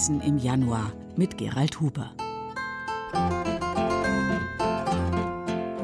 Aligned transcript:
Genießen 0.00 0.22
im 0.22 0.38
Januar 0.38 0.92
mit 1.16 1.36
Gerald 1.36 1.78
Huber. 1.78 2.10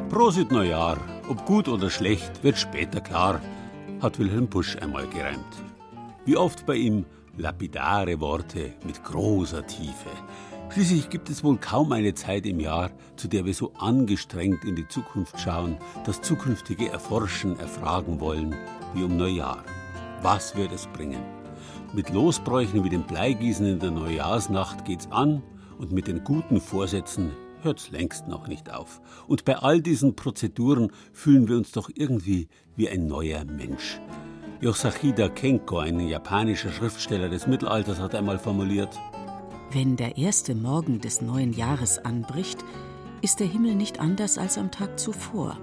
Prosit 0.09 0.51
Neujahr, 0.51 0.97
ob 1.29 1.45
gut 1.45 1.69
oder 1.69 1.91
schlecht, 1.91 2.43
wird 2.43 2.57
später 2.57 3.02
klar, 3.02 3.43
hat 4.01 4.19
Wilhelm 4.19 4.48
Busch 4.48 4.74
einmal 4.79 5.07
gereimt. 5.09 5.45
Wie 6.24 6.34
oft 6.34 6.65
bei 6.65 6.77
ihm 6.77 7.05
lapidare 7.37 8.19
Worte 8.19 8.73
mit 8.87 9.05
großer 9.05 9.66
Tiefe. 9.66 10.09
Schließlich 10.71 11.10
gibt 11.10 11.29
es 11.29 11.45
wohl 11.45 11.59
kaum 11.59 11.93
eine 11.93 12.15
Zeit 12.15 12.46
im 12.46 12.59
Jahr, 12.59 12.93
zu 13.16 13.29
der 13.29 13.45
wir 13.45 13.52
so 13.52 13.74
angestrengt 13.74 14.65
in 14.65 14.77
die 14.77 14.88
Zukunft 14.88 15.38
schauen, 15.38 15.77
das 16.07 16.23
zukünftige 16.23 16.88
erforschen, 16.88 17.59
erfragen 17.59 18.19
wollen, 18.21 18.55
wie 18.95 19.02
um 19.02 19.19
Neujahr. 19.19 19.62
Was 20.23 20.57
wird 20.57 20.73
es 20.73 20.87
bringen? 20.87 21.36
Mit 21.97 22.11
Losbräuchen 22.11 22.85
wie 22.85 22.91
dem 22.91 23.05
Bleigießen 23.05 23.65
in 23.65 23.79
der 23.79 23.91
Neujahrsnacht 23.91 24.85
geht's 24.85 25.11
an 25.11 25.43
und 25.79 25.93
mit 25.93 26.09
den 26.09 26.25
guten 26.25 26.61
Vorsätzen 26.61 27.30
hört's 27.63 27.91
längst 27.91 28.29
noch 28.29 28.49
nicht 28.49 28.71
auf. 28.71 29.01
Und 29.27 29.47
bei 29.47 29.57
all 29.57 29.80
diesen 29.80 30.15
Prozeduren 30.15 30.93
fühlen 31.15 31.49
wir 31.49 31.57
uns 31.57 31.73
doch 31.73 31.88
irgendwie 31.95 32.49
wie 32.77 32.91
ein 32.91 33.07
neuer 33.07 33.47
Mensch. 33.47 33.99
Yosachida 34.61 35.30
Kenko, 35.30 35.79
ein 35.79 35.99
japanischer 35.99 36.71
Schriftsteller 36.71 37.30
des 37.30 37.47
Mittelalters, 37.47 37.99
hat 37.99 38.15
einmal 38.15 38.38
formuliert, 38.38 38.91
Wenn 39.73 39.97
der 39.97 40.19
erste 40.19 40.55
Morgen 40.55 41.01
des 41.01 41.23
neuen 41.23 41.55
Jahres 41.55 41.97
anbricht, 41.99 42.63
ist 43.23 43.41
der 43.41 43.47
Himmel 43.47 43.75
nicht 43.75 44.01
anders 44.01 44.37
als 44.37 44.59
am 44.59 44.71
Tag 44.71 45.01
zuvor. 45.01 45.57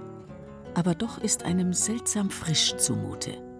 Aber 0.74 0.96
doch 0.96 1.18
ist 1.18 1.44
einem 1.44 1.72
seltsam 1.72 2.28
frisch 2.28 2.76
zumute. 2.76 3.53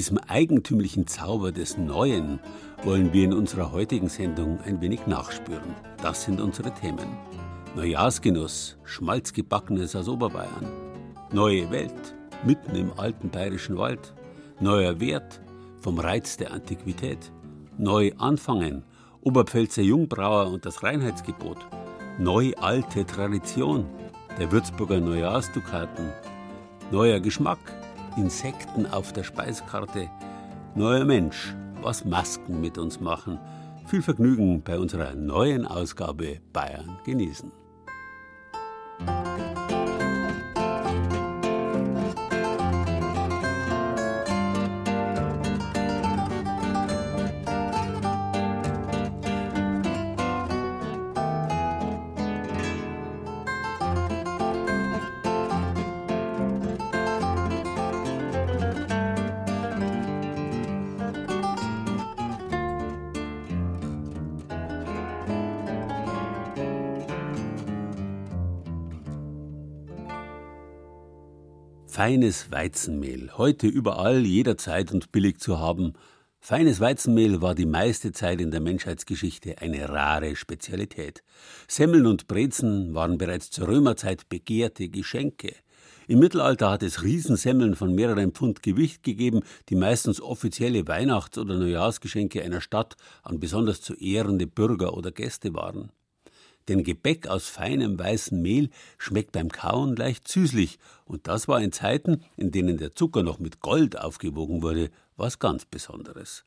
Diesem 0.00 0.16
eigentümlichen 0.16 1.06
Zauber 1.06 1.52
des 1.52 1.76
Neuen 1.76 2.40
wollen 2.84 3.12
wir 3.12 3.22
in 3.22 3.34
unserer 3.34 3.70
heutigen 3.70 4.08
Sendung 4.08 4.58
ein 4.64 4.80
wenig 4.80 5.06
nachspüren. 5.06 5.74
Das 6.00 6.24
sind 6.24 6.40
unsere 6.40 6.72
Themen. 6.72 7.06
Neujahrsgenuss, 7.76 8.78
Schmalzgebackenes 8.84 9.94
aus 9.94 10.08
Oberbayern. 10.08 10.72
Neue 11.32 11.70
Welt, 11.70 12.16
mitten 12.46 12.76
im 12.76 12.98
alten 12.98 13.28
bayerischen 13.28 13.76
Wald. 13.76 14.14
Neuer 14.58 15.00
Wert, 15.00 15.42
vom 15.80 15.98
Reiz 15.98 16.38
der 16.38 16.54
Antiquität. 16.54 17.30
Neu 17.76 18.12
anfangen, 18.16 18.84
Oberpfälzer 19.20 19.82
Jungbrauer 19.82 20.50
und 20.50 20.64
das 20.64 20.82
Reinheitsgebot. 20.82 21.58
Neu 22.18 22.54
alte 22.56 23.04
Tradition, 23.04 23.84
der 24.38 24.50
Würzburger 24.50 24.98
Neujahrsdukaten. 24.98 26.08
Neuer 26.90 27.20
Geschmack, 27.20 27.58
Insekten 28.20 28.84
auf 28.84 29.14
der 29.14 29.22
Speiskarte. 29.22 30.10
Neuer 30.74 31.06
Mensch, 31.06 31.54
was 31.80 32.04
Masken 32.04 32.60
mit 32.60 32.76
uns 32.76 33.00
machen. 33.00 33.38
Viel 33.86 34.02
Vergnügen 34.02 34.62
bei 34.62 34.78
unserer 34.78 35.14
neuen 35.14 35.66
Ausgabe 35.66 36.38
Bayern 36.52 36.98
genießen. 37.06 37.50
Feines 72.02 72.50
Weizenmehl, 72.50 73.36
heute 73.36 73.66
überall, 73.66 74.24
jederzeit 74.24 74.90
und 74.90 75.12
billig 75.12 75.38
zu 75.38 75.58
haben. 75.58 75.92
Feines 76.40 76.80
Weizenmehl 76.80 77.42
war 77.42 77.54
die 77.54 77.66
meiste 77.66 78.12
Zeit 78.12 78.40
in 78.40 78.50
der 78.50 78.60
Menschheitsgeschichte 78.60 79.58
eine 79.58 79.86
rare 79.86 80.34
Spezialität. 80.34 81.22
Semmeln 81.68 82.06
und 82.06 82.26
Brezen 82.26 82.94
waren 82.94 83.18
bereits 83.18 83.50
zur 83.50 83.68
Römerzeit 83.68 84.30
begehrte 84.30 84.88
Geschenke. 84.88 85.54
Im 86.08 86.20
Mittelalter 86.20 86.70
hat 86.70 86.82
es 86.82 87.02
Riesensemmeln 87.02 87.74
von 87.74 87.94
mehreren 87.94 88.32
Pfund 88.32 88.62
Gewicht 88.62 89.02
gegeben, 89.02 89.42
die 89.68 89.76
meistens 89.76 90.22
offizielle 90.22 90.88
Weihnachts- 90.88 91.36
oder 91.36 91.58
Neujahrsgeschenke 91.58 92.42
einer 92.42 92.62
Stadt 92.62 92.96
an 93.22 93.40
besonders 93.40 93.82
zu 93.82 93.92
ehrende 93.92 94.46
Bürger 94.46 94.94
oder 94.94 95.12
Gäste 95.12 95.52
waren. 95.52 95.92
Denn 96.70 96.84
Gebäck 96.84 97.26
aus 97.26 97.48
feinem 97.48 97.98
weißem 97.98 98.40
Mehl 98.40 98.70
schmeckt 98.96 99.32
beim 99.32 99.48
Kauen 99.48 99.96
leicht 99.96 100.28
süßlich, 100.28 100.78
und 101.04 101.26
das 101.26 101.48
war 101.48 101.60
in 101.60 101.72
Zeiten, 101.72 102.22
in 102.36 102.52
denen 102.52 102.76
der 102.78 102.94
Zucker 102.94 103.24
noch 103.24 103.40
mit 103.40 103.58
Gold 103.58 103.98
aufgewogen 103.98 104.62
wurde, 104.62 104.90
was 105.16 105.40
ganz 105.40 105.64
Besonderes. 105.64 106.44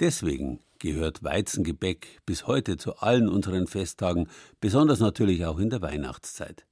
Deswegen 0.00 0.58
gehört 0.80 1.22
Weizengebäck 1.22 2.20
bis 2.26 2.48
heute 2.48 2.78
zu 2.78 2.96
allen 2.96 3.28
unseren 3.28 3.68
Festtagen, 3.68 4.28
besonders 4.60 4.98
natürlich 4.98 5.46
auch 5.46 5.60
in 5.60 5.70
der 5.70 5.82
Weihnachtszeit. 5.82 6.66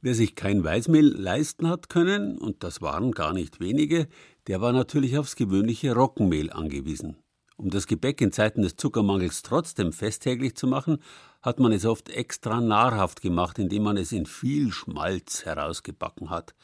Wer 0.00 0.14
sich 0.14 0.36
kein 0.36 0.62
Weißmehl 0.62 1.08
leisten 1.08 1.68
hat 1.68 1.88
können, 1.88 2.38
und 2.38 2.62
das 2.62 2.80
waren 2.80 3.10
gar 3.10 3.32
nicht 3.32 3.58
wenige, 3.58 4.06
der 4.46 4.60
war 4.60 4.72
natürlich 4.72 5.18
aufs 5.18 5.34
gewöhnliche 5.34 5.96
Roggenmehl 5.96 6.52
angewiesen. 6.52 7.16
Um 7.62 7.70
das 7.70 7.86
Gebäck 7.86 8.20
in 8.20 8.32
Zeiten 8.32 8.62
des 8.62 8.74
Zuckermangels 8.74 9.42
trotzdem 9.42 9.92
festtäglich 9.92 10.56
zu 10.56 10.66
machen, 10.66 10.98
hat 11.42 11.60
man 11.60 11.70
es 11.70 11.86
oft 11.86 12.08
extra 12.08 12.60
nahrhaft 12.60 13.22
gemacht, 13.22 13.56
indem 13.60 13.84
man 13.84 13.96
es 13.96 14.10
in 14.10 14.26
viel 14.26 14.72
Schmalz 14.72 15.44
herausgebacken 15.44 16.28
hat. 16.28 16.56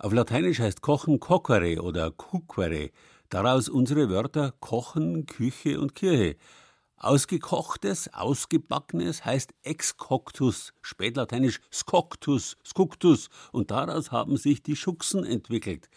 Auf 0.00 0.12
Lateinisch 0.12 0.58
heißt 0.58 0.80
Kochen 0.80 1.20
Coccere 1.20 1.80
oder 1.80 2.10
Cuquere, 2.10 2.90
daraus 3.28 3.68
unsere 3.68 4.10
Wörter 4.10 4.52
Kochen, 4.58 5.26
Küche 5.26 5.80
und 5.80 5.94
Kirche. 5.94 6.34
Ausgekochtes, 6.96 8.12
ausgebackenes 8.12 9.24
heißt 9.24 9.54
excoctus, 9.62 10.72
spätlateinisch 10.82 11.60
scoctus, 11.72 12.56
scuctus, 12.66 13.28
und 13.52 13.70
daraus 13.70 14.10
haben 14.10 14.36
sich 14.36 14.60
die 14.64 14.76
Schuxen 14.76 15.24
entwickelt. 15.24 15.88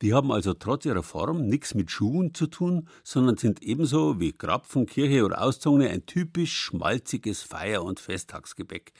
Die 0.00 0.14
haben 0.14 0.30
also 0.30 0.54
trotz 0.54 0.84
ihrer 0.84 1.02
Form 1.02 1.46
nichts 1.48 1.74
mit 1.74 1.90
Schuhen 1.90 2.32
zu 2.32 2.46
tun, 2.46 2.88
sondern 3.02 3.36
sind 3.36 3.62
ebenso 3.62 4.20
wie 4.20 4.32
Krapfen, 4.32 4.86
Kirche 4.86 5.24
oder 5.24 5.42
Auszogene 5.42 5.90
ein 5.90 6.06
typisch 6.06 6.56
schmalziges 6.56 7.42
Feier- 7.42 7.82
und 7.82 7.98
Festtagsgebäck. 7.98 8.92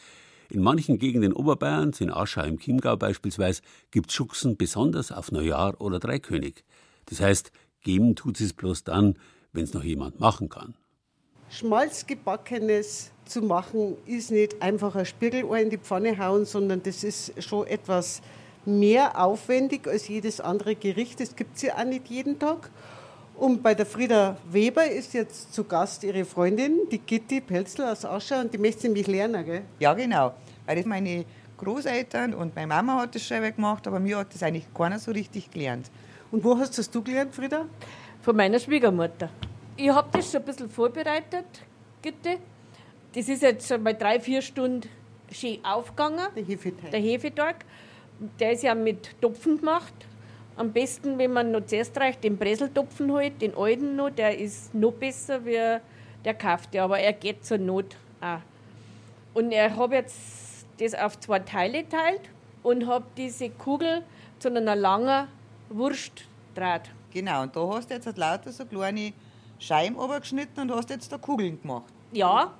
In 0.50 0.62
manchen 0.62 0.98
Gegenden 0.98 1.34
Oberbayerns, 1.34 2.00
in 2.00 2.10
Aschau 2.10 2.42
im 2.42 2.58
Chiemgau 2.58 2.96
beispielsweise, 2.96 3.62
gibt 3.90 4.10
Schuxen 4.10 4.56
besonders 4.56 5.12
auf 5.12 5.30
Neujahr 5.30 5.80
oder 5.80 6.00
Dreikönig. 6.00 6.64
Das 7.06 7.20
heißt, 7.20 7.52
geben 7.82 8.16
tut 8.16 8.40
es 8.40 8.52
bloß 8.52 8.82
dann, 8.82 9.18
wenn 9.52 9.64
es 9.64 9.74
noch 9.74 9.84
jemand 9.84 10.18
machen 10.18 10.48
kann. 10.48 10.74
Schmalzgebackenes 11.50 13.12
zu 13.24 13.42
machen, 13.42 13.96
ist 14.06 14.30
nicht 14.30 14.60
einfach 14.62 14.96
ein 14.96 15.06
Spiegelohr 15.06 15.58
in 15.58 15.70
die 15.70 15.78
Pfanne 15.78 16.18
hauen, 16.18 16.44
sondern 16.44 16.82
das 16.82 17.04
ist 17.04 17.42
schon 17.42 17.66
etwas 17.66 18.20
mehr 18.64 19.22
aufwendig 19.22 19.86
als 19.86 20.08
jedes 20.08 20.40
andere 20.40 20.74
Gericht. 20.74 21.20
Das 21.20 21.36
gibt 21.36 21.56
es 21.56 21.62
ja 21.62 21.76
auch 21.76 21.84
nicht 21.84 22.08
jeden 22.08 22.38
Tag. 22.38 22.70
Und 23.34 23.62
bei 23.62 23.74
der 23.74 23.86
Frieda 23.86 24.36
Weber 24.50 24.90
ist 24.90 25.14
jetzt 25.14 25.54
zu 25.54 25.62
Gast 25.62 26.02
ihre 26.02 26.24
Freundin, 26.24 26.76
die 26.90 26.98
Gitti 26.98 27.40
Pelzl 27.40 27.82
aus 27.82 28.04
Aschau, 28.04 28.40
und 28.40 28.52
die 28.52 28.58
möchte 28.58 28.88
nämlich 28.88 29.06
lernen, 29.06 29.44
gell? 29.44 29.62
Ja, 29.78 29.94
genau. 29.94 30.34
Weil 30.66 30.76
das 30.76 30.86
meine 30.86 31.24
Großeltern 31.56 32.34
und 32.34 32.56
meine 32.56 32.66
Mama 32.66 33.00
hat 33.02 33.14
das 33.14 33.22
schon 33.22 33.40
gemacht, 33.42 33.86
aber 33.86 34.00
mir 34.00 34.18
hat 34.18 34.34
das 34.34 34.42
eigentlich 34.42 34.66
keiner 34.74 34.98
so 34.98 35.12
richtig 35.12 35.50
gelernt. 35.50 35.88
Und 36.32 36.42
wo 36.42 36.58
hast 36.58 36.78
das 36.78 36.90
du 36.90 37.02
gelernt, 37.02 37.34
Frieda? 37.34 37.66
Von 38.22 38.36
meiner 38.36 38.58
Schwiegermutter. 38.58 39.30
Ich 39.76 39.88
habe 39.88 40.08
das 40.12 40.32
schon 40.32 40.40
ein 40.40 40.46
bisschen 40.46 40.68
vorbereitet, 40.68 41.46
Gitte. 42.02 42.38
Das 43.14 43.28
ist 43.28 43.42
jetzt 43.42 43.68
schon 43.68 43.82
mal 43.84 43.94
drei, 43.94 44.18
vier 44.18 44.42
Stunden 44.42 44.88
schön 45.30 45.64
aufgegangen. 45.64 46.26
Der 46.34 46.44
Hefeteig. 46.44 46.90
Der 46.90 47.00
Hefeteig. 47.00 47.64
Der 48.40 48.52
ist 48.52 48.62
ja 48.62 48.74
mit 48.74 49.20
Topfen 49.20 49.58
gemacht. 49.58 49.94
Am 50.56 50.72
besten, 50.72 51.18
wenn 51.18 51.32
man 51.32 51.52
noch 51.52 51.66
zuerst 51.66 51.96
reicht, 51.98 52.24
den 52.24 52.36
Breseltopfen 52.36 53.12
halt, 53.12 53.40
den 53.40 53.54
alten 53.56 53.94
noch, 53.94 54.10
der 54.10 54.36
ist 54.36 54.74
noch 54.74 54.92
besser 54.92 55.44
wie 55.44 55.78
der 56.24 56.34
kaufte, 56.34 56.82
aber 56.82 56.98
er 56.98 57.12
geht 57.12 57.44
zur 57.44 57.58
Not 57.58 57.96
auch. 58.20 58.40
Und 59.34 59.52
ich 59.52 59.58
habe 59.58 59.94
jetzt 59.94 60.66
das 60.78 60.94
auf 60.94 61.20
zwei 61.20 61.38
Teile 61.38 61.88
teilt 61.88 62.22
und 62.64 62.88
habe 62.88 63.04
diese 63.16 63.50
Kugel 63.50 64.02
zu 64.40 64.48
einer 64.48 64.74
langen 64.74 65.28
Wurst 65.68 66.24
draht. 66.54 66.90
Genau, 67.12 67.42
und 67.42 67.54
da 67.54 67.68
hast 67.68 67.90
du 67.90 67.94
jetzt 67.94 68.16
lauter 68.18 68.50
so 68.50 68.64
kleine 68.64 69.12
Scheiben 69.60 69.96
geschnitten 70.20 70.60
und 70.60 70.72
hast 70.72 70.90
jetzt 70.90 71.10
da 71.12 71.18
Kugeln 71.18 71.60
gemacht. 71.60 71.92
Ja, 72.12 72.52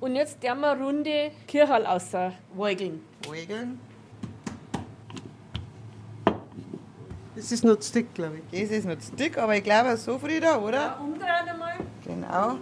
und 0.00 0.14
jetzt 0.14 0.42
werden 0.42 0.60
wir 0.60 0.72
runde 0.72 1.30
Kirchhall 1.46 1.86
ausweigeln. 1.86 3.02
Eugeln. 3.28 3.80
Das 7.36 7.52
ist 7.52 7.64
noch 7.64 7.76
zu 7.76 7.92
dick, 7.92 8.14
glaube 8.14 8.40
ich. 8.50 8.62
Das 8.62 8.70
ist 8.78 8.86
noch 8.86 8.98
zu 8.98 9.12
dick, 9.12 9.36
aber 9.36 9.54
ich 9.56 9.62
glaube 9.62 9.94
so 9.98 10.18
Frieda, 10.18 10.58
oder? 10.58 10.78
Ja, 10.78 10.94
umdrehen 10.94 11.48
einmal. 11.48 11.76
Genau. 12.02 12.58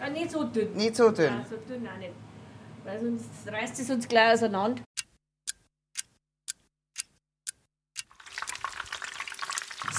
Ah, 0.00 0.08
nicht 0.10 0.30
so 0.30 0.44
dünn. 0.44 0.72
Nicht 0.74 0.96
so 0.96 1.10
dünn. 1.10 1.26
Nein, 1.26 1.46
so 1.48 1.56
dünn 1.56 1.86
auch 1.86 1.98
nicht. 1.98 2.12
Weil 2.84 3.00
sonst 3.00 3.26
reißt 3.46 3.78
es 3.80 3.90
uns 3.90 4.08
gleich 4.08 4.32
auseinander. 4.32 4.82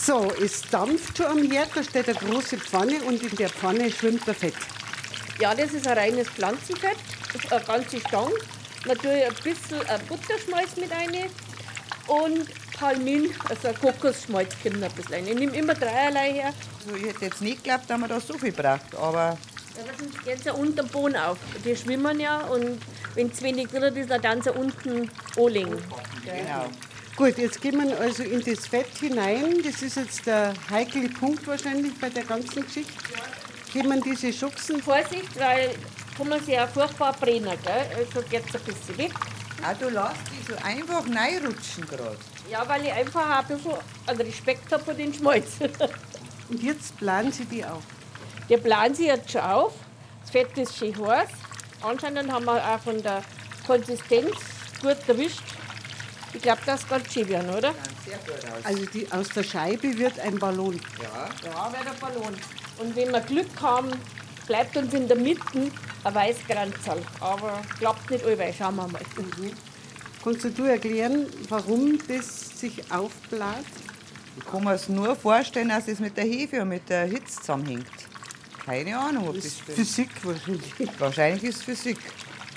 So, 0.02 0.32
es 0.42 0.62
dampft 0.72 1.18
schon 1.18 1.28
am 1.28 1.52
Herd, 1.52 1.70
da 1.76 1.84
steht 1.84 2.10
eine 2.10 2.18
große 2.18 2.58
Pfanne 2.58 3.04
und 3.04 3.22
in 3.22 3.36
der 3.38 3.50
Pfanne 3.50 3.92
schwimmt 3.92 4.26
der 4.26 4.34
Fett. 4.34 4.56
Ja, 5.40 5.54
das 5.54 5.72
ist 5.74 5.88
ein 5.88 5.96
reines 5.96 6.28
Pflanzenfett, 6.30 6.98
eine 7.52 7.64
ganze 7.64 8.00
Stange. 8.00 8.34
Natürlich 8.88 9.26
ein 9.26 9.36
bisschen 9.44 9.80
Butterschmalz 10.08 10.78
mit 10.78 10.90
rein 10.92 11.30
und 12.08 12.48
Palmin, 12.80 13.34
also 13.50 13.70
Kokosschmalz 13.80 14.56
kommt 14.64 14.82
ein 14.84 14.92
bisschen 14.92 15.14
rein. 15.14 15.28
Ich 15.28 15.36
nehme 15.36 15.56
immer 15.56 15.74
dreierlei 15.74 16.34
her, 16.34 16.54
Also 16.86 16.96
ich 16.96 17.08
hätte 17.08 17.26
jetzt 17.26 17.42
nicht 17.42 17.64
geglaubt, 17.64 17.90
dass 17.90 18.00
man 18.00 18.10
da 18.10 18.20
so 18.20 18.38
viel 18.38 18.52
braucht, 18.54 18.96
aber 18.96 19.38
aber 19.80 19.92
sonst 19.98 20.24
geht 20.26 20.40
es 20.40 20.44
ja 20.46 20.54
unter 20.54 20.84
dem 20.84 20.90
Boden 20.90 21.16
auf. 21.16 21.38
Die 21.64 21.76
schwimmen 21.76 22.20
ja 22.20 22.40
und 22.48 22.82
wenn 23.16 23.30
es 23.32 23.42
wenig 23.42 23.68
drin 23.68 23.96
ist, 23.96 24.10
dann 24.10 24.22
dann 24.22 24.42
sie 24.42 24.52
unten 24.52 25.10
anlegen. 25.38 25.78
genau. 26.26 26.66
Gut, 27.16 27.38
jetzt 27.38 27.62
gehen 27.62 27.78
wir 27.84 28.00
also 28.00 28.24
in 28.24 28.42
das 28.44 28.66
Fett 28.68 28.98
hinein. 29.00 29.62
Das 29.64 29.82
ist 29.82 29.98
jetzt 29.98 30.26
der 30.26 30.54
heikle 30.70 31.10
Punkt 31.10 31.46
wahrscheinlich 31.48 31.94
bei 32.00 32.10
der 32.10 32.24
ganzen 32.24 32.66
Geschichte. 32.66 32.94
Geben 33.74 33.90
wir 33.90 34.02
diese 34.02 34.32
Schuchsen. 34.32 34.82
Vorsicht, 34.82 35.38
weil 35.38 35.72
kann 36.18 36.30
man 36.30 36.40
sich 36.40 36.56
ja 36.56 36.68
furchtbar 36.68 37.14
brennen, 37.14 37.58
gell? 37.64 37.86
Also 37.98 38.28
geht 38.30 38.44
es 38.48 38.56
ein 38.56 38.62
bisschen 38.62 38.98
weg. 38.98 39.12
Ah, 39.62 39.74
du 39.74 39.90
lässt 39.90 40.16
die 40.32 40.52
so 40.52 40.58
einfach 40.64 41.04
reinrutschen 41.06 41.86
gerade. 41.86 42.18
Ja, 42.50 42.68
weil 42.68 42.86
ich 42.86 42.92
einfach 42.92 43.40
ein 43.40 43.48
bisschen 43.48 43.74
einen 44.08 44.22
Respekt 44.22 44.72
habe 44.72 44.84
vor 44.84 44.94
den 44.94 45.14
Schmalz. 45.14 45.48
Und 46.50 46.64
jetzt 46.64 46.98
planen 46.98 47.32
Sie 47.32 47.46
die 47.46 47.64
auf. 47.64 47.84
Die 48.50 48.58
planen 48.58 48.96
sie 48.96 49.06
jetzt 49.06 49.30
schon 49.32 49.42
auf. 49.42 49.74
Das 50.22 50.32
Fett 50.32 50.58
ist 50.58 50.76
schön 50.76 50.96
heiß. 51.06 51.30
Anscheinend 51.82 52.32
haben 52.32 52.46
wir 52.46 52.56
auch 52.56 52.80
von 52.80 53.02
der 53.04 53.22
Konsistenz 53.68 54.36
gut 54.82 54.98
erwischt. 55.08 55.44
Ich 56.34 56.42
glaube, 56.42 56.62
das 56.66 56.88
ganz 56.88 57.14
schön 57.14 57.30
werden, 57.30 57.50
oder? 57.50 57.74
Sehr 58.06 58.18
gut 58.18 58.44
aus. 58.46 58.66
Also 58.66 58.86
die, 58.88 59.12
aus 59.12 59.30
der 59.30 59.44
Scheibe 59.44 59.96
wird 59.98 60.20
ein 60.20 60.40
Ballon. 60.40 60.80
Ja. 61.02 61.30
Ja, 61.48 61.72
wäre 61.72 61.84
der 61.84 62.00
Ballon. 62.00 62.36
Und 62.80 62.96
wenn 62.96 63.12
wir 63.12 63.22
Glück 63.22 63.62
haben, 63.62 63.92
bleibt 64.48 64.76
uns 64.76 64.94
in 64.94 65.08
der 65.08 65.18
Mitte 65.18 65.72
ein 66.04 66.16
Weißkranzal. 66.16 67.02
Aber 67.20 67.62
klappt 67.78 68.10
nicht 68.12 68.26
allweil. 68.26 68.54
Schauen 68.58 68.76
wir 68.76 68.88
mal. 68.88 69.02
Kannst 70.24 70.46
du 70.58 70.64
erklären, 70.64 71.28
warum 71.48 71.98
das 72.08 72.60
sich 72.60 72.92
aufbläht? 72.92 73.66
Ich 74.38 74.46
kann 74.46 74.64
mir 74.64 74.74
es 74.74 74.90
nur 74.90 75.16
vorstellen, 75.16 75.70
dass 75.70 75.88
es 75.88 76.00
mit 76.00 76.16
der 76.18 76.26
Hefe 76.26 76.62
und 76.62 76.70
mit 76.70 76.88
der 76.90 77.06
Hitze 77.06 77.40
zusammenhängt. 77.40 77.88
Keine 78.66 78.98
Ahnung, 78.98 79.30
ob 79.30 79.36
Das 79.36 79.44
das 79.44 79.54
ist 79.54 79.62
stimmt. 79.64 79.78
Physik 79.78 80.10
wahrscheinlich. 80.24 81.00
Wahrscheinlich 81.00 81.44
ist 81.44 81.58
es 81.58 81.64
Physik. 81.64 81.98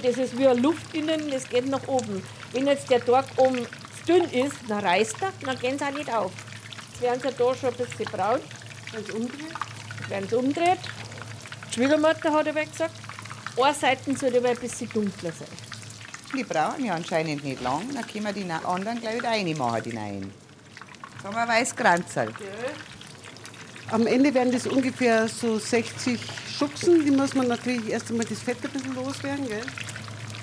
Das 0.03 0.17
ist 0.17 0.37
wie 0.37 0.47
eine 0.47 0.61
Luft 0.61 0.95
innen, 0.95 1.31
das 1.31 1.49
geht 1.49 1.69
nach 1.69 1.87
oben. 1.87 2.23
Wenn 2.53 2.67
jetzt 2.67 2.91
der 2.91 3.05
Tag 3.05 3.25
oben 3.37 3.59
zu 3.59 4.05
dünn 4.07 4.25
ist, 4.31 4.57
dann 4.69 4.85
reißt 4.85 5.17
er, 5.21 5.33
dann 5.47 5.59
gehen 5.59 5.79
sie 5.79 5.85
auch 5.85 5.93
nicht 5.93 6.13
auf. 6.13 6.33
Jetzt 6.91 7.03
werden 7.03 7.21
sie 7.23 7.29
da 7.37 7.55
schon 7.55 7.71
ein 7.71 7.77
bisschen 7.77 8.05
braun. 8.07 8.41
Als 8.95 9.11
umdrehen. 9.11 9.47
Jetzt 10.01 10.11
werden 10.11 10.29
sie 10.29 10.37
umdreht. 10.37 10.79
Die 11.69 11.75
Schwiegermutter 11.75 12.33
hat 12.33 12.49
aber 12.49 12.65
gesagt, 12.65 12.95
eine 13.61 13.75
Seite 13.75 14.17
sollte 14.17 14.39
aber 14.39 14.51
ein 14.51 14.57
bisschen 14.57 14.89
dunkler 14.91 15.33
sein. 15.33 15.49
Die 16.35 16.45
brauchen 16.45 16.85
ja 16.85 16.95
anscheinend 16.95 17.45
nicht 17.45 17.61
lang. 17.61 17.83
Dann 17.93 18.07
können 18.07 18.25
wir 18.25 18.33
die 18.33 18.51
anderen 18.51 19.01
gleich 19.01 19.17
wieder 19.17 19.29
reinmachen, 19.29 19.83
die 19.83 19.93
neuen. 19.93 20.33
Jetzt 21.13 21.25
haben 21.25 21.35
wir 21.35 21.43
ein 21.43 21.49
Weißkranzerl. 21.49 22.33
Am 23.91 24.07
Ende 24.07 24.33
werden 24.33 24.53
das 24.53 24.67
ungefähr 24.67 25.29
so 25.29 25.59
60 25.59 26.19
Schuchsen. 26.59 27.05
Die 27.05 27.11
muss 27.11 27.35
man 27.35 27.49
natürlich 27.49 27.91
erst 27.91 28.11
einmal 28.11 28.25
das 28.25 28.41
Fett 28.41 28.57
ein 28.65 28.71
bisschen 28.71 28.95
loswerden, 28.95 29.47
gell? 29.47 29.65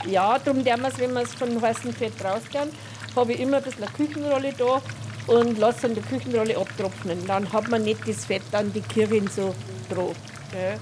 Ja, 0.06 0.38
darum 0.38 0.63
werden 0.63 0.81
wir 0.81 0.89
es, 0.89 1.00
wenn 1.00 1.13
wir 1.13 1.21
es 1.23 1.33
von 1.33 1.59
heißem 1.59 1.94
Fett 1.94 2.13
rausgehen, 2.23 2.69
habe 3.15 3.33
ich 3.33 3.39
immer 3.39 3.57
ein 3.57 3.63
bisschen 3.63 3.83
eine 3.83 3.91
Küchenrolle 3.91 4.53
da 4.57 4.81
und 5.27 5.57
lasse 5.57 5.88
an 5.88 5.95
der 5.95 6.03
Küchenrolle 6.03 6.56
abtropfen. 6.57 7.25
Dann 7.27 7.51
hat 7.51 7.67
man 7.67 7.83
nicht 7.83 8.07
das 8.07 8.25
Fett 8.25 8.44
an 8.51 8.71
die 8.71 8.81
Kirchen 8.81 9.27
so 9.27 9.56
drauf. 9.89 10.15
gell. 10.51 10.79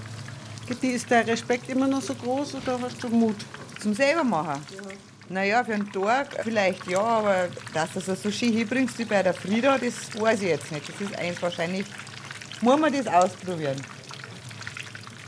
Gitti, 0.68 0.88
ist 0.88 1.10
der 1.10 1.26
Respekt 1.26 1.70
immer 1.70 1.86
noch 1.86 2.02
so 2.02 2.14
groß 2.14 2.56
oder 2.56 2.78
hast 2.82 3.02
du 3.02 3.08
Mut? 3.08 3.36
Zum 3.80 3.94
selber 3.94 4.22
machen? 4.22 4.62
Naja, 5.30 5.64
für 5.64 5.72
einen 5.72 5.90
Tag 5.90 6.28
vielleicht 6.44 6.86
ja, 6.86 7.00
aber 7.00 7.48
dass 7.72 7.94
du 7.94 8.00
so 8.00 8.30
schön 8.30 8.52
hinbringst 8.52 8.98
wie 8.98 9.06
bei 9.06 9.22
der 9.22 9.32
Frieda, 9.32 9.78
das 9.78 9.94
weiß 10.20 10.42
ich 10.42 10.48
jetzt 10.48 10.70
nicht. 10.70 10.86
Das 10.86 11.00
ist 11.00 11.18
einfach 11.18 11.42
wahrscheinlich, 11.44 11.86
muss 12.60 12.78
man 12.78 12.92
das 12.92 13.06
ausprobieren. 13.06 13.80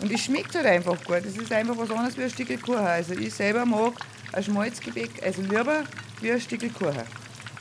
Und 0.01 0.13
es 0.13 0.21
schmeckt 0.21 0.55
halt 0.55 0.67
einfach 0.67 1.03
gut. 1.05 1.25
Das 1.25 1.35
ist 1.35 1.51
einfach 1.53 1.77
was 1.79 1.91
anderes 1.91 2.19
wie 2.19 2.25
ein 2.25 2.31
Stück 2.31 2.63
Kuchen. 2.63 2.79
Also 2.79 3.15
ich 3.15 3.33
selber 3.33 3.65
mag 3.65 3.95
ein 4.35 4.43
Schmalzgebäck, 4.43 5.23
also 5.23 5.41
lieber 5.41 5.85
wie 6.21 6.33
ein 6.33 6.41
Stück 6.41 6.61
Kuchen. 6.75 7.03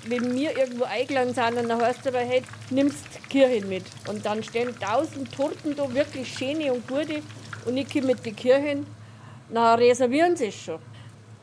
Wenn 0.05 0.33
wir 0.33 0.57
irgendwo 0.57 0.83
eingeladen 0.83 1.33
sind, 1.33 1.69
dann 1.69 1.81
heißt 1.81 1.99
es 2.01 2.07
aber, 2.07 2.19
hey, 2.19 2.43
nimmst 2.71 3.05
Kirchen 3.29 3.69
mit. 3.69 3.85
Und 4.07 4.25
dann 4.25 4.43
stehen 4.43 4.77
tausend 4.79 5.33
Torten 5.33 5.77
da, 5.77 5.93
wirklich 5.93 6.33
schöne 6.37 6.73
und 6.73 6.85
gute. 6.85 7.21
Und 7.65 7.77
ich 7.77 7.91
komme 7.91 8.07
mit 8.07 8.25
den 8.25 8.35
Kirchen, 8.35 8.85
dann 9.49 9.79
reservieren 9.79 10.35
sie 10.35 10.47
es 10.47 10.55
schon. 10.55 10.79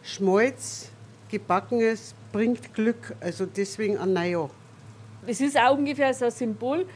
Schmalz, 0.03 0.91
gebackenes, 1.29 2.15
bringt 2.33 2.73
Glück. 2.75 3.15
Also 3.21 3.47
deswegen 3.47 3.99
an 3.99 4.13
Neujahr. 4.13 4.51
Das 5.27 5.41
ist 5.41 5.59
auch 5.59 5.77
ungefähr 5.77 6.15
so 6.15 6.27
ein 6.27 6.31
Symbol. 6.31 6.87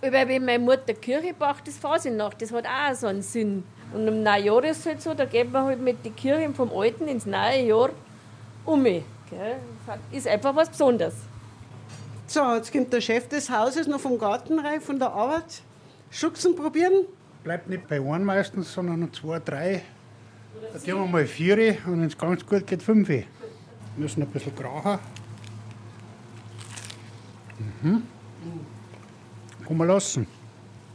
Weil 0.00 0.28
wenn 0.28 0.44
meine 0.44 0.58
Mutter 0.58 0.94
Kirche 0.94 1.32
backt, 1.32 1.68
das 1.68 1.76
Fasnacht, 1.76 2.42
das 2.42 2.52
hat 2.52 2.66
auch 2.66 2.94
so 2.94 3.06
einen 3.06 3.22
Sinn. 3.22 3.64
Und 3.94 4.06
im 4.06 4.22
Neujahr 4.22 4.64
ist 4.64 4.80
es 4.80 4.86
halt 4.86 5.02
so, 5.02 5.14
da 5.14 5.24
geht 5.24 5.50
man 5.50 5.64
halt 5.64 5.80
mit 5.80 6.04
den 6.04 6.14
Kirchen 6.14 6.54
vom 6.54 6.70
Alten 6.76 7.08
ins 7.08 7.24
neue 7.24 7.62
Jahr 7.62 7.90
um. 8.64 8.84
Gell? 8.84 9.04
Ist 10.12 10.26
einfach 10.26 10.54
was 10.54 10.68
Besonderes. 10.68 11.14
So, 12.26 12.54
jetzt 12.54 12.72
kommt 12.72 12.92
der 12.92 13.00
Chef 13.00 13.28
des 13.28 13.48
Hauses 13.48 13.86
noch 13.86 14.00
vom 14.00 14.18
Garten 14.18 14.58
rein, 14.58 14.80
von 14.80 14.98
der 14.98 15.12
Arbeit. 15.12 15.62
Schuchsen 16.10 16.56
probieren. 16.56 17.06
Bleibt 17.46 17.68
nicht 17.68 17.86
bei 17.86 18.00
einem 18.00 18.24
meistens, 18.24 18.72
sondern 18.72 19.12
zwei, 19.12 19.38
drei. 19.38 19.82
Da 20.72 20.80
gehen 20.80 20.96
wir 20.96 21.06
mal 21.06 21.24
vier 21.26 21.76
und 21.86 22.00
wenn 22.00 22.08
es 22.08 22.18
ganz 22.18 22.44
gut 22.44 22.66
geht, 22.66 22.82
fünf. 22.82 23.08
Wir 23.08 23.22
müssen 23.96 24.20
ein 24.22 24.28
bisschen 24.30 24.52
grachen. 24.56 24.98
Mhm. 27.82 28.02
Kann 29.64 29.76
man 29.76 29.86
lassen. 29.86 30.26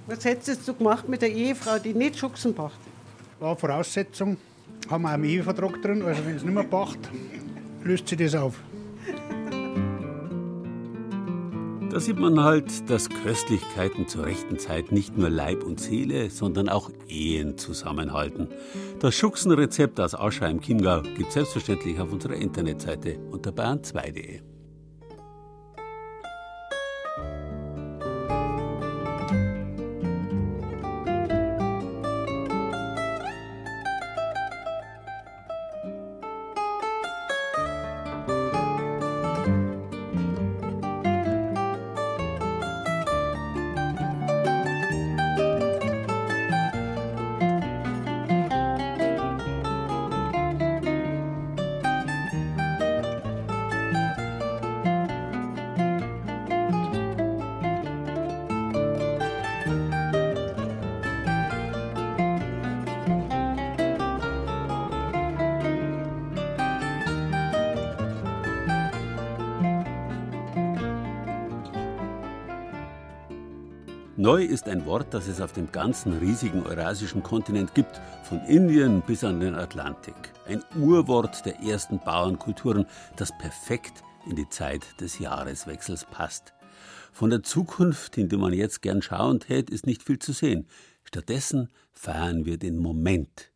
Was 0.08 0.26
hättest 0.26 0.68
du 0.68 0.74
gemacht 0.74 1.08
mit 1.08 1.22
der 1.22 1.32
Ehefrau, 1.32 1.80
die 1.80 1.94
nicht 1.94 2.20
Schuchsen 2.20 2.54
macht? 2.58 2.82
War 3.40 3.56
Voraussetzung. 3.56 4.36
Haben 4.90 5.04
wir 5.04 5.08
auch 5.08 5.14
einen 5.14 5.24
Ehevertrag 5.24 5.82
drin, 5.82 6.02
also 6.02 6.26
wenn 6.26 6.36
es 6.36 6.44
nicht 6.44 6.54
mehr 6.54 6.66
passt, 6.66 7.00
löst 7.86 8.10
sich 8.10 8.18
das 8.18 8.36
auf. 8.36 8.60
Da 11.92 12.00
sieht 12.00 12.18
man 12.18 12.42
halt, 12.42 12.90
dass 12.90 13.10
Köstlichkeiten 13.10 14.08
zur 14.08 14.26
rechten 14.26 14.58
Zeit 14.58 14.94
nicht 14.94 15.18
nur 15.18 15.30
Leib 15.30 15.62
und 15.62 15.82
Seele, 15.82 16.30
sondern 16.30 16.70
auch 16.70 16.90
Ehen 17.10 17.58
zusammenhalten. 17.58 18.48
Das 19.00 19.14
Schuchsenrezept 19.14 20.00
aus 20.00 20.16
Aschau 20.16 20.46
im 20.46 20.62
Chiemgau 20.62 21.02
gibt 21.02 21.34
selbstverständlich 21.34 22.00
auf 22.00 22.14
unserer 22.14 22.36
Internetseite 22.36 23.20
unter 23.30 23.52
bayern2.de. 23.52 24.51
Neu 74.22 74.44
ist 74.44 74.70
ein 74.70 74.86
Wort, 74.86 75.16
das 75.16 75.28
es 75.28 75.42
auf 75.42 75.52
dem 75.52 75.72
ganzen 75.72 76.14
riesigen 76.20 76.62
eurasischen 76.62 77.24
Kontinent 77.24 77.74
gibt, 77.74 78.00
von 78.22 78.40
Indien 78.42 79.02
bis 79.02 79.24
an 79.24 79.40
den 79.40 79.56
Atlantik. 79.56 80.14
Ein 80.46 80.62
Urwort 80.80 81.44
der 81.44 81.60
ersten 81.62 81.98
Bauernkulturen, 81.98 82.86
das 83.16 83.36
perfekt 83.40 84.04
in 84.30 84.36
die 84.36 84.48
Zeit 84.48 85.02
des 85.02 85.18
Jahreswechsels 85.18 86.06
passt. 86.06 86.54
Von 87.12 87.32
der 87.32 87.42
Zukunft, 87.42 88.16
in 88.20 88.30
die 88.30 88.38
man 88.38 88.54
jetzt 88.54 88.84
gern 88.84 89.02
schauen 89.02 89.40
tät, 89.40 89.72
ist 89.72 89.88
nicht 89.88 90.04
viel 90.04 90.20
zu 90.20 90.34
sehen. 90.34 90.68
Stattdessen 91.04 91.70
feiern 91.92 92.46
wir 92.46 92.60
den 92.60 92.78
Moment. 92.78 93.52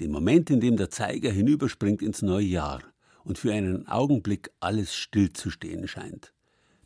Den 0.00 0.10
Moment, 0.10 0.48
in 0.48 0.60
dem 0.60 0.78
der 0.78 0.88
Zeiger 0.88 1.30
hinüberspringt 1.30 2.00
ins 2.00 2.22
neue 2.22 2.46
Jahr 2.46 2.80
und 3.24 3.36
für 3.36 3.52
einen 3.52 3.86
Augenblick 3.88 4.52
alles 4.58 4.94
stillzustehen 4.94 5.86
scheint. 5.86 6.32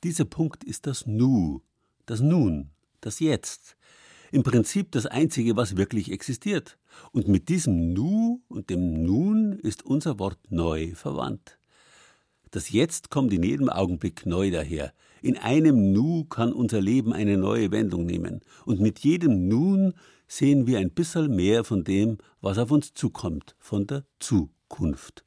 Dieser 0.03 0.25
Punkt 0.25 0.65
ist 0.65 0.89
das 0.89 1.07
Nu, 1.07 1.63
das 2.05 2.19
Nun, 2.21 2.73
das 3.03 3.21
Jetzt. 3.21 3.77
Im 4.31 4.43
Prinzip 4.43 4.91
das 4.93 5.05
Einzige, 5.05 5.57
was 5.57 5.77
wirklich 5.77 6.11
existiert. 6.11 6.79
Und 7.13 7.29
mit 7.29 7.51
diesem 7.51 7.93
Nu 7.93 8.41
und 8.49 8.71
dem 8.71 9.03
Nun 9.03 9.53
ist 9.59 9.85
unser 9.85 10.19
Wort 10.19 10.39
neu 10.49 10.95
verwandt. 10.95 11.59
Das 12.51 12.71
Jetzt 12.71 13.11
kommt 13.11 13.33
in 13.33 13.43
jedem 13.43 13.69
Augenblick 13.69 14.25
neu 14.25 14.51
daher. 14.51 14.95
In 15.21 15.37
einem 15.37 15.93
Nu 15.93 16.25
kann 16.25 16.53
unser 16.53 16.81
Leben 16.81 17.13
eine 17.13 17.37
neue 17.37 17.71
Wendung 17.71 18.07
nehmen. 18.07 18.41
Und 18.65 18.81
mit 18.81 19.01
jedem 19.01 19.49
Nun 19.49 19.95
sehen 20.27 20.67
wir 20.67 20.79
ein 20.79 20.91
bisschen 20.91 21.35
mehr 21.37 21.65
von 21.65 21.85
dem, 21.85 22.19
was 22.41 22.57
auf 22.59 22.71
uns 22.71 22.95
zukommt, 22.95 23.55
von 23.59 23.87
der 23.87 24.05
Zukunft. 24.19 25.25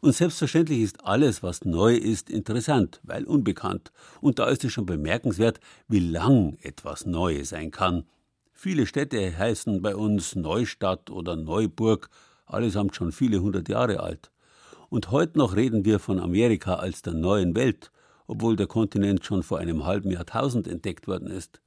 Und 0.00 0.14
selbstverständlich 0.14 0.80
ist 0.80 1.04
alles, 1.04 1.42
was 1.42 1.64
neu 1.64 1.94
ist, 1.94 2.30
interessant, 2.30 3.00
weil 3.02 3.24
unbekannt. 3.24 3.90
Und 4.20 4.38
da 4.38 4.46
ist 4.48 4.64
es 4.64 4.72
schon 4.72 4.86
bemerkenswert, 4.86 5.60
wie 5.88 5.98
lang 5.98 6.56
etwas 6.62 7.06
neu 7.06 7.44
sein 7.44 7.70
kann. 7.70 8.04
Viele 8.52 8.86
Städte 8.86 9.36
heißen 9.36 9.82
bei 9.82 9.94
uns 9.94 10.34
Neustadt 10.34 11.10
oder 11.10 11.36
Neuburg, 11.36 12.10
allesamt 12.46 12.96
schon 12.96 13.12
viele 13.12 13.40
hundert 13.40 13.68
Jahre 13.68 14.00
alt. 14.00 14.30
Und 14.88 15.10
heute 15.10 15.38
noch 15.38 15.54
reden 15.54 15.84
wir 15.84 15.98
von 15.98 16.18
Amerika 16.18 16.76
als 16.76 17.02
der 17.02 17.14
neuen 17.14 17.54
Welt, 17.54 17.90
obwohl 18.26 18.56
der 18.56 18.66
Kontinent 18.66 19.24
schon 19.24 19.42
vor 19.42 19.58
einem 19.58 19.84
halben 19.84 20.10
Jahrtausend 20.10 20.66
entdeckt 20.66 21.06
worden 21.06 21.28
ist. 21.28 21.60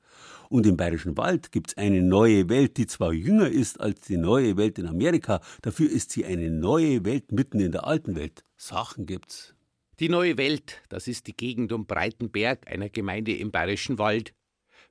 Und 0.51 0.65
im 0.65 0.75
Bayerischen 0.75 1.15
Wald 1.15 1.53
gibt 1.53 1.69
es 1.69 1.77
eine 1.77 2.01
neue 2.01 2.49
Welt, 2.49 2.75
die 2.75 2.85
zwar 2.85 3.13
jünger 3.13 3.47
ist 3.47 3.79
als 3.79 4.01
die 4.01 4.17
neue 4.17 4.57
Welt 4.57 4.77
in 4.79 4.85
Amerika, 4.85 5.39
dafür 5.61 5.89
ist 5.89 6.11
sie 6.11 6.25
eine 6.25 6.49
neue 6.49 7.05
Welt 7.05 7.31
mitten 7.31 7.61
in 7.61 7.71
der 7.71 7.87
alten 7.87 8.17
Welt. 8.17 8.43
Sachen 8.57 9.05
gibt's. 9.05 9.55
Die 10.01 10.09
neue 10.09 10.37
Welt, 10.37 10.81
das 10.89 11.07
ist 11.07 11.27
die 11.27 11.37
Gegend 11.37 11.71
um 11.71 11.85
Breitenberg, 11.85 12.69
einer 12.69 12.89
Gemeinde 12.89 13.33
im 13.33 13.51
Bayerischen 13.51 13.97
Wald. 13.97 14.33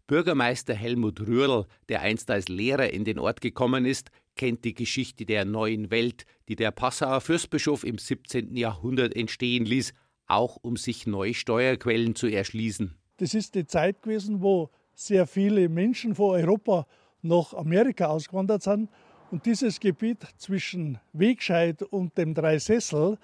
Bürgermeister 0.07 0.73
Helmut 0.73 1.21
Rührl, 1.21 1.67
der 1.91 2.01
einst 2.01 2.31
als 2.31 2.49
Lehrer 2.49 2.89
in 2.89 3.05
den 3.05 3.19
Ort 3.19 3.43
gekommen 3.43 3.85
ist, 3.85 4.11
kennt 4.37 4.65
die 4.65 4.73
Geschichte 4.73 5.27
der 5.27 5.45
neuen 5.45 5.91
Welt, 5.91 6.25
die 6.49 6.57
der 6.57 6.71
Passauer 6.71 7.21
Fürstbischof 7.21 7.85
im 7.85 7.99
17. 7.99 8.57
Jahrhundert 8.57 9.15
entstehen 9.15 9.67
ließ, 9.67 9.93
auch 10.27 10.57
um 10.63 10.79
sich 10.79 11.07
neue 11.07 11.35
Steuerquellen 11.35 12.15
zu 12.15 12.29
erschließen. 12.29 12.97
Das 13.19 13.35
ist 13.35 13.55
die 13.55 13.67
Zeit 13.67 14.01
gewesen, 14.01 14.41
wo 14.41 14.71
sehr 15.07 15.27
viele 15.27 15.69
Menschen 15.69 16.15
von 16.15 16.31
Europa 16.33 16.87
nach 17.23 17.55
Amerika 17.55 18.07
ausgewandert 18.07 18.63
sind. 18.63 18.91
Und 19.31 19.47
dieses 19.47 19.81
Gebiet 19.81 20.27
zwischen 20.37 20.99
Wegscheid 21.13 21.83
und 21.83 22.17
dem 22.19 22.35
Dreisessel, 22.35 23.17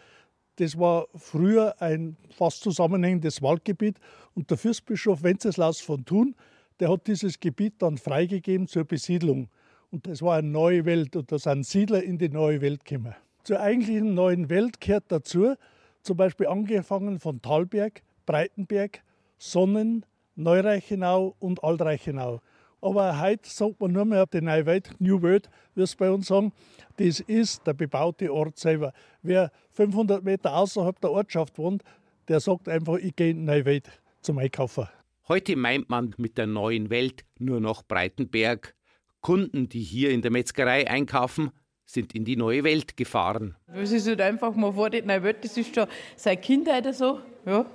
das 0.56 0.78
war 0.78 1.06
früher 1.14 1.74
ein 1.80 2.16
fast 2.30 2.62
zusammenhängendes 2.62 3.42
Waldgebiet. 3.42 3.98
Und 4.34 4.50
der 4.50 4.56
Fürstbischof 4.56 5.22
Wenceslaus 5.22 5.80
von 5.80 6.04
Thun, 6.04 6.34
der 6.80 6.90
hat 6.90 7.06
dieses 7.06 7.40
Gebiet 7.40 7.74
dann 7.78 7.98
freigegeben 7.98 8.68
zur 8.68 8.84
Besiedlung. 8.84 9.48
Und 9.90 10.06
das 10.06 10.22
war 10.22 10.38
eine 10.38 10.48
neue 10.48 10.84
Welt 10.84 11.14
und 11.16 11.30
da 11.30 11.38
sind 11.38 11.66
Siedler 11.66 12.02
in 12.02 12.18
die 12.18 12.28
neue 12.28 12.60
Welt 12.60 12.84
gekommen. 12.84 13.14
Zur 13.44 13.60
eigentlichen 13.60 14.14
neuen 14.14 14.48
Welt 14.48 14.80
gehört 14.80 15.04
dazu 15.08 15.54
zum 16.02 16.16
Beispiel 16.16 16.46
angefangen 16.46 17.18
von 17.18 17.42
Talberg, 17.42 18.02
Breitenberg, 18.24 19.02
Sonnen, 19.38 20.06
Neureichenau 20.36 21.34
und 21.38 21.62
Altreichenau. 21.64 22.40
Aber 22.80 23.20
heute 23.20 23.48
sagt 23.48 23.80
man 23.80 23.92
nur 23.92 24.04
mehr 24.04 24.26
die 24.26 24.40
neue 24.40 24.66
Welt, 24.66 24.90
New 24.98 25.20
World, 25.20 25.48
wie 25.74 25.82
es 25.82 25.96
bei 25.96 26.10
uns 26.10 26.28
sagen. 26.28 26.52
Das 26.98 27.20
ist 27.20 27.66
der 27.66 27.72
bebaute 27.72 28.32
Ort 28.32 28.58
selber. 28.58 28.92
Wer 29.22 29.50
500 29.72 30.22
Meter 30.22 30.54
außerhalb 30.54 31.00
der 31.00 31.10
Ortschaft 31.10 31.58
wohnt, 31.58 31.82
der 32.28 32.40
sagt 32.40 32.68
einfach, 32.68 32.96
ich 32.96 33.16
gehe 33.16 33.30
in 33.30 33.38
die 33.38 33.44
neue 33.44 33.64
Welt 33.64 33.90
zum 34.20 34.38
Einkaufen. 34.38 34.88
Heute 35.28 35.56
meint 35.56 35.90
man 35.90 36.14
mit 36.18 36.38
der 36.38 36.46
neuen 36.46 36.90
Welt 36.90 37.24
nur 37.38 37.60
noch 37.60 37.82
Breitenberg. 37.82 38.74
Kunden, 39.20 39.68
die 39.68 39.82
hier 39.82 40.10
in 40.10 40.22
der 40.22 40.30
Metzgerei 40.30 40.88
einkaufen, 40.88 41.50
sind 41.84 42.14
in 42.14 42.24
die 42.24 42.36
neue 42.36 42.62
Welt 42.62 42.96
gefahren. 42.96 43.56
Es 43.74 43.90
ist 43.90 44.06
halt 44.06 44.20
einfach, 44.20 44.54
man 44.54 44.74
fährt 44.74 44.94
in 44.94 45.02
die 45.02 45.08
neue 45.08 45.22
Welt, 45.22 45.44
das 45.44 45.56
ist 45.56 45.74
schon 45.74 45.86
seit 46.14 46.42
Kindheit 46.42 46.94
so. 46.94 47.20
Ja, 47.44 47.66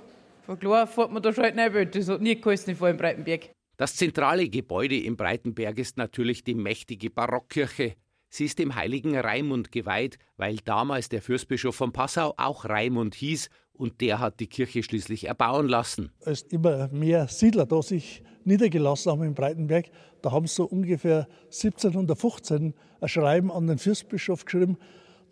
von 0.42 0.58
klar 0.58 0.86
fährt 0.86 1.10
man 1.10 1.22
da 1.22 1.32
schon 1.32 1.44
in 1.44 1.52
die 1.52 1.56
neue 1.56 1.74
Welt, 1.74 1.94
das 1.94 2.08
hat 2.08 2.20
nie 2.20 2.40
geheißen, 2.40 2.76
vor 2.76 2.88
in 2.88 2.96
Breitenberg. 2.96 3.50
Das 3.76 3.96
zentrale 3.96 4.48
Gebäude 4.48 4.98
im 4.98 5.16
Breitenberg 5.16 5.78
ist 5.78 5.96
natürlich 5.96 6.44
die 6.44 6.54
mächtige 6.54 7.10
Barockkirche. 7.10 7.94
Sie 8.28 8.46
ist 8.46 8.58
dem 8.58 8.74
heiligen 8.74 9.16
Raimund 9.16 9.72
geweiht, 9.72 10.18
weil 10.36 10.56
damals 10.64 11.08
der 11.08 11.20
Fürstbischof 11.20 11.74
von 11.74 11.92
Passau 11.92 12.34
auch 12.36 12.64
Raimund 12.64 13.14
hieß 13.14 13.50
und 13.72 14.00
der 14.00 14.20
hat 14.20 14.40
die 14.40 14.46
Kirche 14.46 14.82
schließlich 14.82 15.26
erbauen 15.26 15.68
lassen. 15.68 16.12
Als 16.24 16.42
immer 16.42 16.88
mehr 16.88 17.28
Siedler 17.28 17.66
da 17.66 17.82
sich 17.82 18.22
niedergelassen 18.44 19.12
haben 19.12 19.22
in 19.22 19.34
Breitenberg, 19.34 19.86
da 20.22 20.32
haben 20.32 20.46
sie 20.46 20.54
so 20.54 20.64
ungefähr 20.64 21.28
1715 21.46 22.74
ein 23.00 23.08
Schreiben 23.08 23.50
an 23.50 23.66
den 23.66 23.78
Fürstbischof 23.78 24.44
geschrieben, 24.44 24.78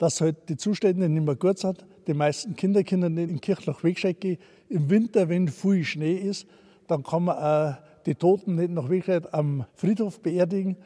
dass 0.00 0.22
halt 0.22 0.48
die 0.48 0.56
Zustände 0.56 1.10
nicht 1.10 1.24
mehr 1.26 1.36
gut 1.36 1.58
sind. 1.58 1.84
Die 2.06 2.14
meisten 2.14 2.56
Kinder 2.56 2.82
können 2.82 3.14
nicht 3.14 3.46
in 3.46 3.74
Wegscheid 3.82 4.18
gehen. 4.18 4.38
Im 4.70 4.88
Winter, 4.88 5.28
wenn 5.28 5.46
viel 5.46 5.84
Schnee 5.84 6.14
ist, 6.14 6.46
dann 6.88 7.02
kann 7.02 7.24
man 7.24 7.36
auch 7.36 7.76
die 8.06 8.14
Toten 8.14 8.54
nicht 8.54 8.70
nach 8.70 8.88
Wegscheid 8.88 9.32
am 9.34 9.66
Friedhof 9.74 10.20
beerdigen. 10.22 10.78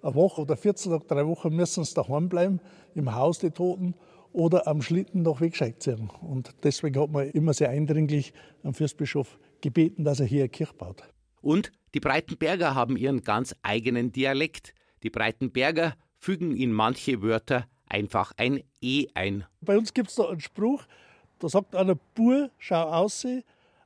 Eine 0.00 0.14
Woche 0.14 0.40
oder 0.40 0.56
14 0.56 0.90
Tage, 0.90 1.04
drei 1.06 1.26
Wochen 1.26 1.54
müssen 1.54 1.84
sie 1.84 1.92
daheim 1.92 2.30
bleiben, 2.30 2.60
im 2.94 3.14
Haus 3.14 3.40
die 3.40 3.50
Toten 3.50 3.94
oder 4.32 4.66
am 4.66 4.80
Schlitten 4.80 5.20
nach 5.20 5.42
Wegscheid 5.42 5.82
ziehen. 5.82 6.08
Und 6.22 6.54
deswegen 6.62 6.98
hat 6.98 7.10
man 7.10 7.28
immer 7.28 7.52
sehr 7.52 7.68
eindringlich 7.68 8.32
am 8.62 8.72
Fürstbischof 8.72 9.38
gebeten, 9.60 10.02
dass 10.02 10.18
er 10.18 10.26
hier 10.26 10.44
eine 10.44 10.48
Kirche 10.48 10.72
baut. 10.72 11.02
Und 11.42 11.72
die 11.92 12.00
Breitenberger 12.00 12.74
haben 12.74 12.96
ihren 12.96 13.20
ganz 13.20 13.54
eigenen 13.62 14.12
Dialekt. 14.12 14.72
Die 15.02 15.10
Breitenberger 15.10 15.92
fügen 16.16 16.56
in 16.56 16.72
manche 16.72 17.20
Wörter 17.20 17.66
einfach 17.92 18.32
ein 18.36 18.62
E 18.80 19.06
ein. 19.14 19.44
Bei 19.60 19.76
uns 19.76 19.92
gibt 19.92 20.08
es 20.08 20.16
da 20.16 20.28
einen 20.28 20.40
Spruch, 20.40 20.84
da 21.38 21.48
sagt 21.48 21.76
einer, 21.76 21.96
Bur, 22.14 22.50
schau 22.58 22.82
aus, 22.82 23.26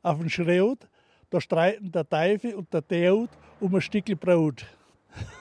auf 0.03 0.19
den 0.19 0.31
Schreut, 0.31 0.89
da 1.31 1.41
streiten 1.41 1.91
der 1.91 2.09
Teufel 2.09 2.55
und 2.55 2.73
der 2.73 2.83
Deut 2.83 3.31
um 3.61 3.75
ein 3.75 3.81
Stückchen 3.81 4.19
Brot. 4.19 4.65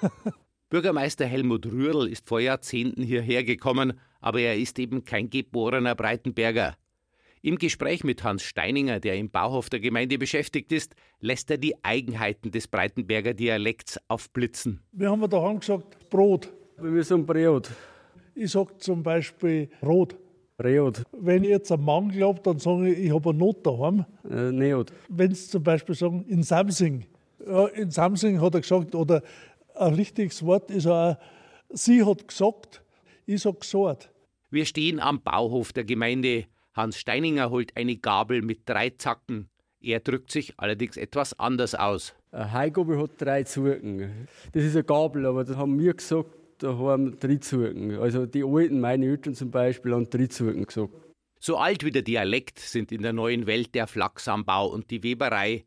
Bürgermeister 0.69 1.25
Helmut 1.25 1.65
Rührl 1.67 2.07
ist 2.07 2.27
vor 2.27 2.39
Jahrzehnten 2.39 3.03
hierher 3.03 3.43
gekommen, 3.43 3.99
aber 4.19 4.39
er 4.39 4.57
ist 4.57 4.79
eben 4.79 5.05
kein 5.05 5.29
geborener 5.29 5.93
Breitenberger. 5.93 6.75
Im 7.41 7.59
Gespräch 7.59 8.03
mit 8.03 8.23
Hans 8.23 8.41
Steininger, 8.41 8.99
der 8.99 9.17
im 9.17 9.29
Bauhof 9.29 9.69
der 9.69 9.79
Gemeinde 9.79 10.17
beschäftigt 10.17 10.71
ist, 10.71 10.95
lässt 11.19 11.51
er 11.51 11.59
die 11.59 11.75
Eigenheiten 11.83 12.49
des 12.49 12.67
Breitenberger 12.67 13.35
Dialekts 13.35 13.99
aufblitzen. 14.07 14.81
Wir 14.91 15.11
haben 15.11 15.29
daheim 15.29 15.59
gesagt 15.59 16.09
Brot. 16.09 16.51
Wir 16.79 17.03
sagen 17.03 17.27
Brot. 17.27 17.69
Ich 18.37 18.51
sage 18.51 18.77
zum 18.77 19.01
Beispiel 19.01 19.69
Brot. 19.79 20.15
Brot. 20.57 21.03
Wenn 21.13 21.43
ich 21.43 21.49
jetzt 21.51 21.71
einen 21.71 21.85
Mangel 21.85 22.27
habe, 22.27 22.41
dann 22.41 22.59
sage 22.59 22.91
ich, 22.91 23.05
ich 23.05 23.13
habe 23.13 23.29
eine 23.29 23.39
Not 23.39 23.65
daheim. 23.65 24.05
Äh, 24.29 24.51
Neot. 24.51 24.91
Wenn 25.07 25.33
Sie 25.33 25.49
zum 25.49 25.63
Beispiel 25.63 25.95
sagen, 25.95 26.25
in 26.27 26.43
Samsing. 26.43 27.05
Ja, 27.45 27.67
in 27.67 27.91
Samsing 27.91 28.41
hat 28.41 28.53
er 28.53 28.61
gesagt, 28.61 28.93
oder 28.93 29.21
ein 29.73 29.93
richtiges 29.93 30.45
Wort 30.45 30.69
ist 30.69 30.85
auch, 30.87 31.17
sie 31.69 32.03
hat 32.03 32.27
gesagt, 32.27 32.83
ich 33.25 33.41
sage 33.41 33.59
gesagt. 33.59 34.11
Wir 34.49 34.65
stehen 34.65 34.99
am 34.99 35.21
Bauhof 35.21 35.71
der 35.71 35.85
Gemeinde. 35.85 36.45
Hans 36.73 36.97
Steininger 36.97 37.49
holt 37.49 37.75
eine 37.77 37.95
Gabel 37.95 38.41
mit 38.41 38.61
drei 38.65 38.89
Zacken. 38.89 39.49
Er 39.81 40.01
drückt 40.01 40.31
sich 40.31 40.53
allerdings 40.57 40.97
etwas 40.97 41.37
anders 41.39 41.75
aus. 41.75 42.15
Eine 42.31 42.51
Heigabel 42.51 43.01
hat 43.01 43.11
drei 43.17 43.43
Zucken. 43.43 44.27
Das 44.51 44.63
ist 44.63 44.75
eine 44.75 44.83
Gabel, 44.83 45.25
aber 45.25 45.45
das 45.45 45.55
haben 45.55 45.79
wir 45.79 45.93
gesagt, 45.93 46.29
da 46.59 46.77
haben 46.77 47.19
drei 47.19 47.37
Zucken. 47.37 47.97
Also 47.97 48.25
die 48.25 48.43
alten, 48.43 48.79
meine 48.79 49.05
Eltern 49.05 49.35
zum 49.35 49.51
Beispiel, 49.51 49.93
haben 49.93 50.09
drei 50.09 50.27
Zucken 50.27 50.65
gesagt. 50.65 50.93
So 51.39 51.57
alt 51.57 51.83
wie 51.83 51.91
der 51.91 52.01
Dialekt 52.01 52.59
sind 52.59 52.91
in 52.91 53.01
der 53.01 53.13
neuen 53.13 53.45
Welt 53.45 53.75
der 53.75 53.87
Flachsanbau 53.87 54.67
und 54.67 54.89
die 54.89 55.03
Weberei. 55.03 55.65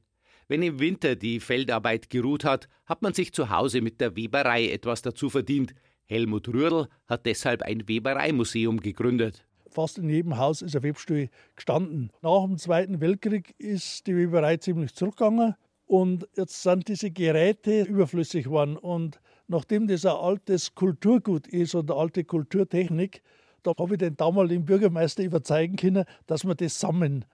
Wenn 0.48 0.62
im 0.62 0.80
Winter 0.80 1.14
die 1.14 1.40
Feldarbeit 1.40 2.08
geruht 2.08 2.44
hat, 2.44 2.68
hat 2.86 3.02
man 3.02 3.12
sich 3.12 3.32
zu 3.32 3.50
Hause 3.50 3.82
mit 3.82 4.00
der 4.00 4.16
Weberei 4.16 4.70
etwas 4.70 5.02
dazu 5.02 5.28
verdient. 5.28 5.74
Helmut 6.06 6.48
Rührl 6.48 6.88
hat 7.06 7.26
deshalb 7.26 7.62
ein 7.62 7.86
Webereimuseum 7.86 8.80
gegründet. 8.80 9.46
Fast 9.70 9.98
in 9.98 10.08
jedem 10.08 10.38
Haus 10.38 10.62
ist 10.62 10.74
eine 10.74 10.82
Webstuhl 10.82 11.28
gestanden. 11.54 12.10
Nach 12.22 12.44
dem 12.44 12.56
Zweiten 12.56 13.00
Weltkrieg 13.02 13.54
ist 13.58 14.06
die 14.06 14.16
Weberei 14.16 14.56
ziemlich 14.56 14.94
zurückgegangen. 14.94 15.54
Und 15.86 16.26
jetzt 16.36 16.62
sind 16.62 16.88
diese 16.88 17.10
Geräte 17.10 17.82
überflüssig 17.82 18.44
geworden. 18.44 18.76
Und 18.76 19.20
nachdem 19.48 19.88
das 19.88 20.06
ein 20.06 20.12
altes 20.12 20.74
Kulturgut 20.74 21.46
ist 21.46 21.74
und 21.74 21.90
eine 21.90 21.98
alte 21.98 22.24
Kulturtechnik, 22.24 23.22
da 23.62 23.72
habe 23.78 23.94
ich 23.94 23.98
den 23.98 24.16
damaligen 24.16 24.64
Bürgermeister 24.64 25.24
überzeugen 25.24 25.76
können, 25.76 26.04
dass 26.26 26.44
wir 26.44 26.54
das 26.54 26.78
sammeln. 26.78 27.24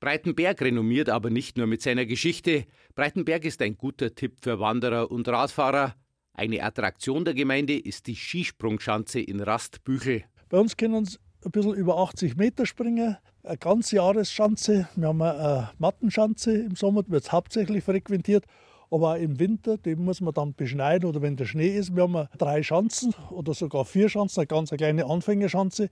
Breitenberg 0.00 0.60
renommiert 0.62 1.10
aber 1.10 1.30
nicht 1.30 1.56
nur 1.56 1.66
mit 1.66 1.82
seiner 1.82 2.06
Geschichte. 2.06 2.66
Breitenberg 2.94 3.44
ist 3.44 3.60
ein 3.60 3.76
guter 3.76 4.14
Tipp 4.14 4.38
für 4.40 4.58
Wanderer 4.58 5.10
und 5.10 5.28
Radfahrer. 5.28 5.94
Eine 6.32 6.62
Attraktion 6.62 7.24
der 7.24 7.34
Gemeinde 7.34 7.78
ist 7.78 8.06
die 8.06 8.16
Skisprungschanze 8.16 9.20
in 9.20 9.40
Rastbüchel. 9.40 10.24
Bei 10.48 10.58
uns 10.58 10.76
können 10.76 11.04
sie 11.04 11.18
ein 11.44 11.50
bisschen 11.50 11.74
über 11.74 11.98
80 11.98 12.36
Meter 12.36 12.66
springen, 12.66 13.16
eine 13.42 13.58
ganze 13.58 13.96
Jahresschanze. 13.96 14.88
Wir 14.96 15.08
haben 15.08 15.22
eine 15.22 15.70
Mattenschanze, 15.78 16.52
im 16.56 16.76
Sommer 16.76 17.02
wird 17.08 17.24
es 17.24 17.32
hauptsächlich 17.32 17.84
frequentiert, 17.84 18.44
aber 18.90 19.12
auch 19.12 19.18
im 19.18 19.38
Winter, 19.38 19.78
die 19.78 19.94
muss 19.94 20.20
man 20.20 20.34
dann 20.34 20.54
beschneiden 20.54 21.08
oder 21.08 21.22
wenn 21.22 21.36
der 21.36 21.46
Schnee 21.46 21.68
ist. 21.68 21.94
Wir 21.94 22.02
haben 22.02 22.28
drei 22.38 22.62
Schanzen 22.62 23.14
oder 23.30 23.54
sogar 23.54 23.84
vier 23.84 24.08
Schanzen, 24.08 24.40
eine 24.40 24.46
ganz 24.46 24.70
kleine 24.70 25.06
Anfängerschanze. 25.06 25.90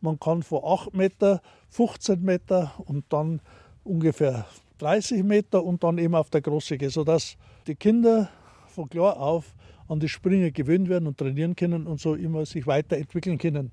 Man 0.00 0.18
kann 0.18 0.42
von 0.42 0.62
8 0.64 0.94
Meter, 0.94 1.40
15 1.68 2.22
Meter 2.22 2.72
und 2.84 3.04
dann 3.10 3.40
ungefähr 3.84 4.46
30 4.78 5.22
Meter 5.22 5.62
und 5.62 5.84
dann 5.84 5.98
eben 5.98 6.14
auf 6.14 6.30
der 6.30 6.40
Große 6.40 6.78
gehen, 6.78 6.90
sodass 6.90 7.36
die 7.66 7.76
Kinder 7.76 8.30
von 8.68 8.88
klar 8.88 9.20
auf 9.20 9.54
an 9.88 10.00
die 10.00 10.08
Sprünge 10.08 10.52
gewöhnt 10.52 10.88
werden 10.88 11.06
und 11.06 11.18
trainieren 11.18 11.56
können 11.56 11.86
und 11.86 12.00
so 12.00 12.14
immer 12.14 12.46
sich 12.46 12.66
weiterentwickeln 12.66 13.38
können. 13.38 13.72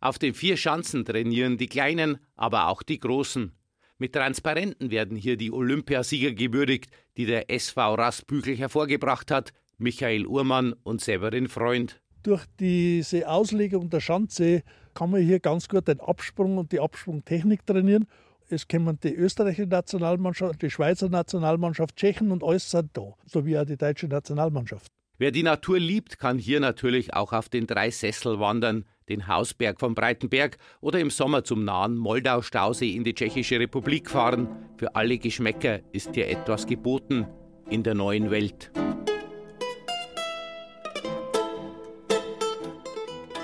Auf 0.00 0.18
den 0.18 0.34
vier 0.34 0.56
Schanzen 0.56 1.04
trainieren 1.04 1.58
die 1.58 1.66
Kleinen, 1.66 2.18
aber 2.36 2.68
auch 2.68 2.82
die 2.82 2.98
Großen. 2.98 3.52
Mit 4.00 4.12
Transparenten 4.12 4.92
werden 4.92 5.16
hier 5.16 5.36
die 5.36 5.50
Olympiasieger 5.50 6.30
gewürdigt, 6.30 6.86
die 7.16 7.26
der 7.26 7.50
SV 7.50 7.94
Rastbüchel 7.94 8.56
hervorgebracht 8.56 9.32
hat, 9.32 9.52
Michael 9.76 10.24
Uhrmann 10.24 10.72
und 10.84 11.00
Severin 11.00 11.48
Freund. 11.48 12.00
Durch 12.22 12.44
diese 12.60 13.28
Auslegung 13.28 13.90
der 13.90 13.98
Schanze 13.98 14.62
kann 14.94 15.10
man 15.10 15.22
hier 15.22 15.40
ganz 15.40 15.68
gut 15.68 15.88
den 15.88 15.98
Absprung 15.98 16.58
und 16.58 16.70
die 16.70 16.78
Absprungtechnik 16.78 17.66
trainieren. 17.66 18.06
Es 18.48 18.68
kommen 18.68 19.00
die 19.02 19.14
österreichische 19.14 19.66
Nationalmannschaft, 19.66 20.62
die 20.62 20.70
Schweizer 20.70 21.08
Nationalmannschaft, 21.08 21.96
Tschechen 21.96 22.30
und 22.30 22.44
alles 22.44 22.70
sind 22.70 22.90
da, 22.96 23.14
sowie 23.26 23.58
auch 23.58 23.64
die 23.64 23.76
deutsche 23.76 24.06
Nationalmannschaft. 24.06 24.92
Wer 25.18 25.32
die 25.32 25.42
Natur 25.42 25.80
liebt, 25.80 26.20
kann 26.20 26.38
hier 26.38 26.60
natürlich 26.60 27.14
auch 27.14 27.32
auf 27.32 27.48
den 27.48 27.66
drei 27.66 27.90
Sessel 27.90 28.38
wandern, 28.38 28.84
den 29.08 29.26
Hausberg 29.26 29.80
vom 29.80 29.94
Breitenberg 29.94 30.58
oder 30.80 31.00
im 31.00 31.10
Sommer 31.10 31.44
zum 31.44 31.64
nahen 31.64 31.96
Moldau-Stausee 31.96 32.94
in 32.94 33.04
die 33.04 33.14
Tschechische 33.14 33.58
Republik 33.58 34.10
fahren. 34.10 34.48
Für 34.76 34.94
alle 34.94 35.18
Geschmäcker 35.18 35.80
ist 35.92 36.14
hier 36.14 36.28
etwas 36.28 36.66
geboten 36.66 37.26
in 37.70 37.82
der 37.82 37.94
neuen 37.94 38.30
Welt. 38.30 38.70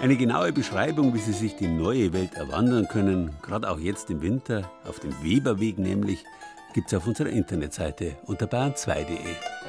Eine 0.04 0.16
genaue 0.16 0.52
Beschreibung, 0.52 1.14
wie 1.14 1.18
Sie 1.18 1.32
sich 1.32 1.56
die 1.56 1.66
neue 1.66 2.12
Welt 2.12 2.34
erwandern 2.34 2.88
können, 2.88 3.34
gerade 3.40 3.70
auch 3.70 3.78
jetzt 3.78 4.10
im 4.10 4.20
Winter, 4.20 4.70
auf 4.84 5.00
dem 5.00 5.12
Weberweg 5.22 5.78
nämlich, 5.78 6.24
gibt 6.74 6.88
es 6.88 6.94
auf 6.94 7.06
unserer 7.06 7.30
Internetseite 7.30 8.18
unter 8.26 8.44
bayern2.de. 8.44 9.63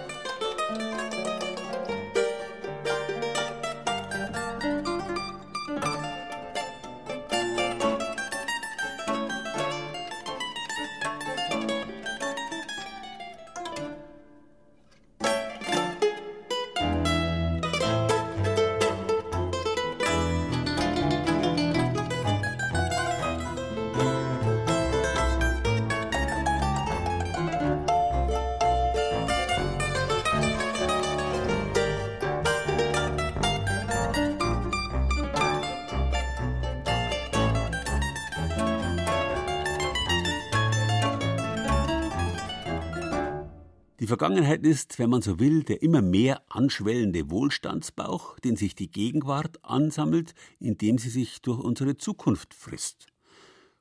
Vergangenheit 44.36 44.66
ist, 44.66 45.00
wenn 45.00 45.10
man 45.10 45.22
so 45.22 45.40
will, 45.40 45.64
der 45.64 45.82
immer 45.82 46.02
mehr 46.02 46.42
anschwellende 46.50 47.30
Wohlstandsbauch, 47.30 48.38
den 48.40 48.58
sich 48.58 48.76
die 48.76 48.92
Gegenwart 48.92 49.64
ansammelt, 49.64 50.34
indem 50.60 50.98
sie 50.98 51.08
sich 51.08 51.42
durch 51.42 51.62
unsere 51.62 51.96
Zukunft 51.96 52.54
frisst. 52.54 53.08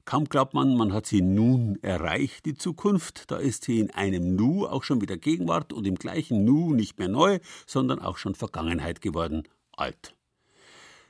Kaum 0.04 0.26
glaubt 0.26 0.54
man, 0.54 0.76
man 0.76 0.92
hat 0.92 1.06
sie 1.06 1.22
nun 1.22 1.76
erreicht, 1.82 2.46
die 2.46 2.54
Zukunft, 2.54 3.32
da 3.32 3.36
ist 3.38 3.64
sie 3.64 3.80
in 3.80 3.90
einem 3.90 4.36
Nu 4.36 4.64
auch 4.68 4.84
schon 4.84 5.00
wieder 5.00 5.16
Gegenwart 5.16 5.72
und 5.72 5.88
im 5.88 5.96
gleichen 5.96 6.44
Nu 6.44 6.72
nicht 6.72 7.00
mehr 7.00 7.08
neu, 7.08 7.40
sondern 7.66 7.98
auch 7.98 8.16
schon 8.16 8.36
Vergangenheit 8.36 9.00
geworden, 9.00 9.42
alt. 9.72 10.14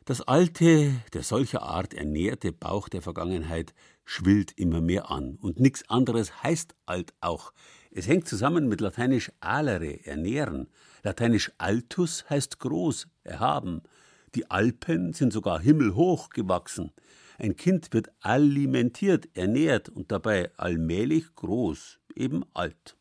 Das 0.07 0.23
alte, 0.23 0.93
der 1.13 1.23
solcher 1.23 1.63
Art 1.63 1.93
ernährte 1.93 2.53
Bauch 2.53 2.89
der 2.89 3.03
Vergangenheit 3.03 3.75
schwillt 4.05 4.53
immer 4.53 4.83
mehr 4.83 5.11
an. 5.11 5.37
Und 5.41 5.61
nichts 5.61 5.89
anderes 5.89 6.43
heißt 6.43 6.75
alt 6.85 7.15
auch. 7.21 7.53
Es 7.97 8.09
hängt 8.09 8.27
zusammen 8.27 8.69
mit 8.69 8.81
lateinisch 8.81 9.31
alere, 9.39 10.05
ernähren. 10.05 10.67
Lateinisch 11.05 11.53
altus 11.59 12.29
heißt 12.29 12.59
groß, 12.59 13.07
erhaben. 13.23 13.83
Die 14.35 14.51
Alpen 14.51 15.13
sind 15.13 15.33
sogar 15.33 15.61
himmelhoch 15.61 16.31
gewachsen. 16.31 16.91
Ein 17.39 17.55
Kind 17.55 17.93
wird 17.93 18.11
alimentiert, 18.21 19.29
ernährt 19.37 19.89
und 19.89 20.11
dabei 20.11 20.51
allmählich 20.57 21.37
groß, 21.37 22.01
eben 22.17 22.45
alt. 22.53 22.97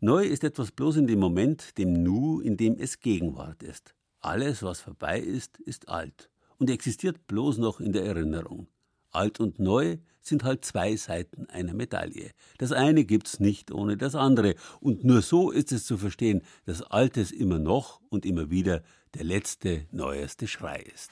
Neu 0.00 0.24
ist 0.24 0.42
etwas 0.42 0.72
bloß 0.72 0.96
in 0.96 1.06
dem 1.06 1.20
Moment, 1.20 1.78
dem 1.78 2.02
Nu, 2.02 2.40
in 2.40 2.56
dem 2.56 2.76
es 2.80 2.98
Gegenwart 2.98 3.62
ist. 3.62 3.94
Alles, 4.20 4.64
was 4.64 4.80
vorbei 4.80 5.20
ist, 5.20 5.60
ist 5.60 5.88
alt 5.88 6.30
und 6.58 6.68
existiert 6.68 7.28
bloß 7.28 7.58
noch 7.58 7.78
in 7.78 7.92
der 7.92 8.04
Erinnerung. 8.04 8.66
Alt 9.12 9.38
und 9.38 9.60
neu 9.60 9.98
sind 10.20 10.44
halt 10.44 10.64
zwei 10.64 10.96
Seiten 10.96 11.46
einer 11.50 11.74
Medaille. 11.74 12.30
Das 12.58 12.72
eine 12.72 13.04
gibt's 13.04 13.40
nicht 13.40 13.70
ohne 13.70 13.96
das 13.96 14.14
andere. 14.14 14.54
Und 14.80 15.04
nur 15.04 15.22
so 15.22 15.50
ist 15.50 15.72
es 15.72 15.84
zu 15.84 15.96
verstehen, 15.96 16.42
dass 16.66 16.82
Altes 16.82 17.30
immer 17.30 17.58
noch 17.58 18.00
und 18.08 18.26
immer 18.26 18.50
wieder 18.50 18.82
der 19.14 19.24
letzte, 19.24 19.86
neueste 19.90 20.46
Schrei 20.46 20.84
ist. 20.94 21.10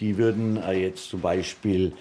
Die 0.00 0.16
würden 0.16 0.56
äh, 0.58 0.80
jetzt 0.80 1.08
zum 1.08 1.20
Beispiel 1.20 1.92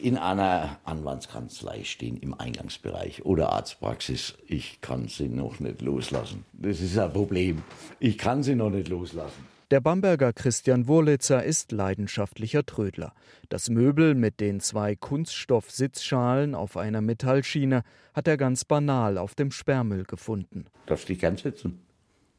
in 0.00 0.16
einer 0.16 0.78
Anwaltskanzlei 0.84 1.84
stehen 1.84 2.16
im 2.18 2.34
Eingangsbereich 2.34 3.24
oder 3.24 3.52
Arztpraxis. 3.52 4.34
Ich 4.46 4.80
kann 4.80 5.08
sie 5.08 5.28
noch 5.28 5.60
nicht 5.60 5.82
loslassen. 5.82 6.44
Das 6.52 6.80
ist 6.80 6.96
ein 6.98 7.12
Problem. 7.12 7.62
Ich 7.98 8.16
kann 8.16 8.42
sie 8.42 8.54
noch 8.54 8.70
nicht 8.70 8.88
loslassen. 8.88 9.57
Der 9.70 9.82
Bamberger 9.82 10.32
Christian 10.32 10.86
Wurlitzer 10.86 11.44
ist 11.44 11.72
leidenschaftlicher 11.72 12.64
Trödler. 12.64 13.12
Das 13.50 13.68
Möbel 13.68 14.14
mit 14.14 14.40
den 14.40 14.60
zwei 14.60 14.96
Kunststoff-Sitzschalen 14.96 16.54
auf 16.54 16.78
einer 16.78 17.02
Metallschiene 17.02 17.82
hat 18.14 18.26
er 18.28 18.38
ganz 18.38 18.64
banal 18.64 19.18
auf 19.18 19.34
dem 19.34 19.50
Sperrmüll 19.50 20.04
gefunden. 20.04 20.64
Darfst 20.86 21.10
dich 21.10 21.18
gern 21.18 21.36
sitzen. 21.36 21.82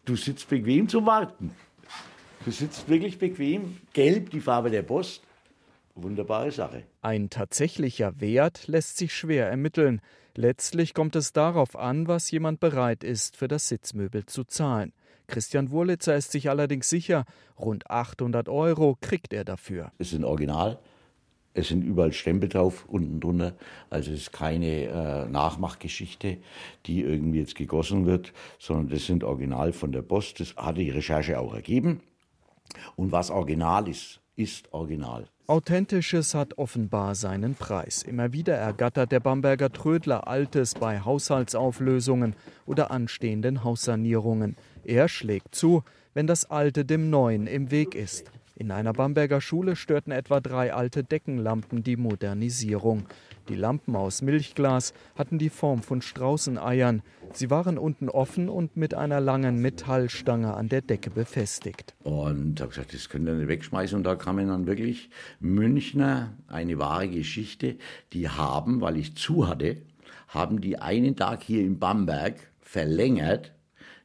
Du 0.05 0.15
sitzt 0.15 0.49
bequem 0.49 0.89
zu 0.89 1.05
warten. 1.05 1.51
Du 2.45 2.49
sitzt 2.49 2.89
wirklich 2.89 3.19
bequem. 3.19 3.77
Gelb, 3.93 4.31
die 4.31 4.41
Farbe 4.41 4.71
der 4.71 4.81
Post. 4.81 5.21
Wunderbare 5.93 6.51
Sache. 6.51 6.81
Ein 7.03 7.29
tatsächlicher 7.29 8.19
Wert 8.19 8.65
lässt 8.65 8.97
sich 8.97 9.13
schwer 9.13 9.47
ermitteln. 9.47 10.01
Letztlich 10.33 10.95
kommt 10.95 11.15
es 11.15 11.31
darauf 11.31 11.75
an, 11.75 12.07
was 12.07 12.31
jemand 12.31 12.59
bereit 12.59 13.03
ist, 13.03 13.37
für 13.37 13.47
das 13.47 13.67
Sitzmöbel 13.67 14.25
zu 14.25 14.45
zahlen. 14.45 14.93
Christian 15.29 15.71
Wurlitzer 15.71 16.15
ist 16.15 16.31
sich 16.31 16.49
allerdings 16.49 16.89
sicher, 16.89 17.25
rund 17.57 17.89
800 17.89 18.49
Euro 18.49 18.97
kriegt 18.99 19.33
er 19.33 19.45
dafür. 19.45 19.91
Es 19.97 20.09
sind 20.09 20.25
Original. 20.25 20.79
Es 21.53 21.69
sind 21.69 21.83
überall 21.83 22.13
Stempel 22.13 22.47
drauf, 22.47 22.85
unten 22.87 23.19
drunter. 23.19 23.55
Also 23.89 24.11
es 24.11 24.21
ist 24.21 24.33
keine 24.33 24.67
äh, 24.67 25.29
Nachmachgeschichte, 25.29 26.37
die 26.85 27.01
irgendwie 27.01 27.39
jetzt 27.39 27.55
gegossen 27.55 28.05
wird, 28.05 28.33
sondern 28.59 28.89
das 28.89 29.05
sind 29.05 29.23
Original 29.23 29.73
von 29.73 29.91
der 29.91 30.03
Post. 30.03 30.39
Das 30.39 30.55
hat 30.55 30.77
die 30.77 30.91
Recherche 30.91 31.39
auch 31.39 31.53
ergeben. 31.53 32.01
Und 32.95 33.11
was 33.11 33.31
Original 33.31 33.87
ist, 33.87 34.19
ist 34.35 34.71
Original. 34.73 35.27
Authentisches 35.49 36.35
hat 36.35 36.59
offenbar 36.59 37.15
seinen 37.15 37.55
Preis. 37.55 38.03
Immer 38.03 38.33
wieder 38.33 38.53
ergattert 38.53 39.11
der 39.11 39.19
Bamberger 39.19 39.71
Trödler 39.71 40.27
Altes 40.27 40.75
bei 40.75 40.99
Haushaltsauflösungen 40.99 42.35
oder 42.67 42.91
anstehenden 42.91 43.63
Haussanierungen. 43.63 44.57
Er 44.83 45.07
schlägt 45.07 45.55
zu, 45.55 45.81
wenn 46.13 46.27
das 46.27 46.51
Alte 46.51 46.85
dem 46.85 47.09
Neuen 47.09 47.47
im 47.47 47.71
Weg 47.71 47.95
ist. 47.95 48.31
In 48.59 48.71
einer 48.71 48.91
Bamberger 48.91 49.39
Schule 49.39 49.77
störten 49.77 50.11
etwa 50.11 50.41
drei 50.41 50.73
alte 50.73 51.01
Deckenlampen 51.01 51.81
die 51.81 51.95
Modernisierung. 51.95 53.05
Die 53.47 53.55
Lampen 53.55 53.95
aus 53.95 54.21
Milchglas 54.21 54.93
hatten 55.15 55.37
die 55.37 55.49
Form 55.49 55.81
von 55.81 56.01
Straußeneiern. 56.01 57.01
Sie 57.31 57.49
waren 57.49 57.77
unten 57.77 58.09
offen 58.09 58.49
und 58.49 58.75
mit 58.75 58.95
einer 58.95 59.21
langen 59.21 59.61
Metallstange 59.61 60.55
an 60.55 60.67
der 60.67 60.81
Decke 60.81 61.09
befestigt. 61.09 61.95
Und 62.03 62.59
habe 62.59 62.71
gesagt, 62.71 62.93
das 62.93 63.07
könnt 63.07 63.29
ihr 63.29 63.35
nicht 63.35 63.47
wegschmeißen. 63.47 63.95
Und 63.95 64.03
da 64.03 64.15
kamen 64.15 64.49
dann 64.49 64.67
wirklich 64.67 65.09
Münchner, 65.39 66.33
eine 66.47 66.77
wahre 66.79 67.07
Geschichte, 67.07 67.77
die 68.11 68.27
haben, 68.27 68.81
weil 68.81 68.97
ich 68.97 69.15
zu 69.15 69.47
hatte, 69.47 69.77
haben 70.27 70.59
die 70.59 70.77
einen 70.77 71.15
Tag 71.15 71.43
hier 71.43 71.61
in 71.61 71.79
Bamberg 71.79 72.35
verlängert, 72.59 73.53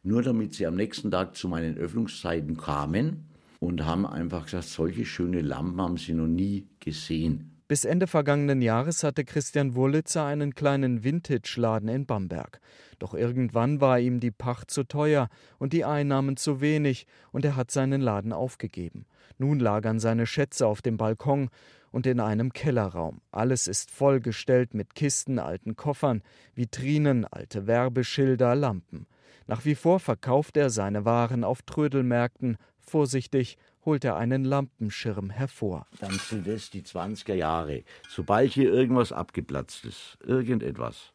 nur 0.04 0.22
damit 0.22 0.54
sie 0.54 0.68
am 0.68 0.76
nächsten 0.76 1.10
Tag 1.10 1.34
zu 1.34 1.48
meinen 1.48 1.76
Öffnungszeiten 1.76 2.56
kamen 2.56 3.33
und 3.64 3.84
haben 3.84 4.06
einfach 4.06 4.44
gesagt, 4.44 4.64
solche 4.64 5.04
schöne 5.04 5.40
Lampen 5.40 5.80
haben 5.80 5.96
sie 5.96 6.14
noch 6.14 6.26
nie 6.26 6.68
gesehen. 6.80 7.50
Bis 7.66 7.86
Ende 7.86 8.06
vergangenen 8.06 8.60
Jahres 8.60 9.02
hatte 9.02 9.24
Christian 9.24 9.74
Wurlitzer 9.74 10.26
einen 10.26 10.54
kleinen 10.54 11.02
Vintage-Laden 11.02 11.88
in 11.88 12.04
Bamberg. 12.04 12.60
Doch 12.98 13.14
irgendwann 13.14 13.80
war 13.80 13.98
ihm 13.98 14.20
die 14.20 14.30
Pacht 14.30 14.70
zu 14.70 14.84
teuer 14.84 15.28
und 15.58 15.72
die 15.72 15.84
Einnahmen 15.84 16.36
zu 16.36 16.60
wenig 16.60 17.06
und 17.32 17.44
er 17.44 17.56
hat 17.56 17.70
seinen 17.70 18.02
Laden 18.02 18.34
aufgegeben. 18.34 19.06
Nun 19.38 19.60
lagern 19.60 19.98
seine 19.98 20.26
Schätze 20.26 20.66
auf 20.66 20.82
dem 20.82 20.98
Balkon 20.98 21.48
und 21.90 22.06
in 22.06 22.20
einem 22.20 22.52
Kellerraum. 22.52 23.22
Alles 23.32 23.66
ist 23.66 23.90
vollgestellt 23.90 24.74
mit 24.74 24.94
Kisten, 24.94 25.38
alten 25.38 25.74
Koffern, 25.74 26.22
Vitrinen, 26.54 27.24
alte 27.24 27.66
Werbeschilder, 27.66 28.54
Lampen. 28.54 29.06
Nach 29.46 29.64
wie 29.64 29.74
vor 29.74 30.00
verkauft 30.00 30.56
er 30.56 30.70
seine 30.70 31.04
Waren 31.04 31.44
auf 31.44 31.62
Trödelmärkten, 31.62 32.56
vorsichtig 32.84 33.58
holt 33.84 34.04
er 34.04 34.16
einen 34.16 34.44
Lampenschirm 34.44 35.30
hervor. 35.30 35.86
Dann 36.00 36.12
sind 36.12 36.46
es 36.46 36.70
die 36.70 36.82
20er 36.82 37.34
Jahre. 37.34 37.84
Sobald 38.08 38.52
hier 38.52 38.72
irgendwas 38.72 39.12
abgeplatzt 39.12 39.84
ist, 39.84 40.18
irgendetwas, 40.24 41.12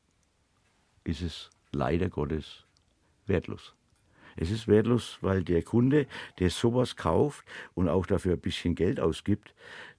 ist 1.04 1.22
es 1.22 1.50
leider 1.72 2.10
Gottes 2.10 2.66
wertlos. 3.26 3.74
Es 4.36 4.52
ist 4.52 4.68
wertlos, 4.68 5.18
weil 5.22 5.44
der 5.44 5.64
Kunde, 5.64 6.08
der 6.40 6.50
sowas 6.50 6.96
kauft 6.96 7.46
und 7.74 7.90
auch 7.90 8.06
dafür 8.06 8.34
ein 8.34 8.40
bisschen 8.40 8.76
Geld 8.76 9.00
ausgibt, 9.00 9.54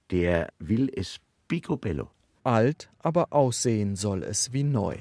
der 0.09 0.51
will 0.59 0.91
es 0.95 1.19
picobello. 1.47 2.09
Alt, 2.43 2.89
aber 2.99 3.33
aussehen 3.33 3.95
soll 3.95 4.23
es 4.23 4.51
wie 4.51 4.63
neu. 4.63 4.97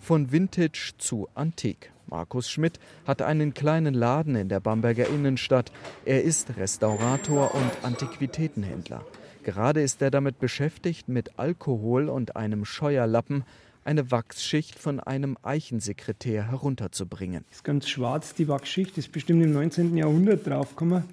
Von 0.00 0.32
Vintage 0.32 0.94
zu 0.98 1.28
Antik. 1.34 1.92
Markus 2.10 2.50
Schmidt 2.50 2.80
hat 3.06 3.22
einen 3.22 3.54
kleinen 3.54 3.94
Laden 3.94 4.34
in 4.34 4.48
der 4.48 4.58
Bamberger 4.60 5.08
Innenstadt. 5.08 5.70
Er 6.04 6.24
ist 6.24 6.56
Restaurator 6.56 7.54
und 7.54 7.70
Antiquitätenhändler. 7.82 9.04
Gerade 9.44 9.80
ist 9.80 10.02
er 10.02 10.10
damit 10.10 10.40
beschäftigt, 10.40 11.08
mit 11.08 11.38
Alkohol 11.38 12.08
und 12.08 12.36
einem 12.36 12.64
Scheuerlappen 12.64 13.44
eine 13.84 14.10
Wachsschicht 14.10 14.78
von 14.78 15.00
einem 15.00 15.38
Eichensekretär 15.42 16.50
herunterzubringen. 16.50 17.44
Das 17.48 17.58
ist 17.58 17.64
ganz 17.64 17.88
schwarz, 17.88 18.34
die 18.34 18.48
Wachsschicht, 18.48 18.98
ist 18.98 19.12
bestimmt 19.12 19.42
im 19.42 19.52
19. 19.52 19.96
Jahrhundert 19.96 20.46
draufgekommen. 20.46 21.04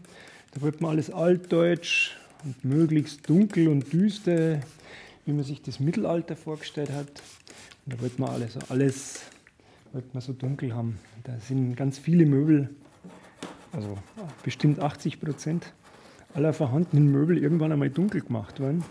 Da 0.53 0.61
wollte 0.61 0.81
man 0.81 0.91
alles 0.91 1.11
altdeutsch 1.11 2.11
und 2.43 2.65
möglichst 2.65 3.29
dunkel 3.29 3.67
und 3.67 3.93
düster, 3.93 4.59
wie 5.25 5.31
man 5.31 5.43
sich 5.43 5.61
das 5.61 5.79
Mittelalter 5.79 6.35
vorgestellt 6.35 6.89
hat. 6.89 7.07
Und 7.85 7.93
da 7.93 8.01
wollte 8.01 8.19
man 8.19 8.31
alles, 8.31 8.57
alles 8.69 9.21
wollte 9.97 10.09
man 10.13 10.21
so 10.21 10.31
dunkel 10.31 10.75
haben. 10.75 10.99
Da 11.23 11.39
sind 11.39 11.75
ganz 11.75 11.97
viele 11.97 12.27
Möbel, 12.27 12.69
also 13.73 13.97
bestimmt 14.43 14.79
80 14.79 15.19
Prozent 15.19 15.73
aller 16.35 16.53
vorhandenen 16.53 17.11
Möbel 17.11 17.39
irgendwann 17.39 17.71
einmal 17.71 17.89
dunkel 17.89 18.21
gemacht 18.21 18.59
worden. 18.59 18.83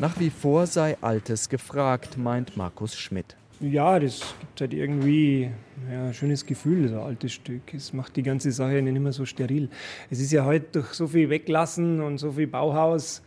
Nach 0.00 0.20
wie 0.20 0.30
vor 0.30 0.68
sei 0.68 0.96
Altes 1.00 1.48
gefragt, 1.48 2.16
meint 2.16 2.56
Markus 2.56 2.96
Schmidt. 2.96 3.36
Ja, 3.58 3.98
das 3.98 4.32
gibt 4.38 4.60
halt 4.60 4.74
irgendwie 4.74 5.50
ja, 5.90 6.06
ein 6.06 6.14
schönes 6.14 6.46
Gefühl, 6.46 6.88
so 6.88 7.00
ein 7.00 7.06
altes 7.06 7.32
Stück. 7.32 7.74
Es 7.74 7.92
macht 7.92 8.14
die 8.14 8.22
ganze 8.22 8.52
Sache 8.52 8.80
nicht 8.80 9.00
mehr 9.00 9.12
so 9.12 9.24
steril. 9.24 9.68
Es 10.08 10.20
ist 10.20 10.30
ja 10.30 10.44
heute 10.44 10.66
durch 10.70 10.92
so 10.92 11.08
viel 11.08 11.30
Weglassen 11.30 12.00
und 12.00 12.18
so 12.18 12.30
viel 12.30 12.46
Bauhaus, 12.46 13.22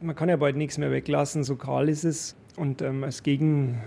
man 0.00 0.16
kann 0.16 0.30
ja 0.30 0.36
bald 0.36 0.56
nichts 0.56 0.78
mehr 0.78 0.90
weglassen, 0.90 1.44
so 1.44 1.56
kahl 1.56 1.90
ist 1.90 2.04
es. 2.04 2.34
Und 2.56 2.80
ähm, 2.80 3.04
als 3.04 3.22
Gegen, 3.22 3.82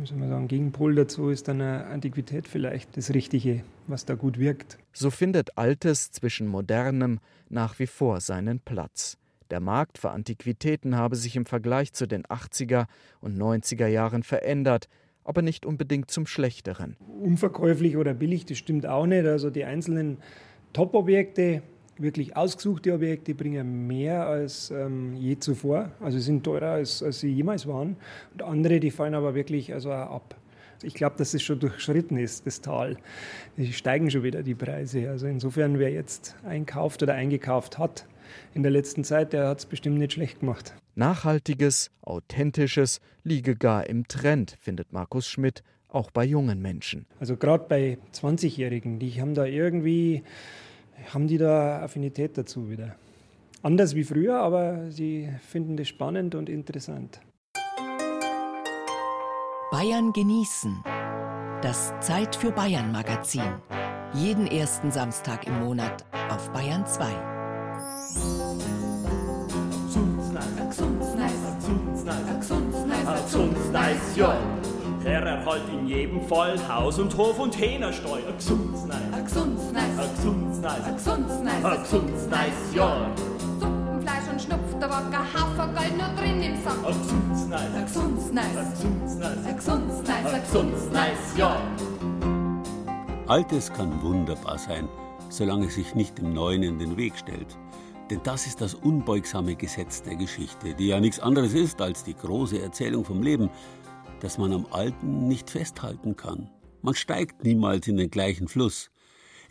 wie 0.00 0.06
soll 0.06 0.18
man 0.18 0.28
sagen, 0.28 0.48
Gegenpol 0.48 0.94
dazu 0.94 1.28
ist 1.28 1.48
dann 1.48 1.60
eine 1.60 1.86
Antiquität 1.86 2.48
vielleicht 2.48 2.96
das 2.96 3.12
Richtige, 3.14 3.62
was 3.86 4.04
da 4.04 4.14
gut 4.14 4.38
wirkt. 4.38 4.78
So 4.92 5.10
findet 5.10 5.58
Altes 5.58 6.10
zwischen 6.10 6.46
Modernem 6.46 7.20
nach 7.48 7.78
wie 7.78 7.86
vor 7.86 8.20
seinen 8.20 8.60
Platz. 8.60 9.18
Der 9.50 9.60
Markt 9.60 9.98
für 9.98 10.10
Antiquitäten 10.10 10.96
habe 10.96 11.16
sich 11.16 11.36
im 11.36 11.44
Vergleich 11.44 11.92
zu 11.92 12.06
den 12.06 12.24
80er 12.24 12.86
und 13.20 13.36
90er 13.36 13.86
Jahren 13.86 14.22
verändert, 14.22 14.88
aber 15.24 15.42
nicht 15.42 15.66
unbedingt 15.66 16.10
zum 16.10 16.26
Schlechteren. 16.26 16.96
Unverkäuflich 17.20 17.96
oder 17.96 18.14
billig, 18.14 18.46
das 18.46 18.58
stimmt 18.58 18.86
auch 18.86 19.06
nicht. 19.06 19.26
Also 19.26 19.50
die 19.50 19.64
einzelnen 19.64 20.18
Top-Objekte, 20.72 21.62
wirklich 21.98 22.36
ausgesuchte 22.36 22.92
Objekte, 22.92 23.34
bringen 23.34 23.86
mehr 23.86 24.26
als 24.26 24.70
ähm, 24.70 25.14
je 25.16 25.38
zuvor. 25.38 25.92
Also 26.00 26.18
sind 26.18 26.44
teurer, 26.44 26.72
als, 26.72 27.02
als 27.02 27.20
sie 27.20 27.32
jemals 27.32 27.66
waren. 27.66 27.96
Und 28.32 28.42
andere, 28.42 28.80
die 28.80 28.90
fallen 28.90 29.14
aber 29.14 29.34
wirklich 29.34 29.72
also 29.72 29.92
ab. 29.92 30.36
Ich 30.82 30.94
glaube, 30.94 31.16
dass 31.16 31.32
es 31.32 31.42
schon 31.42 31.60
durchschritten 31.60 32.16
ist, 32.16 32.46
das 32.46 32.60
Tal. 32.60 32.96
Die 33.56 33.72
steigen 33.72 34.10
schon 34.10 34.24
wieder 34.24 34.42
die 34.42 34.54
Preise. 34.54 35.10
Also 35.10 35.26
insofern, 35.26 35.78
wer 35.78 35.90
jetzt 35.90 36.34
einkauft 36.44 37.02
oder 37.02 37.14
eingekauft 37.14 37.78
hat 37.78 38.06
in 38.54 38.62
der 38.62 38.72
letzten 38.72 39.04
Zeit, 39.04 39.32
der 39.32 39.48
hat 39.48 39.60
es 39.60 39.66
bestimmt 39.66 39.98
nicht 39.98 40.14
schlecht 40.14 40.40
gemacht. 40.40 40.74
Nachhaltiges, 40.94 41.90
authentisches 42.02 43.00
liege 43.22 43.56
gar 43.56 43.86
im 43.86 44.08
Trend, 44.08 44.56
findet 44.60 44.92
Markus 44.92 45.26
Schmidt, 45.26 45.62
auch 45.88 46.10
bei 46.10 46.24
jungen 46.24 46.60
Menschen. 46.60 47.06
Also 47.20 47.36
gerade 47.36 47.64
bei 47.68 47.98
20-Jährigen, 48.14 48.98
die 48.98 49.20
haben 49.20 49.34
da 49.34 49.44
irgendwie, 49.44 50.22
haben 51.12 51.26
die 51.28 51.38
da 51.38 51.82
Affinität 51.82 52.36
dazu 52.36 52.70
wieder. 52.70 52.96
Anders 53.62 53.94
wie 53.94 54.04
früher, 54.04 54.38
aber 54.38 54.90
sie 54.90 55.28
finden 55.48 55.76
das 55.76 55.88
spannend 55.88 56.34
und 56.34 56.48
interessant. 56.48 57.20
Bayern 59.70 60.12
genießen. 60.12 60.82
Das 61.62 61.94
Zeit 62.00 62.34
für 62.36 62.50
Bayern 62.50 62.92
Magazin. 62.92 63.42
Jeden 64.14 64.46
ersten 64.46 64.90
Samstag 64.90 65.46
im 65.46 65.60
Monat 65.60 66.04
auf 66.28 66.50
Bayern 66.52 66.84
2. 66.86 67.32
Nation. 73.72 74.36
Er 75.04 75.22
erhalt 75.22 75.62
in 75.72 75.86
jedem 75.86 76.20
Fall 76.28 76.56
Haus 76.68 76.98
und 76.98 77.16
Hof 77.16 77.38
und 77.38 77.58
Hähnersteu. 77.58 78.20
A. 80.02 80.04
A 80.04 80.08
Gsundsneis. 80.08 80.84
A. 80.84 80.88
A 80.88 80.96
Gsundsneis. 80.96 81.64
A 81.64 81.76
Gsundsneis, 81.76 82.74
ja. 82.74 83.14
Suppenfleisch 83.60 84.28
und 84.32 84.42
Schnupftabak, 84.42 85.14
ein 85.14 85.32
Hafergold 85.32 85.96
nur 85.96 86.08
drin 86.20 86.42
im 86.42 86.60
Sack. 86.64 86.84
A 86.84 86.90
Gsundsneis. 86.90 87.74
A 87.76 87.82
Gsundsneis. 87.84 88.56
A 88.56 88.64
Gsundsneis. 88.72 89.46
A 89.46 89.52
Gsundsneis. 89.52 90.34
A 90.34 90.38
Gsundsneis, 90.38 91.36
ja. 91.36 91.62
Altes 93.28 93.72
kann 93.72 94.02
wunderbar 94.02 94.58
sein, 94.58 94.88
solange 95.28 95.66
es 95.66 95.76
sich 95.76 95.94
nicht 95.94 96.18
dem 96.18 96.32
Neuen 96.32 96.64
in 96.64 96.80
den 96.80 96.96
Weg 96.96 97.16
stellt. 97.16 97.56
Denn 98.10 98.20
das 98.24 98.48
ist 98.48 98.60
das 98.60 98.74
unbeugsame 98.74 99.54
Gesetz 99.54 100.02
der 100.02 100.16
Geschichte, 100.16 100.74
die 100.74 100.88
ja 100.88 100.98
nichts 100.98 101.20
anderes 101.20 101.54
ist 101.54 101.80
als 101.80 102.02
die 102.02 102.16
große 102.16 102.60
Erzählung 102.60 103.04
vom 103.04 103.22
Leben, 103.22 103.50
dass 104.18 104.36
man 104.36 104.52
am 104.52 104.66
Alten 104.72 105.28
nicht 105.28 105.48
festhalten 105.48 106.16
kann. 106.16 106.50
Man 106.82 106.96
steigt 106.96 107.44
niemals 107.44 107.86
in 107.86 107.98
den 107.98 108.10
gleichen 108.10 108.48
Fluss. 108.48 108.90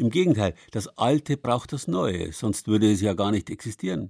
Im 0.02 0.10
Gegenteil, 0.10 0.56
das 0.72 0.88
Alte 0.98 1.38
braucht 1.38 1.74
das 1.74 1.88
Neue, 1.88 2.34
sonst 2.34 2.68
würde 2.68 2.92
es 2.92 3.02
ja 3.02 3.14
gar 3.14 3.30
nicht 3.30 3.52
existieren. 3.52 4.10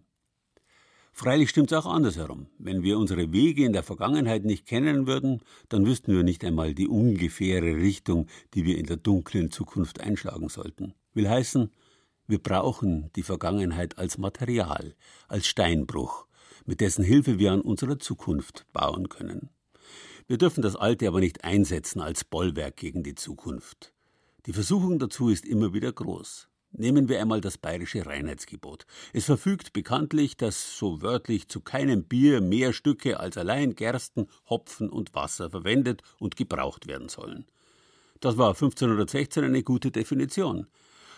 Freilich 1.11 1.49
stimmt 1.49 1.69
es 1.73 1.77
auch 1.77 1.85
andersherum. 1.85 2.47
Wenn 2.57 2.81
wir 2.81 2.97
unsere 2.97 3.33
Wege 3.33 3.65
in 3.65 3.73
der 3.73 3.83
Vergangenheit 3.83 4.45
nicht 4.45 4.65
kennen 4.65 5.05
würden, 5.05 5.41
dann 5.67 5.85
wüssten 5.85 6.13
wir 6.13 6.23
nicht 6.23 6.45
einmal 6.45 6.73
die 6.73 6.87
ungefähre 6.87 7.75
Richtung, 7.75 8.27
die 8.53 8.63
wir 8.63 8.77
in 8.77 8.85
der 8.85 8.95
dunklen 8.95 9.51
Zukunft 9.51 9.99
einschlagen 9.99 10.47
sollten. 10.47 10.93
Will 11.13 11.27
heißen, 11.27 11.73
wir 12.25 12.39
brauchen 12.39 13.11
die 13.17 13.23
Vergangenheit 13.23 13.97
als 13.97 14.17
Material, 14.17 14.95
als 15.27 15.45
Steinbruch, 15.45 16.25
mit 16.65 16.79
dessen 16.79 17.03
Hilfe 17.03 17.37
wir 17.37 17.51
an 17.51 17.59
unserer 17.59 17.99
Zukunft 17.99 18.65
bauen 18.71 19.09
können. 19.09 19.49
Wir 20.25 20.37
dürfen 20.37 20.61
das 20.61 20.77
Alte 20.77 21.09
aber 21.09 21.19
nicht 21.19 21.43
einsetzen 21.43 21.99
als 21.99 22.23
Bollwerk 22.23 22.77
gegen 22.77 23.03
die 23.03 23.15
Zukunft. 23.15 23.91
Die 24.47 24.53
Versuchung 24.53 24.97
dazu 24.97 25.29
ist 25.29 25.45
immer 25.45 25.73
wieder 25.73 25.91
groß. 25.91 26.47
Nehmen 26.71 27.09
wir 27.09 27.21
einmal 27.21 27.41
das 27.41 27.57
bayerische 27.57 28.05
Reinheitsgebot. 28.05 28.85
Es 29.13 29.25
verfügt 29.25 29.73
bekanntlich, 29.73 30.35
dass 30.35 30.77
so 30.77 31.01
wörtlich 31.01 31.47
zu 31.47 31.59
keinem 31.59 32.05
Bier 32.05 32.41
mehr 32.41 32.73
Stücke 32.73 33.19
als 33.19 33.37
allein 33.37 33.75
Gersten, 33.75 34.27
Hopfen 34.49 34.89
und 34.89 35.13
Wasser 35.13 35.49
verwendet 35.51 36.01
und 36.17 36.37
gebraucht 36.37 36.87
werden 36.87 37.09
sollen. 37.09 37.45
Das 38.19 38.37
war 38.37 38.49
1516 38.49 39.43
eine 39.43 39.63
gute 39.63 39.91
Definition. 39.91 40.67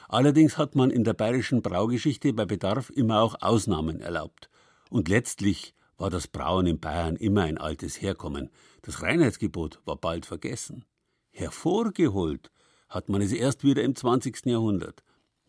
Allerdings 0.10 0.58
hat 0.58 0.76
man 0.76 0.90
in 0.90 1.04
der 1.04 1.14
bayerischen 1.14 1.62
Braugeschichte 1.62 2.34
bei 2.34 2.46
Bedarf 2.46 2.90
immer 2.90 3.22
auch 3.22 3.36
Ausnahmen 3.42 4.02
erlaubt. 4.02 4.50
Und 4.90 5.08
letztlich 5.08 5.76
war 5.98 6.10
das 6.10 6.28
Brauen 6.28 6.66
in 6.66 6.80
Bayern 6.80 7.16
immer 7.16 7.44
ein 7.44 7.58
altes 7.58 8.02
Herkommen. 8.02 8.50
Das 8.82 9.02
Reinheitsgebot 9.02 9.80
war 9.86 9.96
bald 9.96 10.26
vergessen. 10.26 10.84
Hervorgeholt 11.32 12.52
hat 12.94 13.10
man 13.10 13.22
es 13.22 13.32
erst 13.32 13.64
wieder 13.64 13.84
im 13.84 13.96
20. 13.96 14.46
Jahrhundert. 14.46 15.04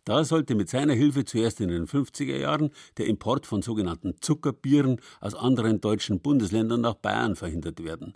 Da 0.05 0.25
sollte 0.25 0.55
mit 0.55 0.69
seiner 0.69 0.95
Hilfe 0.95 1.25
zuerst 1.25 1.61
in 1.61 1.69
den 1.69 1.87
50er 1.87 2.37
Jahren 2.37 2.71
der 2.99 3.07
Import 3.07 3.47
von 3.47 3.63
sogenannten 3.63 4.17
Zuckerbieren 4.21 5.01
aus 5.21 5.35
anderen 5.35 5.81
deutschen 5.81 6.21
Bundesländern 6.21 6.83
nach 6.83 6.95
Bayern 6.95 7.37
verhindert 7.37 7.83
werden. 7.83 8.15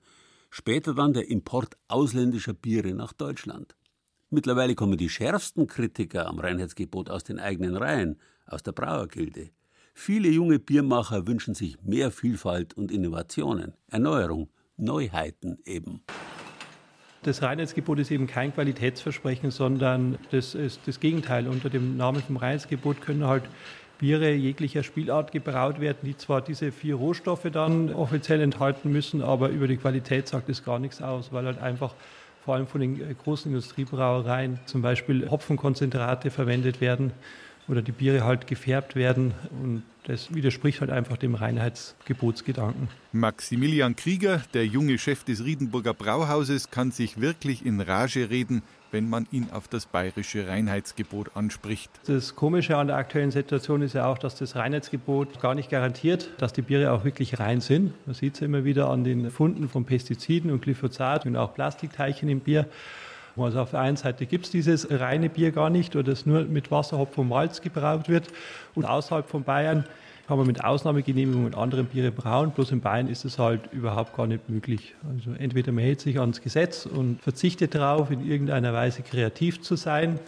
Später 0.50 0.94
dann 0.94 1.12
der 1.12 1.30
Import 1.30 1.76
ausländischer 1.88 2.54
Biere 2.54 2.94
nach 2.94 3.12
Deutschland. 3.12 3.74
Mittlerweile 4.30 4.74
kommen 4.74 4.98
die 4.98 5.08
schärfsten 5.08 5.66
Kritiker 5.66 6.26
am 6.26 6.38
Reinheitsgebot 6.38 7.08
aus 7.08 7.24
den 7.24 7.38
eigenen 7.38 7.76
Reihen, 7.76 8.20
aus 8.46 8.62
der 8.62 8.72
Brauergilde. 8.72 9.50
Viele 9.94 10.28
junge 10.28 10.58
Biermacher 10.58 11.26
wünschen 11.26 11.54
sich 11.54 11.82
mehr 11.82 12.10
Vielfalt 12.10 12.74
und 12.74 12.92
Innovationen, 12.92 13.74
Erneuerung, 13.88 14.50
Neuheiten 14.76 15.58
eben. 15.64 16.02
Das 17.22 17.42
Reinheitsgebot 17.42 17.98
ist 17.98 18.10
eben 18.10 18.26
kein 18.26 18.54
Qualitätsversprechen, 18.54 19.50
sondern 19.50 20.18
das 20.30 20.54
ist 20.54 20.80
das 20.86 21.00
Gegenteil. 21.00 21.48
Unter 21.48 21.68
dem 21.68 21.96
Namen 21.96 22.22
vom 22.22 22.36
Reinheitsgebot 22.36 23.00
können 23.00 23.26
halt 23.26 23.42
Biere 23.98 24.32
jeglicher 24.32 24.84
Spielart 24.84 25.32
gebraut 25.32 25.80
werden, 25.80 25.98
die 26.04 26.16
zwar 26.16 26.40
diese 26.40 26.70
vier 26.70 26.94
Rohstoffe 26.94 27.48
dann 27.52 27.92
offiziell 27.92 28.40
enthalten 28.40 28.92
müssen, 28.92 29.22
aber 29.22 29.48
über 29.48 29.66
die 29.66 29.76
Qualität 29.76 30.28
sagt 30.28 30.48
es 30.48 30.64
gar 30.64 30.78
nichts 30.78 31.02
aus, 31.02 31.32
weil 31.32 31.46
halt 31.46 31.58
einfach 31.60 31.94
vor 32.44 32.54
allem 32.54 32.68
von 32.68 32.80
den 32.80 33.16
großen 33.18 33.50
Industriebrauereien 33.50 34.60
zum 34.66 34.82
Beispiel 34.82 35.28
Hopfenkonzentrate 35.28 36.30
verwendet 36.30 36.80
werden 36.80 37.12
oder 37.68 37.82
die 37.82 37.92
Biere 37.92 38.24
halt 38.24 38.46
gefärbt 38.46 38.96
werden 38.96 39.34
und 39.62 39.82
das 40.04 40.34
widerspricht 40.34 40.80
halt 40.80 40.90
einfach 40.90 41.18
dem 41.18 41.34
Reinheitsgebotsgedanken. 41.34 42.88
Maximilian 43.12 43.94
Krieger, 43.94 44.42
der 44.54 44.66
junge 44.66 44.96
Chef 44.96 45.22
des 45.22 45.44
Riedenburger 45.44 45.92
Brauhauses, 45.92 46.70
kann 46.70 46.90
sich 46.92 47.20
wirklich 47.20 47.64
in 47.66 47.78
Rage 47.82 48.30
reden, 48.30 48.62
wenn 48.90 49.10
man 49.10 49.26
ihn 49.32 49.48
auf 49.52 49.68
das 49.68 49.84
bayerische 49.84 50.48
Reinheitsgebot 50.48 51.36
anspricht. 51.36 51.90
Das 52.06 52.34
Komische 52.36 52.78
an 52.78 52.86
der 52.86 52.96
aktuellen 52.96 53.30
Situation 53.30 53.82
ist 53.82 53.94
ja 53.94 54.06
auch, 54.06 54.16
dass 54.16 54.36
das 54.36 54.56
Reinheitsgebot 54.56 55.40
gar 55.42 55.54
nicht 55.54 55.68
garantiert, 55.68 56.30
dass 56.38 56.54
die 56.54 56.62
Biere 56.62 56.92
auch 56.92 57.04
wirklich 57.04 57.38
rein 57.38 57.60
sind. 57.60 57.92
Man 58.06 58.14
sieht 58.14 58.36
es 58.36 58.40
immer 58.40 58.64
wieder 58.64 58.88
an 58.88 59.04
den 59.04 59.30
Funden 59.30 59.68
von 59.68 59.84
Pestiziden 59.84 60.50
und 60.50 60.62
Glyphosat 60.62 61.26
und 61.26 61.36
auch 61.36 61.52
Plastikteilchen 61.52 62.30
im 62.30 62.40
Bier. 62.40 62.66
Also 63.40 63.60
auf 63.60 63.70
der 63.70 63.80
einen 63.80 63.96
Seite 63.96 64.26
gibt 64.26 64.46
es 64.46 64.50
dieses 64.50 64.90
reine 64.90 65.28
Bier 65.28 65.52
gar 65.52 65.70
nicht, 65.70 65.96
oder 65.96 66.10
das 66.10 66.26
nur 66.26 66.44
mit 66.44 66.70
Wasser, 66.70 66.98
Hopfen 66.98 67.22
und 67.22 67.28
Malz 67.28 67.60
gebraut 67.60 68.08
wird. 68.08 68.28
Und 68.74 68.84
außerhalb 68.84 69.28
von 69.28 69.44
Bayern 69.44 69.84
kann 70.26 70.36
man 70.36 70.46
mit 70.46 70.62
Ausnahmegenehmigungen 70.62 71.54
andere 71.54 71.84
Biere 71.84 72.10
brauen. 72.10 72.50
Bloß 72.50 72.72
in 72.72 72.80
Bayern 72.80 73.08
ist 73.08 73.24
es 73.24 73.38
halt 73.38 73.72
überhaupt 73.72 74.14
gar 74.14 74.26
nicht 74.26 74.48
möglich. 74.48 74.94
Also 75.10 75.30
entweder 75.38 75.72
man 75.72 75.84
hält 75.84 76.00
sich 76.00 76.20
ans 76.20 76.42
Gesetz 76.42 76.84
und 76.84 77.22
verzichtet 77.22 77.74
darauf, 77.74 78.10
in 78.10 78.28
irgendeiner 78.28 78.74
Weise 78.74 79.02
kreativ 79.02 79.62
zu 79.62 79.76
sein, 79.76 80.18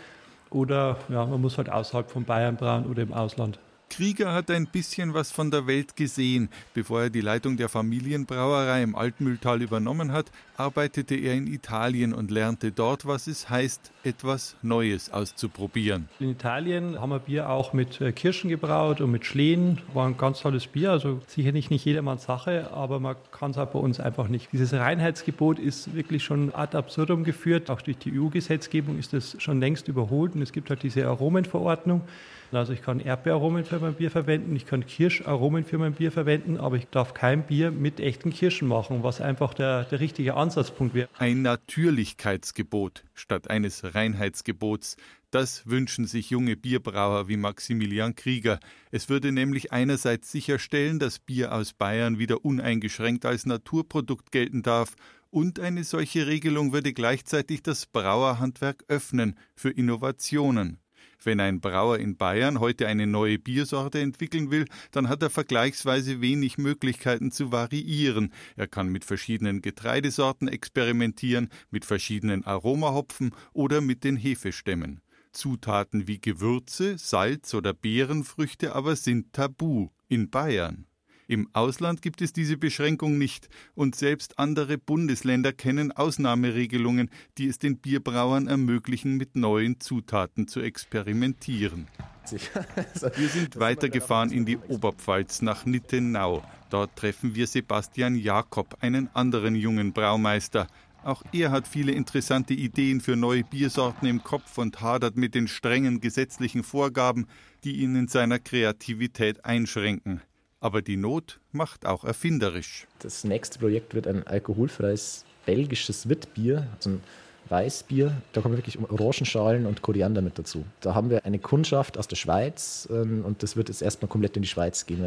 oder 0.50 0.96
ja, 1.08 1.24
man 1.24 1.40
muss 1.40 1.58
halt 1.58 1.70
außerhalb 1.70 2.10
von 2.10 2.24
Bayern 2.24 2.56
brauen 2.56 2.86
oder 2.86 3.02
im 3.02 3.12
Ausland. 3.12 3.58
Krieger 3.90 4.32
hat 4.32 4.50
ein 4.50 4.66
bisschen 4.66 5.12
was 5.12 5.32
von 5.32 5.50
der 5.50 5.66
Welt 5.66 5.96
gesehen. 5.96 6.48
Bevor 6.72 7.02
er 7.02 7.10
die 7.10 7.20
Leitung 7.20 7.56
der 7.56 7.68
Familienbrauerei 7.68 8.82
im 8.82 8.94
Altmühltal 8.94 9.60
übernommen 9.60 10.12
hat, 10.12 10.30
arbeitete 10.56 11.16
er 11.16 11.34
in 11.34 11.46
Italien 11.46 12.12
und 12.14 12.30
lernte 12.30 12.70
dort, 12.70 13.04
was 13.06 13.26
es 13.26 13.50
heißt, 13.50 13.90
etwas 14.04 14.56
Neues 14.62 15.12
auszuprobieren. 15.12 16.08
In 16.20 16.30
Italien 16.30 17.00
haben 17.00 17.10
wir 17.10 17.18
Bier 17.18 17.50
auch 17.50 17.72
mit 17.72 18.00
äh, 18.00 18.12
Kirschen 18.12 18.48
gebraut 18.48 19.00
und 19.00 19.10
mit 19.10 19.26
Schlehen. 19.26 19.80
War 19.92 20.06
ein 20.06 20.16
ganz 20.16 20.40
tolles 20.40 20.66
Bier, 20.68 20.92
also 20.92 21.20
sicherlich 21.26 21.68
nicht 21.68 21.84
jedermanns 21.84 22.24
Sache, 22.24 22.70
aber 22.72 23.00
man 23.00 23.16
kann 23.32 23.50
es 23.50 23.58
auch 23.58 23.66
bei 23.66 23.78
uns 23.78 23.98
einfach 23.98 24.28
nicht. 24.28 24.52
Dieses 24.52 24.72
Reinheitsgebot 24.72 25.58
ist 25.58 25.94
wirklich 25.94 26.22
schon 26.22 26.54
ad 26.54 26.76
absurdum 26.76 27.24
geführt. 27.24 27.70
Auch 27.70 27.82
durch 27.82 27.98
die 27.98 28.18
EU-Gesetzgebung 28.18 28.98
ist 28.98 29.14
es 29.14 29.36
schon 29.42 29.58
längst 29.58 29.88
überholt 29.88 30.34
und 30.36 30.42
es 30.42 30.52
gibt 30.52 30.70
halt 30.70 30.82
diese 30.84 31.06
Aromenverordnung. 31.08 32.02
Also 32.52 32.72
ich 32.72 32.82
kann 32.82 33.00
Erdbeeraromen 33.00 33.64
für 33.64 33.78
mein 33.78 33.94
Bier 33.94 34.10
verwenden, 34.10 34.56
ich 34.56 34.66
kann 34.66 34.84
Kirscharomen 34.84 35.64
für 35.64 35.78
mein 35.78 35.94
Bier 35.94 36.10
verwenden, 36.12 36.58
aber 36.58 36.76
ich 36.76 36.88
darf 36.88 37.14
kein 37.14 37.44
Bier 37.44 37.70
mit 37.70 38.00
echten 38.00 38.30
Kirschen 38.30 38.68
machen, 38.68 39.02
was 39.02 39.20
einfach 39.20 39.54
der, 39.54 39.84
der 39.84 40.00
richtige 40.00 40.34
Ansatzpunkt 40.34 40.94
wäre. 40.94 41.08
Ein 41.18 41.42
Natürlichkeitsgebot 41.42 43.04
statt 43.14 43.48
eines 43.50 43.94
Reinheitsgebots. 43.94 44.96
Das 45.30 45.68
wünschen 45.68 46.06
sich 46.06 46.30
junge 46.30 46.56
Bierbrauer 46.56 47.28
wie 47.28 47.36
Maximilian 47.36 48.16
Krieger. 48.16 48.58
Es 48.90 49.08
würde 49.08 49.30
nämlich 49.30 49.70
einerseits 49.70 50.32
sicherstellen, 50.32 50.98
dass 50.98 51.20
Bier 51.20 51.52
aus 51.54 51.72
Bayern 51.72 52.18
wieder 52.18 52.44
uneingeschränkt 52.44 53.24
als 53.24 53.46
Naturprodukt 53.46 54.32
gelten 54.32 54.62
darf, 54.62 54.96
und 55.30 55.60
eine 55.60 55.84
solche 55.84 56.26
Regelung 56.26 56.72
würde 56.72 56.92
gleichzeitig 56.92 57.62
das 57.62 57.86
Brauerhandwerk 57.86 58.84
öffnen 58.88 59.38
für 59.54 59.70
Innovationen. 59.70 60.79
Wenn 61.22 61.40
ein 61.40 61.60
Brauer 61.60 61.98
in 61.98 62.16
Bayern 62.16 62.60
heute 62.60 62.86
eine 62.86 63.06
neue 63.06 63.38
Biersorte 63.38 64.00
entwickeln 64.00 64.50
will, 64.50 64.64
dann 64.90 65.08
hat 65.08 65.22
er 65.22 65.30
vergleichsweise 65.30 66.20
wenig 66.20 66.56
Möglichkeiten 66.56 67.30
zu 67.30 67.52
variieren. 67.52 68.32
Er 68.56 68.66
kann 68.66 68.88
mit 68.88 69.04
verschiedenen 69.04 69.60
Getreidesorten 69.60 70.48
experimentieren, 70.48 71.50
mit 71.70 71.84
verschiedenen 71.84 72.44
Aromahopfen 72.44 73.34
oder 73.52 73.80
mit 73.80 74.04
den 74.04 74.16
Hefestämmen. 74.16 75.00
Zutaten 75.32 76.08
wie 76.08 76.20
Gewürze, 76.20 76.98
Salz 76.98 77.54
oder 77.54 77.72
Beerenfrüchte 77.72 78.74
aber 78.74 78.96
sind 78.96 79.32
tabu 79.32 79.90
in 80.08 80.30
Bayern. 80.30 80.86
Im 81.30 81.48
Ausland 81.52 82.02
gibt 82.02 82.22
es 82.22 82.32
diese 82.32 82.56
Beschränkung 82.56 83.16
nicht 83.16 83.48
und 83.76 83.94
selbst 83.94 84.40
andere 84.40 84.78
Bundesländer 84.78 85.52
kennen 85.52 85.92
Ausnahmeregelungen, 85.92 87.08
die 87.38 87.46
es 87.46 87.60
den 87.60 87.76
Bierbrauern 87.76 88.48
ermöglichen, 88.48 89.16
mit 89.16 89.36
neuen 89.36 89.78
Zutaten 89.78 90.48
zu 90.48 90.58
experimentieren. 90.58 91.86
Wir 92.32 93.28
sind 93.28 93.60
weitergefahren 93.60 94.32
in 94.32 94.44
die 94.44 94.56
Oberpfalz 94.56 95.40
nach 95.40 95.66
Nittenau. 95.66 96.42
Dort 96.68 96.96
treffen 96.96 97.36
wir 97.36 97.46
Sebastian 97.46 98.16
Jakob, 98.16 98.78
einen 98.80 99.08
anderen 99.14 99.54
jungen 99.54 99.92
Braumeister. 99.92 100.66
Auch 101.04 101.22
er 101.30 101.52
hat 101.52 101.68
viele 101.68 101.92
interessante 101.92 102.54
Ideen 102.54 103.00
für 103.00 103.14
neue 103.14 103.44
Biersorten 103.44 104.08
im 104.08 104.24
Kopf 104.24 104.58
und 104.58 104.80
hadert 104.80 105.16
mit 105.16 105.36
den 105.36 105.46
strengen 105.46 106.00
gesetzlichen 106.00 106.64
Vorgaben, 106.64 107.28
die 107.62 107.76
ihn 107.76 107.94
in 107.94 108.08
seiner 108.08 108.40
Kreativität 108.40 109.44
einschränken. 109.44 110.22
Aber 110.60 110.82
die 110.82 110.96
Not 110.96 111.40
macht 111.52 111.86
auch 111.86 112.04
erfinderisch. 112.04 112.86
Das 112.98 113.24
nächste 113.24 113.58
Projekt 113.58 113.94
wird 113.94 114.06
ein 114.06 114.26
alkoholfreies 114.26 115.24
belgisches 115.46 116.08
Witbier, 116.08 116.68
also 116.76 116.90
ein 116.90 117.02
Weißbier. 117.48 118.20
Da 118.32 118.42
kommen 118.42 118.56
wirklich 118.56 118.78
Orangenschalen 118.78 119.66
und 119.66 119.80
Koriander 119.80 120.20
mit 120.20 120.38
dazu. 120.38 120.64
Da 120.80 120.94
haben 120.94 121.08
wir 121.08 121.24
eine 121.24 121.38
Kundschaft 121.38 121.96
aus 121.96 122.06
der 122.06 122.16
Schweiz 122.16 122.86
ähm, 122.90 123.24
und 123.24 123.42
das 123.42 123.56
wird 123.56 123.68
jetzt 123.68 123.80
erstmal 123.80 124.08
komplett 124.08 124.36
in 124.36 124.42
die 124.42 124.48
Schweiz 124.48 124.84
gehen. 124.86 125.02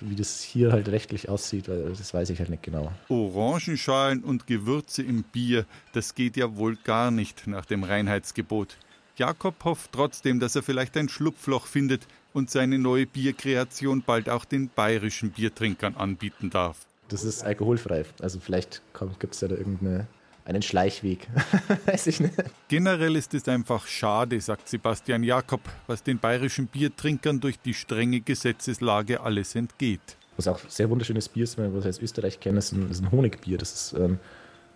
wie 0.00 0.14
das 0.14 0.42
hier 0.42 0.72
halt 0.72 0.88
rechtlich 0.88 1.28
aussieht, 1.28 1.68
das 1.68 2.12
weiß 2.14 2.28
ich 2.30 2.38
halt 2.38 2.50
nicht 2.50 2.62
genau. 2.62 2.92
Orangenschalen 3.08 4.22
und 4.22 4.46
Gewürze 4.46 5.02
im 5.02 5.24
Bier, 5.24 5.64
das 5.92 6.14
geht 6.14 6.36
ja 6.36 6.56
wohl 6.56 6.76
gar 6.76 7.10
nicht 7.10 7.46
nach 7.46 7.64
dem 7.64 7.82
Reinheitsgebot. 7.82 8.76
Jakob 9.16 9.64
hofft 9.64 9.90
trotzdem, 9.92 10.38
dass 10.38 10.54
er 10.54 10.62
vielleicht 10.62 10.96
ein 10.96 11.08
Schlupfloch 11.08 11.66
findet, 11.66 12.06
und 12.32 12.50
seine 12.50 12.78
neue 12.78 13.06
Bierkreation 13.06 14.02
bald 14.04 14.28
auch 14.28 14.44
den 14.44 14.68
bayerischen 14.68 15.30
Biertrinkern 15.30 15.94
anbieten 15.96 16.50
darf. 16.50 16.78
Das 17.08 17.24
ist 17.24 17.42
alkoholfrei. 17.42 18.04
Also 18.20 18.38
vielleicht 18.40 18.82
gibt 19.18 19.34
es 19.34 19.40
ja 19.40 19.48
da 19.48 19.56
irgendeinen 19.56 20.06
einen 20.48 20.62
Schleichweg. 20.62 21.28
Weiß 21.86 22.06
ich 22.06 22.20
nicht. 22.20 22.32
Generell 22.68 23.16
ist 23.16 23.34
es 23.34 23.46
einfach 23.48 23.86
schade, 23.86 24.40
sagt 24.40 24.68
Sebastian 24.68 25.22
Jakob, 25.22 25.60
was 25.86 26.02
den 26.02 26.18
bayerischen 26.18 26.66
Biertrinkern 26.68 27.38
durch 27.38 27.60
die 27.60 27.74
strenge 27.74 28.20
Gesetzeslage 28.20 29.20
alles 29.20 29.54
entgeht. 29.54 30.00
Was 30.38 30.48
auch 30.48 30.58
sehr 30.68 30.88
wunderschönes 30.88 31.28
Bier 31.28 31.44
ist, 31.44 31.58
was 31.58 31.84
ich 31.84 31.88
aus 31.88 31.98
Österreich 32.00 32.38
ist 32.42 32.72
ein, 32.72 32.90
ist 32.90 33.02
ein 33.02 33.12
Honigbier. 33.12 33.58
Das 33.58 33.72
ist 33.72 33.92
ähm, 33.92 34.18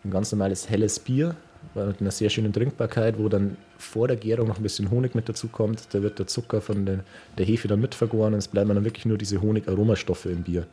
ein 0.04 0.10
ganz 0.10 0.30
normales 0.30 0.68
helles 0.68 0.98
Bier 0.98 1.36
mit 1.75 2.01
einer 2.01 2.11
sehr 2.11 2.31
schönen 2.31 2.53
Trinkbarkeit, 2.53 3.18
wo 3.18 3.29
dann 3.29 3.57
vor 3.79 4.09
der 4.09 4.16
Gärung 4.16 4.48
noch 4.48 4.59
ein 4.59 4.62
bisschen 4.62 4.90
Honig 4.90 5.14
mit 5.14 5.29
dazu 5.29 5.48
kommt. 5.48 5.94
Da 5.94 6.03
wird 6.03 6.18
der 6.18 6.27
Zucker 6.27 6.61
von 6.61 6.87
der, 6.87 7.05
der 7.38 7.46
Hefe 7.46 7.68
dann 7.68 7.81
mitvergoren 7.81 8.35
und 8.35 8.38
es 8.38 8.48
bleiben 8.48 8.75
dann 8.75 8.85
wirklich 8.85 9.07
nur 9.07 9.18
diese 9.18 9.40
Honig-Aromastoffe 9.40 10.27
im 10.27 10.42
Bier. 10.42 10.66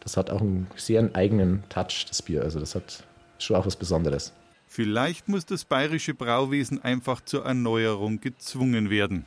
Das 0.00 0.16
hat 0.16 0.30
auch 0.30 0.40
einen 0.40 0.68
sehr 0.76 1.10
eigenen 1.14 1.64
Touch, 1.68 2.06
das 2.08 2.22
Bier. 2.22 2.42
Also 2.42 2.60
das 2.60 2.74
hat 2.74 3.04
schon 3.38 3.56
auch 3.56 3.66
was 3.66 3.76
Besonderes. 3.76 4.32
Vielleicht 4.68 5.28
muss 5.28 5.46
das 5.46 5.64
bayerische 5.64 6.14
Brauwesen 6.14 6.82
einfach 6.82 7.20
zur 7.20 7.44
Erneuerung 7.44 8.20
gezwungen 8.20 8.90
werden. 8.90 9.24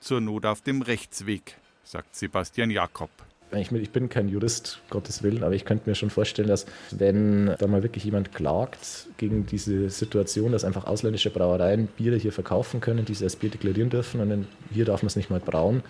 Zur 0.00 0.20
Not 0.20 0.46
auf 0.46 0.60
dem 0.60 0.82
Rechtsweg, 0.82 1.56
sagt 1.82 2.14
Sebastian 2.14 2.70
Jakob. 2.70 3.10
Ich, 3.52 3.72
ich 3.72 3.90
bin 3.90 4.08
kein 4.08 4.28
Jurist, 4.28 4.80
Gottes 4.90 5.22
Willen, 5.22 5.42
aber 5.42 5.54
ich 5.54 5.64
könnte 5.64 5.88
mir 5.88 5.94
schon 5.94 6.10
vorstellen, 6.10 6.48
dass 6.48 6.66
wenn 6.90 7.54
da 7.58 7.66
mal 7.66 7.82
wirklich 7.82 8.04
jemand 8.04 8.34
klagt 8.34 9.08
gegen 9.16 9.46
diese 9.46 9.90
Situation, 9.90 10.52
dass 10.52 10.64
einfach 10.64 10.86
ausländische 10.86 11.30
Brauereien 11.30 11.86
Biere 11.86 12.16
hier 12.16 12.32
verkaufen 12.32 12.80
können, 12.80 13.04
die 13.04 13.14
sie 13.14 13.24
als 13.24 13.36
Bier 13.36 13.50
deklarieren 13.50 13.90
dürfen 13.90 14.20
und 14.20 14.46
hier 14.72 14.84
darf 14.84 15.02
man 15.02 15.08
es 15.08 15.16
nicht 15.16 15.30
mal 15.30 15.40
brauen, 15.40 15.82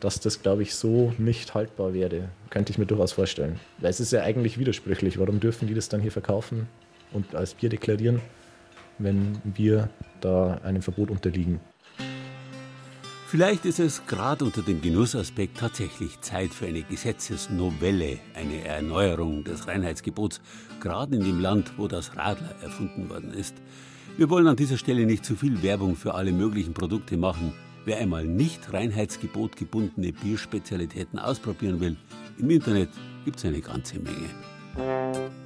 dass 0.00 0.20
das, 0.20 0.42
glaube 0.42 0.62
ich, 0.62 0.74
so 0.74 1.12
nicht 1.18 1.54
haltbar 1.54 1.94
wäre. 1.94 2.28
Könnte 2.50 2.70
ich 2.70 2.78
mir 2.78 2.86
durchaus 2.86 3.12
vorstellen. 3.12 3.58
Weil 3.78 3.90
es 3.90 4.00
ist 4.00 4.12
ja 4.12 4.22
eigentlich 4.22 4.58
widersprüchlich. 4.58 5.18
Warum 5.18 5.40
dürfen 5.40 5.68
die 5.68 5.74
das 5.74 5.88
dann 5.88 6.00
hier 6.00 6.12
verkaufen 6.12 6.68
und 7.12 7.34
als 7.34 7.54
Bier 7.54 7.70
deklarieren, 7.70 8.20
wenn 8.98 9.40
wir 9.44 9.88
da 10.20 10.60
einem 10.64 10.82
Verbot 10.82 11.10
unterliegen? 11.10 11.60
Vielleicht 13.28 13.64
ist 13.64 13.80
es 13.80 14.06
gerade 14.06 14.44
unter 14.44 14.62
dem 14.62 14.80
Genussaspekt 14.80 15.58
tatsächlich 15.58 16.20
Zeit 16.20 16.54
für 16.54 16.66
eine 16.66 16.84
Gesetzesnovelle, 16.84 18.20
eine 18.34 18.64
Erneuerung 18.64 19.42
des 19.42 19.66
Reinheitsgebots, 19.66 20.40
gerade 20.80 21.16
in 21.16 21.24
dem 21.24 21.40
Land, 21.40 21.72
wo 21.76 21.88
das 21.88 22.16
Radler 22.16 22.54
erfunden 22.62 23.10
worden 23.10 23.32
ist. 23.32 23.56
Wir 24.16 24.30
wollen 24.30 24.46
an 24.46 24.54
dieser 24.54 24.78
Stelle 24.78 25.04
nicht 25.06 25.24
zu 25.24 25.34
viel 25.34 25.60
Werbung 25.64 25.96
für 25.96 26.14
alle 26.14 26.30
möglichen 26.30 26.72
Produkte 26.72 27.16
machen. 27.16 27.52
Wer 27.84 27.98
einmal 27.98 28.24
nicht 28.24 28.72
Reinheitsgebot 28.72 29.56
gebundene 29.56 30.12
Bierspezialitäten 30.12 31.18
ausprobieren 31.18 31.80
will, 31.80 31.96
im 32.38 32.48
Internet 32.48 32.90
gibt 33.24 33.38
es 33.38 33.44
eine 33.44 33.60
ganze 33.60 33.98
Menge. 33.98 35.36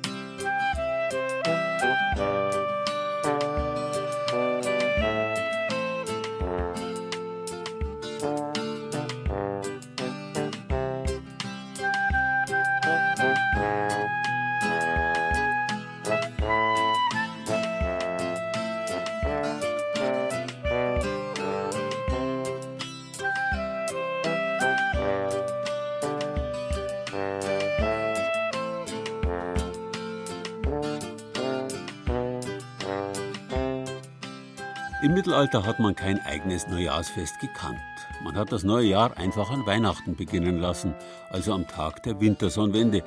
Mittelalter 35.31 35.65
hat 35.65 35.79
man 35.79 35.95
kein 35.95 36.19
eigenes 36.27 36.67
Neujahrsfest 36.67 37.39
gekannt. 37.39 37.79
Man 38.25 38.35
hat 38.35 38.51
das 38.51 38.65
neue 38.65 38.87
Jahr 38.87 39.17
einfach 39.17 39.49
an 39.53 39.65
Weihnachten 39.65 40.17
beginnen 40.17 40.59
lassen, 40.59 40.93
also 41.31 41.53
am 41.53 41.69
Tag 41.69 42.03
der 42.03 42.21
Wintersonnenwende. 42.21 43.05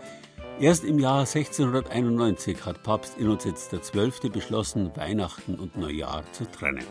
Erst 0.58 0.86
im 0.86 1.00
Jahr 1.00 1.26
1691 1.28 2.66
hat 2.66 2.82
Papst 2.82 3.18
Innozenz 3.18 3.68
XII. 3.70 4.30
beschlossen, 4.30 4.96
Weihnachten 4.96 5.56
und 5.56 5.76
Neujahr 5.76 6.24
zu 6.32 6.50
trennen. 6.50 6.86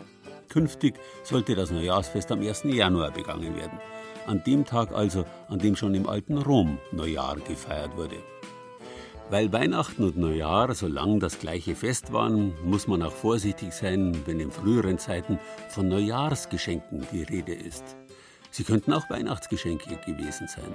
Künftig 0.51 1.01
sollte 1.23 1.55
das 1.55 1.71
Neujahrsfest 1.71 2.31
am 2.31 2.43
1. 2.43 2.65
Januar 2.65 3.11
begangen 3.11 3.57
werden. 3.57 3.81
An 4.27 4.45
dem 4.45 4.67
Tag 4.67 4.93
also, 4.93 5.25
an 5.49 5.61
dem 5.61 5.77
schon 5.77 5.95
im 5.95 6.11
alten 6.11 6.37
Rom 6.37 6.77
Neujahr 6.91 7.37
gefeiert 7.37 7.97
wurde. 7.97 8.17
Weil 9.33 9.51
Weihnachten 9.51 10.05
und 10.05 10.19
Neujahr 10.19 10.75
so 10.75 10.87
lang 10.87 11.19
das 11.19 11.39
gleiche 11.39 11.75
Fest 11.75 12.13
waren, 12.13 12.53
muss 12.67 12.87
man 12.87 13.03
auch 13.03 13.15
vorsichtig 13.15 13.73
sein, 13.73 14.15
wenn 14.27 14.39
in 14.39 14.51
früheren 14.51 14.99
Zeiten 14.99 15.39
von 15.71 15.89
Neujahrsgeschenken 15.89 17.07
die 17.11 17.23
Rede 17.23 17.55
ist. 17.55 17.97
Sie 18.51 18.63
könnten 18.63 18.93
auch 18.93 19.09
Weihnachtsgeschenke 19.09 19.97
gewesen 20.05 20.49
sein. 20.49 20.71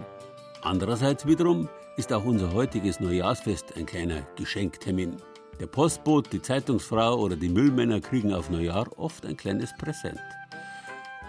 Andererseits 0.63 1.27
wiederum 1.27 1.69
ist 1.97 2.11
auch 2.11 2.25
unser 2.25 2.51
heutiges 2.51 2.99
Neujahrsfest 2.99 3.77
ein 3.77 3.85
kleiner 3.85 4.23
Geschenktermin. 4.37 5.17
Der 5.59 5.67
Postbote, 5.67 6.31
die 6.31 6.41
Zeitungsfrau 6.41 7.13
oder 7.13 7.35
die 7.35 7.49
Müllmänner 7.49 8.01
kriegen 8.01 8.33
auf 8.33 8.49
Neujahr 8.49 8.87
oft 8.97 9.27
ein 9.27 9.37
kleines 9.37 9.71
Präsent. 9.77 10.19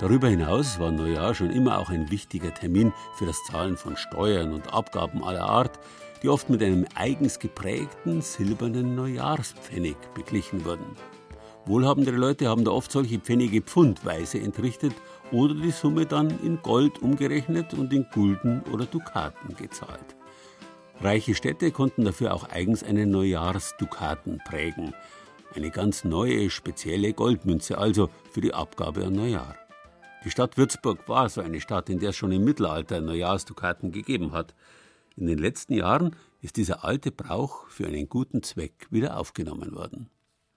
Darüber 0.00 0.28
hinaus 0.28 0.78
war 0.78 0.92
Neujahr 0.92 1.34
schon 1.34 1.50
immer 1.50 1.78
auch 1.78 1.90
ein 1.90 2.10
wichtiger 2.10 2.54
Termin 2.54 2.94
für 3.16 3.26
das 3.26 3.44
Zahlen 3.44 3.76
von 3.76 3.98
Steuern 3.98 4.54
und 4.54 4.72
Abgaben 4.72 5.22
aller 5.22 5.44
Art, 5.44 5.78
die 6.22 6.28
oft 6.28 6.50
mit 6.50 6.62
einem 6.62 6.86
eigens 6.94 7.38
geprägten 7.38 8.22
silbernen 8.22 8.94
Neujahrspfennig 8.94 9.96
beglichen 10.14 10.64
wurden. 10.64 10.96
Wohlhabendere 11.66 12.16
Leute 12.16 12.48
haben 12.48 12.64
da 12.64 12.70
oft 12.70 12.90
solche 12.90 13.18
Pfennige 13.18 13.60
pfundweise 13.60 14.38
entrichtet 14.38 14.94
oder 15.32 15.54
die 15.54 15.70
Summe 15.70 16.06
dann 16.06 16.30
in 16.42 16.60
Gold 16.62 17.02
umgerechnet 17.02 17.74
und 17.74 17.92
in 17.92 18.06
Gulden 18.12 18.62
oder 18.72 18.86
Dukaten 18.86 19.54
gezahlt. 19.54 20.16
Reiche 21.00 21.34
Städte 21.34 21.70
konnten 21.70 22.04
dafür 22.04 22.34
auch 22.34 22.48
eigens 22.48 22.82
einen 22.82 23.10
Neujahrsdukaten 23.10 24.40
prägen. 24.44 24.94
Eine 25.54 25.70
ganz 25.70 26.04
neue, 26.04 26.50
spezielle 26.50 27.12
Goldmünze 27.12 27.78
also 27.78 28.10
für 28.32 28.40
die 28.40 28.54
Abgabe 28.54 29.04
an 29.04 29.12
Neujahr. 29.12 29.54
Die 30.24 30.30
Stadt 30.30 30.56
Würzburg 30.56 31.08
war 31.08 31.28
so 31.28 31.40
eine 31.40 31.60
Stadt, 31.60 31.88
in 31.88 32.00
der 32.00 32.10
es 32.10 32.16
schon 32.16 32.32
im 32.32 32.44
Mittelalter 32.44 33.00
Neujahrsdukaten 33.00 33.92
gegeben 33.92 34.32
hat. 34.32 34.54
In 35.18 35.26
den 35.26 35.38
letzten 35.38 35.74
Jahren 35.74 36.14
ist 36.42 36.56
dieser 36.56 36.84
alte 36.84 37.10
Brauch 37.10 37.66
für 37.66 37.88
einen 37.88 38.08
guten 38.08 38.44
Zweck 38.44 38.86
wieder 38.90 39.16
aufgenommen 39.16 39.74
worden. 39.74 40.08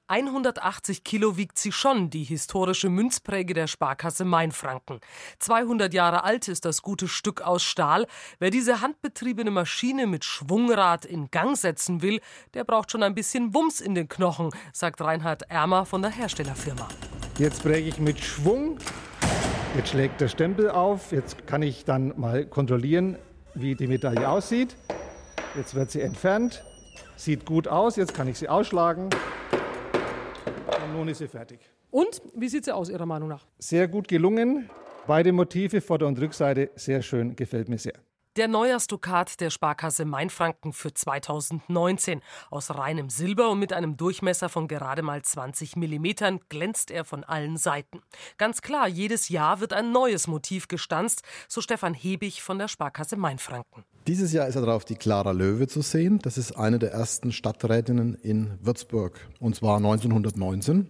180 0.07 1.03
Kilo 1.03 1.35
wiegt 1.35 1.57
sie 1.57 1.71
schon, 1.71 2.11
die 2.11 2.23
historische 2.23 2.89
Münzpräge 2.89 3.55
der 3.55 3.65
Sparkasse 3.65 4.23
Mainfranken. 4.23 4.99
200 5.39 5.93
Jahre 5.95 6.23
alt 6.23 6.47
ist 6.47 6.65
das 6.65 6.83
gute 6.83 7.07
Stück 7.07 7.41
aus 7.41 7.63
Stahl. 7.63 8.05
Wer 8.37 8.51
diese 8.51 8.81
handbetriebene 8.81 9.49
Maschine 9.49 10.05
mit 10.05 10.25
Schwungrad 10.25 11.05
in 11.05 11.31
Gang 11.31 11.57
setzen 11.57 12.03
will, 12.03 12.19
der 12.53 12.63
braucht 12.63 12.91
schon 12.91 13.01
ein 13.01 13.15
bisschen 13.15 13.55
Wumms 13.55 13.81
in 13.81 13.95
den 13.95 14.09
Knochen, 14.09 14.51
sagt 14.73 15.01
Reinhard 15.01 15.43
Ermer 15.49 15.85
von 15.87 16.03
der 16.03 16.11
Herstellerfirma. 16.11 16.87
Jetzt 17.39 17.63
präge 17.63 17.89
ich 17.89 17.97
mit 17.97 18.19
Schwung. 18.19 18.77
Jetzt 19.75 19.89
schlägt 19.89 20.21
der 20.21 20.27
Stempel 20.27 20.69
auf. 20.69 21.13
Jetzt 21.13 21.47
kann 21.47 21.63
ich 21.63 21.85
dann 21.85 22.13
mal 22.19 22.45
kontrollieren, 22.45 23.17
wie 23.53 23.75
die 23.75 23.87
Medaille 23.87 24.27
aussieht. 24.27 24.75
Jetzt 25.55 25.75
wird 25.75 25.91
sie 25.91 26.01
entfernt. 26.01 26.63
Sieht 27.15 27.45
gut 27.45 27.67
aus. 27.67 27.95
Jetzt 27.95 28.13
kann 28.13 28.27
ich 28.27 28.37
sie 28.37 28.49
ausschlagen. 28.49 29.09
Und 30.83 30.93
nun 30.93 31.07
ist 31.07 31.19
sie 31.19 31.27
fertig. 31.27 31.59
Und 31.89 32.21
wie 32.35 32.47
sieht 32.47 32.65
sie 32.65 32.73
aus 32.73 32.89
Ihrer 32.89 33.05
Meinung 33.05 33.29
nach? 33.29 33.45
Sehr 33.59 33.87
gut 33.87 34.07
gelungen. 34.07 34.69
Beide 35.07 35.31
Motive, 35.31 35.81
Vorder- 35.81 36.07
und 36.07 36.19
Rückseite, 36.19 36.69
sehr 36.75 37.01
schön, 37.01 37.35
gefällt 37.35 37.67
mir 37.67 37.77
sehr. 37.77 37.95
Der 38.37 38.47
Neujahrsdukat 38.47 39.41
der 39.41 39.49
Sparkasse 39.49 40.05
Mainfranken 40.05 40.71
für 40.71 40.93
2019. 40.93 42.21
Aus 42.49 42.73
reinem 42.73 43.09
Silber 43.09 43.49
und 43.49 43.59
mit 43.59 43.73
einem 43.73 43.97
Durchmesser 43.97 44.47
von 44.47 44.69
gerade 44.69 45.01
mal 45.01 45.21
20 45.21 45.75
mm 45.75 46.39
glänzt 46.47 46.91
er 46.91 47.03
von 47.03 47.25
allen 47.25 47.57
Seiten. 47.57 48.01
Ganz 48.37 48.61
klar, 48.61 48.87
jedes 48.87 49.27
Jahr 49.27 49.59
wird 49.59 49.73
ein 49.73 49.91
neues 49.91 50.27
Motiv 50.27 50.69
gestanzt, 50.69 51.23
so 51.49 51.59
Stefan 51.59 51.93
Hebig 51.93 52.41
von 52.41 52.57
der 52.57 52.69
Sparkasse 52.69 53.17
Mainfranken. 53.17 53.83
Dieses 54.07 54.31
Jahr 54.31 54.47
ist 54.47 54.55
darauf 54.55 54.85
die 54.85 54.95
Clara 54.95 55.31
Löwe 55.31 55.67
zu 55.67 55.81
sehen. 55.81 56.19
Das 56.19 56.37
ist 56.37 56.53
eine 56.53 56.79
der 56.79 56.93
ersten 56.93 57.33
Stadträtinnen 57.33 58.15
in 58.15 58.57
Würzburg. 58.61 59.19
Und 59.41 59.57
zwar 59.57 59.75
1919. 59.75 60.87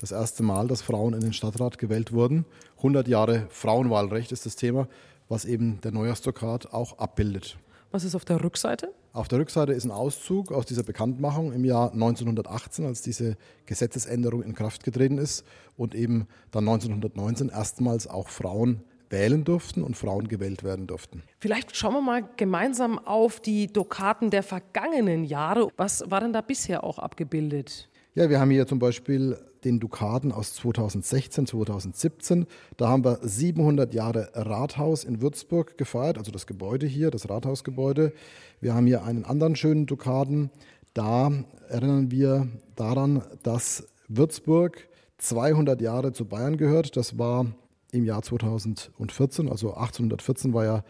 Das 0.00 0.12
erste 0.12 0.42
Mal, 0.42 0.68
dass 0.68 0.80
Frauen 0.80 1.12
in 1.12 1.20
den 1.20 1.32
Stadtrat 1.34 1.76
gewählt 1.76 2.12
wurden. 2.12 2.46
100 2.78 3.08
Jahre 3.08 3.46
Frauenwahlrecht 3.50 4.32
ist 4.32 4.46
das 4.46 4.56
Thema 4.56 4.88
was 5.28 5.44
eben 5.44 5.80
der 5.80 5.92
Neujahrsdukat 5.92 6.72
auch 6.72 6.98
abbildet. 6.98 7.58
Was 7.90 8.04
ist 8.04 8.14
auf 8.14 8.24
der 8.24 8.42
Rückseite? 8.44 8.92
Auf 9.14 9.28
der 9.28 9.38
Rückseite 9.38 9.72
ist 9.72 9.84
ein 9.84 9.90
Auszug 9.90 10.52
aus 10.52 10.66
dieser 10.66 10.82
Bekanntmachung 10.82 11.52
im 11.52 11.64
Jahr 11.64 11.92
1918, 11.92 12.84
als 12.84 13.00
diese 13.00 13.36
Gesetzesänderung 13.64 14.42
in 14.42 14.54
Kraft 14.54 14.84
getreten 14.84 15.16
ist 15.16 15.44
und 15.76 15.94
eben 15.94 16.28
dann 16.50 16.68
1919 16.68 17.48
erstmals 17.48 18.06
auch 18.06 18.28
Frauen 18.28 18.82
wählen 19.10 19.44
durften 19.44 19.82
und 19.82 19.96
Frauen 19.96 20.28
gewählt 20.28 20.64
werden 20.64 20.86
durften. 20.86 21.22
Vielleicht 21.40 21.74
schauen 21.74 21.94
wir 21.94 22.02
mal 22.02 22.28
gemeinsam 22.36 22.98
auf 22.98 23.40
die 23.40 23.72
Dukaten 23.72 24.30
der 24.30 24.42
vergangenen 24.42 25.24
Jahre. 25.24 25.68
Was 25.78 26.10
war 26.10 26.20
denn 26.20 26.34
da 26.34 26.42
bisher 26.42 26.84
auch 26.84 26.98
abgebildet? 26.98 27.88
Ja, 28.18 28.28
wir 28.28 28.40
haben 28.40 28.50
hier 28.50 28.66
zum 28.66 28.80
Beispiel 28.80 29.38
den 29.62 29.78
Dukaten 29.78 30.32
aus 30.32 30.52
2016, 30.54 31.46
2017. 31.46 32.46
Da 32.76 32.88
haben 32.88 33.04
wir 33.04 33.20
700 33.22 33.94
Jahre 33.94 34.30
Rathaus 34.34 35.04
in 35.04 35.20
Würzburg 35.20 35.78
gefeiert, 35.78 36.18
also 36.18 36.32
das 36.32 36.48
Gebäude 36.48 36.84
hier, 36.84 37.12
das 37.12 37.30
Rathausgebäude. 37.30 38.12
Wir 38.60 38.74
haben 38.74 38.88
hier 38.88 39.04
einen 39.04 39.24
anderen 39.24 39.54
schönen 39.54 39.86
Dukaten. 39.86 40.50
Da 40.94 41.30
erinnern 41.68 42.10
wir 42.10 42.48
daran, 42.74 43.22
dass 43.44 43.86
Würzburg 44.08 44.88
200 45.18 45.80
Jahre 45.80 46.12
zu 46.12 46.24
Bayern 46.24 46.56
gehört. 46.56 46.96
Das 46.96 47.18
war 47.18 47.46
im 47.92 48.04
Jahr 48.04 48.22
2014, 48.22 49.48
also 49.48 49.74
1814 49.74 50.52
war 50.52 50.64
ja 50.64 50.84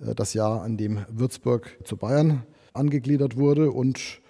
äh, 0.00 0.16
das 0.16 0.34
Jahr, 0.34 0.62
an 0.62 0.76
dem 0.76 1.06
Würzburg 1.08 1.78
zu 1.84 1.96
Bayern 1.96 2.42
angegliedert 2.72 3.36
wurde. 3.36 3.70
Und 3.70 4.20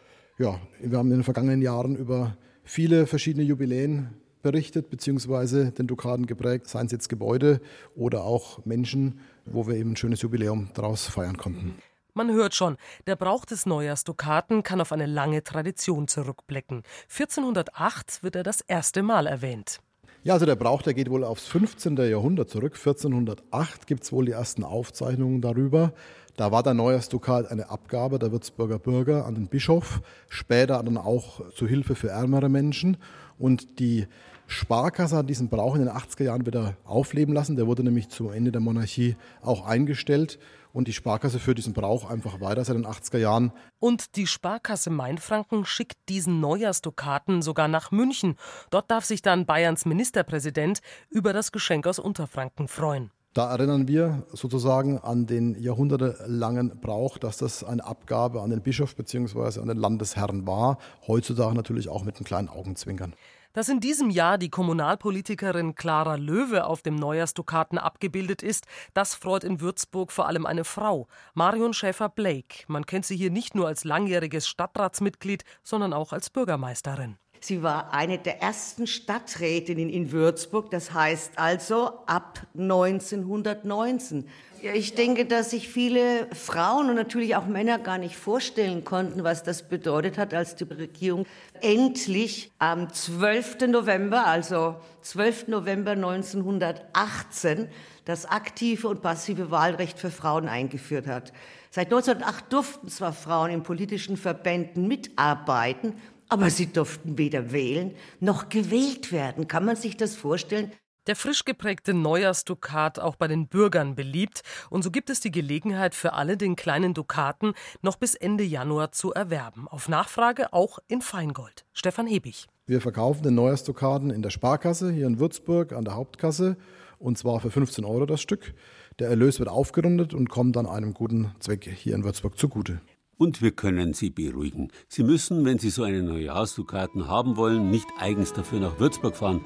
ja, 0.42 0.60
wir 0.80 0.98
haben 0.98 1.10
in 1.10 1.18
den 1.18 1.24
vergangenen 1.24 1.62
Jahren 1.62 1.94
über 1.94 2.36
viele 2.64 3.06
verschiedene 3.06 3.44
Jubiläen 3.44 4.10
berichtet, 4.42 4.90
beziehungsweise 4.90 5.70
den 5.70 5.86
Dukaten 5.86 6.26
geprägt, 6.26 6.66
seien 6.66 6.86
es 6.86 6.92
jetzt 6.92 7.08
Gebäude 7.08 7.60
oder 7.94 8.24
auch 8.24 8.64
Menschen, 8.64 9.20
wo 9.44 9.68
wir 9.68 9.76
eben 9.76 9.92
ein 9.92 9.96
schönes 9.96 10.20
Jubiläum 10.20 10.70
daraus 10.74 11.06
feiern 11.06 11.36
konnten. 11.36 11.76
Man 12.14 12.30
hört 12.32 12.54
schon, 12.54 12.76
der 13.06 13.14
Brauch 13.14 13.44
des 13.44 13.66
Neujahrsdukaten 13.66 14.64
kann 14.64 14.80
auf 14.80 14.90
eine 14.90 15.06
lange 15.06 15.44
Tradition 15.44 16.08
zurückblicken. 16.08 16.82
1408 17.08 18.24
wird 18.24 18.34
er 18.34 18.42
das 18.42 18.60
erste 18.62 19.02
Mal 19.02 19.28
erwähnt. 19.28 19.80
Ja, 20.24 20.34
also 20.34 20.46
der 20.46 20.54
Brauch, 20.54 20.82
der 20.82 20.94
geht 20.94 21.10
wohl 21.10 21.24
aufs 21.24 21.46
15. 21.48 21.96
Jahrhundert 21.96 22.48
zurück. 22.48 22.76
1408 22.76 23.88
gibt 23.88 24.04
es 24.04 24.12
wohl 24.12 24.26
die 24.26 24.30
ersten 24.30 24.62
Aufzeichnungen 24.62 25.40
darüber. 25.40 25.92
Da 26.36 26.52
war 26.52 26.62
der 26.62 26.74
Neujahrsdukat 26.74 27.50
eine 27.50 27.70
Abgabe 27.70 28.20
der 28.20 28.30
Würzburger 28.30 28.78
Bürger 28.78 29.26
an 29.26 29.34
den 29.34 29.48
Bischof, 29.48 30.00
später 30.28 30.80
dann 30.80 30.96
auch 30.96 31.50
zu 31.50 31.66
Hilfe 31.66 31.96
für 31.96 32.10
ärmere 32.10 32.48
Menschen. 32.48 32.98
Und 33.36 33.80
die 33.80 34.06
Sparkasse 34.46 35.16
hat 35.16 35.28
diesen 35.28 35.48
Brauch 35.48 35.74
in 35.74 35.80
den 35.80 35.90
80er 35.90 36.22
Jahren 36.22 36.46
wieder 36.46 36.76
aufleben 36.84 37.34
lassen. 37.34 37.56
Der 37.56 37.66
wurde 37.66 37.82
nämlich 37.82 38.08
zum 38.08 38.32
Ende 38.32 38.52
der 38.52 38.60
Monarchie 38.60 39.16
auch 39.42 39.66
eingestellt. 39.66 40.38
Und 40.72 40.88
die 40.88 40.92
Sparkasse 40.92 41.38
führt 41.38 41.58
diesen 41.58 41.72
Brauch 41.72 42.08
einfach 42.08 42.40
weiter 42.40 42.64
seit 42.64 42.76
den 42.76 42.86
80er 42.86 43.18
Jahren. 43.18 43.52
Und 43.78 44.16
die 44.16 44.26
Sparkasse 44.26 44.90
Mainfranken 44.90 45.64
schickt 45.64 45.98
diesen 46.08 46.40
Neujahrsdukaten 46.40 47.42
sogar 47.42 47.68
nach 47.68 47.90
München. 47.90 48.36
Dort 48.70 48.90
darf 48.90 49.04
sich 49.04 49.22
dann 49.22 49.46
Bayerns 49.46 49.84
Ministerpräsident 49.84 50.80
über 51.10 51.32
das 51.32 51.52
Geschenk 51.52 51.86
aus 51.86 51.98
Unterfranken 51.98 52.68
freuen. 52.68 53.10
Da 53.34 53.50
erinnern 53.50 53.88
wir 53.88 54.26
sozusagen 54.32 54.98
an 54.98 55.26
den 55.26 55.54
jahrhundertelangen 55.58 56.78
Brauch, 56.80 57.16
dass 57.16 57.38
das 57.38 57.64
eine 57.64 57.82
Abgabe 57.82 58.42
an 58.42 58.50
den 58.50 58.60
Bischof 58.60 58.94
bzw. 58.94 59.58
an 59.60 59.68
den 59.68 59.78
Landesherrn 59.78 60.46
war. 60.46 60.76
Heutzutage 61.06 61.54
natürlich 61.54 61.88
auch 61.88 62.04
mit 62.04 62.16
einem 62.16 62.26
kleinen 62.26 62.48
Augenzwinkern. 62.48 63.14
Dass 63.52 63.68
in 63.68 63.80
diesem 63.80 64.08
Jahr 64.08 64.38
die 64.38 64.48
Kommunalpolitikerin 64.48 65.74
Clara 65.74 66.14
Löwe 66.14 66.64
auf 66.64 66.80
dem 66.80 66.94
Neujahrsdukaten 66.94 67.76
abgebildet 67.76 68.42
ist, 68.42 68.64
das 68.94 69.14
freut 69.14 69.44
in 69.44 69.60
Würzburg 69.60 70.10
vor 70.10 70.26
allem 70.26 70.46
eine 70.46 70.64
Frau, 70.64 71.06
Marion 71.34 71.74
Schäfer-Blake. 71.74 72.64
Man 72.68 72.86
kennt 72.86 73.04
sie 73.04 73.16
hier 73.16 73.30
nicht 73.30 73.54
nur 73.54 73.66
als 73.66 73.84
langjähriges 73.84 74.48
Stadtratsmitglied, 74.48 75.44
sondern 75.62 75.92
auch 75.92 76.14
als 76.14 76.30
Bürgermeisterin. 76.30 77.18
Sie 77.40 77.62
war 77.62 77.92
eine 77.92 78.18
der 78.18 78.40
ersten 78.40 78.86
Stadträtinnen 78.86 79.90
in 79.90 80.12
Würzburg, 80.12 80.70
das 80.70 80.94
heißt 80.94 81.38
also 81.38 82.04
ab 82.06 82.46
1919. 82.56 84.28
Ich 84.62 84.94
denke, 84.94 85.26
dass 85.26 85.50
sich 85.50 85.68
viele 85.68 86.28
Frauen 86.32 86.88
und 86.88 86.94
natürlich 86.94 87.34
auch 87.34 87.46
Männer 87.46 87.80
gar 87.80 87.98
nicht 87.98 88.16
vorstellen 88.16 88.84
konnten, 88.84 89.24
was 89.24 89.42
das 89.42 89.68
bedeutet 89.68 90.18
hat, 90.18 90.32
als 90.34 90.54
die 90.54 90.62
Regierung 90.62 91.26
endlich 91.60 92.52
am 92.60 92.92
12. 92.92 93.66
November, 93.66 94.24
also 94.24 94.76
12. 95.00 95.48
November 95.48 95.92
1918, 95.92 97.66
das 98.04 98.24
aktive 98.24 98.86
und 98.86 99.02
passive 99.02 99.50
Wahlrecht 99.50 99.98
für 99.98 100.12
Frauen 100.12 100.46
eingeführt 100.46 101.08
hat. 101.08 101.32
Seit 101.70 101.86
1908 101.86 102.52
durften 102.52 102.88
zwar 102.88 103.12
Frauen 103.12 103.50
in 103.50 103.64
politischen 103.64 104.16
Verbänden 104.16 104.86
mitarbeiten, 104.86 105.94
aber 106.28 106.50
sie 106.50 106.72
durften 106.72 107.18
weder 107.18 107.50
wählen 107.50 107.96
noch 108.20 108.48
gewählt 108.48 109.10
werden. 109.10 109.48
Kann 109.48 109.64
man 109.64 109.74
sich 109.74 109.96
das 109.96 110.14
vorstellen? 110.14 110.70
Der 111.08 111.16
frisch 111.16 111.44
geprägte 111.44 111.94
Neujahrsdukat 111.94 113.00
auch 113.00 113.16
bei 113.16 113.26
den 113.26 113.48
Bürgern 113.48 113.96
beliebt. 113.96 114.42
Und 114.70 114.84
so 114.84 114.90
gibt 114.92 115.10
es 115.10 115.18
die 115.18 115.32
Gelegenheit 115.32 115.96
für 115.96 116.12
alle, 116.12 116.36
den 116.36 116.54
kleinen 116.54 116.94
Dukaten 116.94 117.54
noch 117.80 117.96
bis 117.96 118.14
Ende 118.14 118.44
Januar 118.44 118.92
zu 118.92 119.12
erwerben. 119.12 119.66
Auf 119.66 119.88
Nachfrage 119.88 120.52
auch 120.52 120.78
in 120.86 121.02
Feingold. 121.02 121.64
Stefan 121.72 122.06
Hebig. 122.06 122.46
Wir 122.66 122.80
verkaufen 122.80 123.24
den 123.24 123.34
Neujahrsdukaten 123.34 124.10
in 124.10 124.22
der 124.22 124.30
Sparkasse 124.30 124.92
hier 124.92 125.08
in 125.08 125.18
Würzburg 125.18 125.72
an 125.72 125.84
der 125.84 125.96
Hauptkasse 125.96 126.56
und 127.00 127.18
zwar 127.18 127.40
für 127.40 127.50
15 127.50 127.84
Euro 127.84 128.06
das 128.06 128.22
Stück. 128.22 128.54
Der 129.00 129.08
Erlös 129.08 129.40
wird 129.40 129.48
aufgerundet 129.48 130.14
und 130.14 130.28
kommt 130.28 130.54
dann 130.54 130.66
einem 130.66 130.94
guten 130.94 131.32
Zweck 131.40 131.68
hier 131.68 131.96
in 131.96 132.04
Würzburg 132.04 132.38
zugute. 132.38 132.80
Und 133.18 133.42
wir 133.42 133.50
können 133.50 133.92
Sie 133.92 134.10
beruhigen. 134.10 134.68
Sie 134.88 135.02
müssen, 135.02 135.44
wenn 135.44 135.58
Sie 135.58 135.70
so 135.70 135.82
einen 135.82 136.06
Neujahrsdukaten 136.06 137.08
haben 137.08 137.36
wollen, 137.36 137.70
nicht 137.70 137.86
eigens 137.98 138.32
dafür 138.32 138.60
nach 138.60 138.78
Würzburg 138.78 139.16
fahren. 139.16 139.40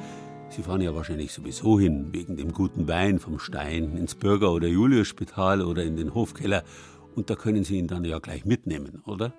Sie 0.49 0.63
fahren 0.63 0.81
ja 0.81 0.95
wahrscheinlich 0.95 1.33
sowieso 1.33 1.79
hin, 1.79 2.09
wegen 2.13 2.37
dem 2.37 2.53
guten 2.53 2.89
Wein 2.89 3.19
vom 3.19 3.39
Stein, 3.39 3.97
ins 3.97 4.15
Bürger- 4.15 4.53
oder 4.53 4.69
Juliusspital 4.69 5.61
oder 5.61 5.83
in 5.83 5.97
den 5.97 6.15
Hofkeller. 6.15 6.63
Und 7.15 7.31
da 7.31 7.35
können 7.35 7.65
Sie 7.65 7.79
ihn 7.79 7.89
dann 7.89 8.05
ja 8.05 8.19
gleich 8.19 8.45
mitnehmen, 8.45 9.03
oder? 9.07 9.35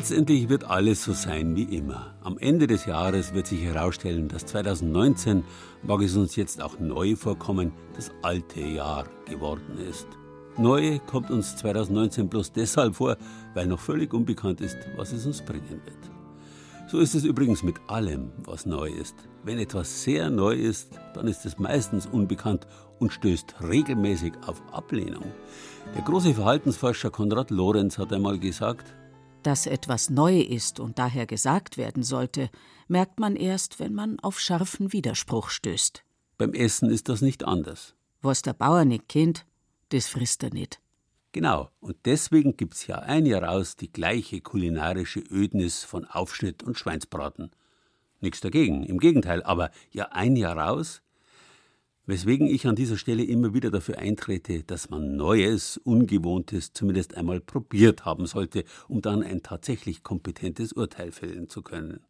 Letztendlich 0.00 0.48
wird 0.48 0.64
alles 0.64 1.04
so 1.04 1.12
sein 1.12 1.56
wie 1.56 1.76
immer. 1.76 2.14
Am 2.22 2.38
Ende 2.38 2.66
des 2.66 2.86
Jahres 2.86 3.34
wird 3.34 3.46
sich 3.46 3.62
herausstellen, 3.62 4.28
dass 4.28 4.46
2019, 4.46 5.44
mag 5.82 6.00
es 6.00 6.16
uns 6.16 6.36
jetzt 6.36 6.62
auch 6.62 6.80
neu 6.80 7.16
vorkommen, 7.16 7.72
das 7.96 8.10
alte 8.22 8.62
Jahr 8.62 9.04
geworden 9.26 9.76
ist. 9.90 10.06
Neu 10.56 11.00
kommt 11.00 11.30
uns 11.30 11.54
2019 11.56 12.30
bloß 12.30 12.52
deshalb 12.52 12.94
vor, 12.94 13.18
weil 13.52 13.66
noch 13.66 13.78
völlig 13.78 14.14
unbekannt 14.14 14.62
ist, 14.62 14.78
was 14.96 15.12
es 15.12 15.26
uns 15.26 15.42
bringen 15.42 15.82
wird. 15.84 16.10
So 16.90 16.98
ist 16.98 17.14
es 17.14 17.24
übrigens 17.24 17.62
mit 17.62 17.76
allem, 17.86 18.32
was 18.42 18.64
neu 18.64 18.88
ist. 18.88 19.16
Wenn 19.44 19.58
etwas 19.58 20.02
sehr 20.02 20.30
neu 20.30 20.54
ist, 20.54 20.98
dann 21.12 21.28
ist 21.28 21.44
es 21.44 21.58
meistens 21.58 22.06
unbekannt 22.06 22.66
und 23.00 23.12
stößt 23.12 23.56
regelmäßig 23.68 24.32
auf 24.46 24.62
Ablehnung. 24.72 25.26
Der 25.94 26.02
große 26.02 26.32
Verhaltensforscher 26.32 27.10
Konrad 27.10 27.50
Lorenz 27.50 27.98
hat 27.98 28.14
einmal 28.14 28.38
gesagt, 28.38 28.94
dass 29.42 29.66
etwas 29.66 30.10
neu 30.10 30.40
ist 30.40 30.80
und 30.80 30.98
daher 30.98 31.26
gesagt 31.26 31.76
werden 31.76 32.02
sollte, 32.02 32.50
merkt 32.88 33.20
man 33.20 33.36
erst, 33.36 33.80
wenn 33.80 33.94
man 33.94 34.18
auf 34.20 34.40
scharfen 34.40 34.92
Widerspruch 34.92 35.50
stößt. 35.50 36.04
Beim 36.38 36.54
Essen 36.54 36.90
ist 36.90 37.08
das 37.08 37.20
nicht 37.20 37.44
anders. 37.44 37.94
Was 38.22 38.42
der 38.42 38.52
Bauer 38.52 38.84
nicht 38.84 39.08
kennt, 39.08 39.46
das 39.90 40.06
frisst 40.06 40.42
er 40.42 40.52
nicht. 40.52 40.80
Genau, 41.32 41.70
und 41.80 41.96
deswegen 42.06 42.56
gibt's 42.56 42.86
ja 42.86 42.98
ein 42.98 43.24
Jahr 43.24 43.44
raus 43.44 43.76
die 43.76 43.92
gleiche 43.92 44.40
kulinarische 44.40 45.20
Ödnis 45.20 45.84
von 45.84 46.04
Aufschnitt 46.04 46.62
und 46.62 46.76
Schweinsbraten. 46.76 47.50
Nichts 48.20 48.40
dagegen, 48.40 48.82
im 48.82 48.98
Gegenteil, 48.98 49.42
aber 49.42 49.70
ja 49.92 50.08
ein 50.10 50.34
Jahr 50.36 50.56
raus 50.56 51.02
Weswegen 52.10 52.48
ich 52.48 52.66
an 52.66 52.74
dieser 52.74 52.96
Stelle 52.96 53.22
immer 53.22 53.54
wieder 53.54 53.70
dafür 53.70 53.98
eintrete, 53.98 54.64
dass 54.64 54.90
man 54.90 55.14
Neues, 55.14 55.76
Ungewohntes 55.76 56.72
zumindest 56.72 57.16
einmal 57.16 57.40
probiert 57.40 58.04
haben 58.04 58.26
sollte, 58.26 58.64
um 58.88 59.00
dann 59.00 59.22
ein 59.22 59.44
tatsächlich 59.44 60.02
kompetentes 60.02 60.72
Urteil 60.72 61.12
fällen 61.12 61.48
zu 61.48 61.62
können. 61.62 62.00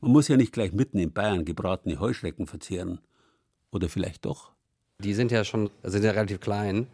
Man 0.00 0.10
muss 0.10 0.26
ja 0.26 0.36
nicht 0.36 0.52
gleich 0.52 0.72
mitten 0.72 0.98
in 0.98 1.12
Bayern 1.12 1.44
gebratene 1.44 2.00
Heuschrecken 2.00 2.48
verzehren. 2.48 2.98
Oder 3.70 3.88
vielleicht 3.88 4.24
doch? 4.24 4.50
Die 4.98 5.14
sind 5.14 5.30
ja 5.30 5.44
schon 5.44 5.70
sind 5.84 6.02
ja 6.02 6.10
relativ 6.10 6.40
klein. 6.40 6.88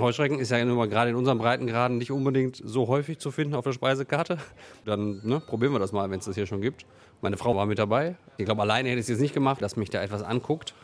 Heuschrecken 0.00 0.38
ist 0.38 0.50
ja 0.50 0.64
nur 0.64 0.76
mal 0.76 0.88
gerade 0.88 1.10
in 1.10 1.16
unseren 1.16 1.38
Breitengraden 1.38 1.98
nicht 1.98 2.10
unbedingt 2.10 2.60
so 2.64 2.88
häufig 2.88 3.18
zu 3.18 3.30
finden 3.30 3.54
auf 3.54 3.64
der 3.64 3.72
Speisekarte. 3.72 4.38
Dann 4.84 5.20
ne, 5.24 5.40
probieren 5.40 5.72
wir 5.72 5.78
das 5.78 5.92
mal, 5.92 6.10
wenn 6.10 6.18
es 6.18 6.24
das 6.26 6.34
hier 6.34 6.46
schon 6.46 6.60
gibt. 6.60 6.86
Meine 7.20 7.36
Frau 7.36 7.56
war 7.56 7.66
mit 7.66 7.78
dabei. 7.78 8.16
Ich 8.36 8.44
glaube, 8.44 8.62
alleine 8.62 8.88
hätte 8.88 9.00
ich 9.00 9.04
es 9.04 9.08
jetzt 9.08 9.20
nicht 9.20 9.34
gemacht, 9.34 9.60
dass 9.60 9.76
mich 9.76 9.90
da 9.90 10.02
etwas 10.02 10.22
anguckt 10.22 10.74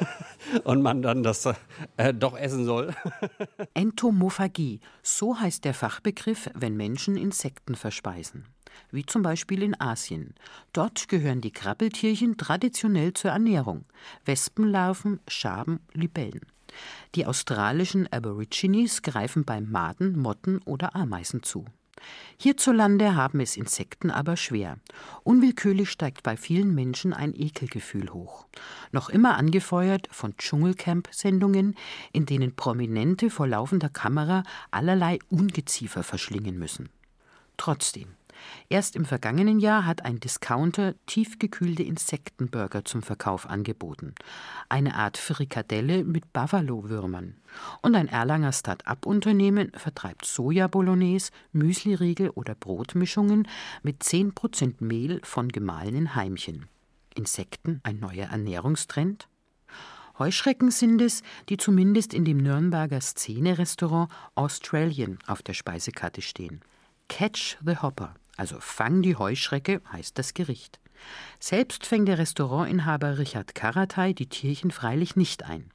und 0.64 0.82
man 0.82 1.02
dann 1.02 1.22
das 1.22 1.48
äh, 1.96 2.12
doch 2.12 2.36
essen 2.36 2.64
soll. 2.64 2.94
Entomophagie, 3.74 4.80
so 5.02 5.38
heißt 5.38 5.64
der 5.64 5.74
Fachbegriff, 5.74 6.50
wenn 6.54 6.76
Menschen 6.76 7.16
Insekten 7.16 7.76
verspeisen. 7.76 8.44
Wie 8.90 9.06
zum 9.06 9.22
Beispiel 9.22 9.62
in 9.62 9.80
Asien. 9.80 10.34
Dort 10.72 11.08
gehören 11.08 11.40
die 11.40 11.52
Krabbeltierchen 11.52 12.36
traditionell 12.36 13.12
zur 13.12 13.30
Ernährung. 13.30 13.84
Wespenlarven, 14.24 15.20
Schaben, 15.28 15.80
Libellen. 15.92 16.42
Die 17.14 17.26
australischen 17.26 18.10
Aborigines 18.12 19.02
greifen 19.02 19.44
bei 19.44 19.60
Maden, 19.60 20.18
Motten 20.18 20.60
oder 20.64 20.94
Ameisen 20.94 21.42
zu. 21.42 21.64
Hierzulande 22.38 23.16
haben 23.16 23.40
es 23.40 23.56
Insekten 23.56 24.10
aber 24.10 24.36
schwer. 24.36 24.78
Unwillkürlich 25.24 25.90
steigt 25.90 26.22
bei 26.22 26.36
vielen 26.36 26.74
Menschen 26.74 27.12
ein 27.12 27.34
Ekelgefühl 27.34 28.10
hoch. 28.10 28.46
Noch 28.92 29.08
immer 29.08 29.36
angefeuert 29.36 30.08
von 30.10 30.36
Dschungelcamp-Sendungen, 30.36 31.74
in 32.12 32.26
denen 32.26 32.54
Prominente 32.54 33.30
vor 33.30 33.48
laufender 33.48 33.88
Kamera 33.88 34.44
allerlei 34.70 35.18
Ungeziefer 35.28 36.02
verschlingen 36.02 36.58
müssen. 36.58 36.90
Trotzdem, 37.56 38.14
Erst 38.68 38.96
im 38.96 39.04
vergangenen 39.04 39.60
Jahr 39.60 39.86
hat 39.86 40.04
ein 40.04 40.20
Discounter 40.20 40.94
tiefgekühlte 41.06 41.82
Insektenburger 41.82 42.84
zum 42.84 43.02
Verkauf 43.02 43.48
angeboten. 43.48 44.14
Eine 44.68 44.94
Art 44.94 45.16
Frikadelle 45.16 46.04
mit 46.04 46.32
Buffalo-Würmern. 46.32 47.36
Und 47.82 47.94
ein 47.94 48.08
Erlanger 48.08 48.52
Start-up-Unternehmen 48.52 49.72
vertreibt 49.74 50.26
Soja-Bolognese, 50.26 51.30
Müsliriegel 51.52 52.30
oder 52.30 52.54
Brotmischungen 52.54 53.48
mit 53.82 54.02
10% 54.02 54.74
Mehl 54.80 55.20
von 55.24 55.48
gemahlenen 55.48 56.14
Heimchen. 56.14 56.66
Insekten 57.14 57.80
ein 57.82 57.98
neuer 57.98 58.28
Ernährungstrend? 58.28 59.28
Heuschrecken 60.18 60.70
sind 60.70 61.00
es, 61.00 61.22
die 61.48 61.56
zumindest 61.56 62.12
in 62.12 62.24
dem 62.24 62.38
Nürnberger 62.38 63.00
Szene-Restaurant 63.00 64.10
Australian 64.34 65.18
auf 65.26 65.42
der 65.42 65.54
Speisekarte 65.54 66.22
stehen. 66.22 66.60
Catch 67.08 67.56
the 67.64 67.76
Hopper 67.76 68.14
also 68.38 68.56
Fang 68.60 69.02
die 69.02 69.16
Heuschrecke 69.16 69.82
heißt 69.92 70.18
das 70.18 70.32
Gericht. 70.32 70.80
Selbst 71.38 71.86
fängt 71.86 72.08
der 72.08 72.18
Restaurantinhaber 72.18 73.18
Richard 73.18 73.54
Karatay 73.54 74.14
die 74.14 74.28
Tierchen 74.28 74.70
freilich 74.70 75.16
nicht 75.16 75.44
ein. 75.44 75.70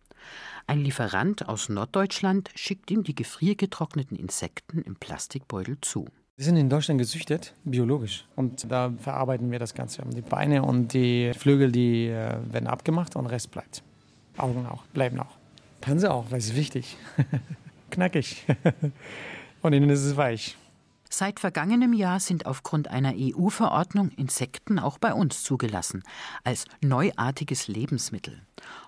Ein 0.66 0.80
Lieferant 0.80 1.50
aus 1.50 1.68
Norddeutschland 1.70 2.50
schickt 2.56 2.90
ihm 2.90 3.04
die 3.04 3.16
gefriergetrockneten 3.16 4.18
Insekten 4.18 4.82
im 4.82 4.96
Plastikbeutel 4.96 5.78
zu. 5.82 6.08
Die 6.38 6.44
sind 6.44 6.56
in 6.56 6.70
Deutschland 6.70 7.00
gezüchtet, 7.00 7.54
biologisch. 7.64 8.26
Und 8.36 8.72
da 8.72 8.92
verarbeiten 8.98 9.52
wir 9.52 9.60
das 9.60 9.74
Ganze. 9.74 10.02
Die 10.16 10.22
Beine 10.22 10.64
und 10.64 10.94
die 10.94 11.32
Flügel, 11.38 11.72
die 11.72 12.08
äh, 12.08 12.38
werden 12.52 12.68
abgemacht 12.68 13.16
und 13.16 13.28
Rest 13.28 13.52
bleibt. 13.52 13.84
Augen 14.38 14.66
auch, 14.66 14.84
bleiben 14.94 15.20
auch. 15.20 15.38
Panse 15.82 16.12
auch, 16.12 16.32
weil 16.32 16.40
es 16.40 16.46
ist 16.46 16.56
wichtig. 16.56 16.98
Knackig. 17.92 18.46
und 19.62 19.74
innen 19.74 19.90
ist 19.90 20.06
es 20.06 20.18
weich. 20.18 20.58
Seit 21.16 21.40
vergangenem 21.40 21.94
Jahr 21.94 22.20
sind 22.20 22.48
aufgrund 22.48 22.88
einer 22.88 23.14
EU-Verordnung 23.16 24.10
Insekten 24.10 24.80
auch 24.80 24.98
bei 24.98 25.14
uns 25.14 25.44
zugelassen, 25.44 26.02
als 26.44 26.66
neuartiges 26.82 27.68
Lebensmittel. 27.68 28.42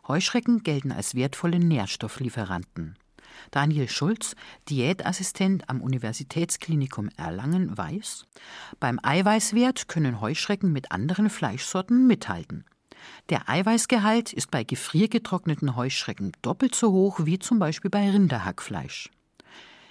Heuschrecken 0.07 0.63
gelten 0.63 0.91
als 0.91 1.13
wertvolle 1.13 1.59
Nährstofflieferanten. 1.59 2.97
Daniel 3.51 3.87
Schulz, 3.87 4.35
Diätassistent 4.69 5.69
am 5.69 5.81
Universitätsklinikum 5.81 7.09
Erlangen, 7.15 7.77
weiß, 7.77 8.25
beim 8.79 8.99
Eiweißwert 9.03 9.87
können 9.87 10.19
Heuschrecken 10.19 10.73
mit 10.73 10.91
anderen 10.91 11.29
Fleischsorten 11.29 12.07
mithalten. 12.07 12.65
Der 13.29 13.47
Eiweißgehalt 13.47 14.33
ist 14.33 14.49
bei 14.49 14.63
gefriergetrockneten 14.63 15.75
Heuschrecken 15.75 16.31
doppelt 16.41 16.73
so 16.73 16.91
hoch 16.91 17.19
wie 17.25 17.37
zum 17.37 17.59
Beispiel 17.59 17.91
bei 17.91 18.09
Rinderhackfleisch. 18.09 19.11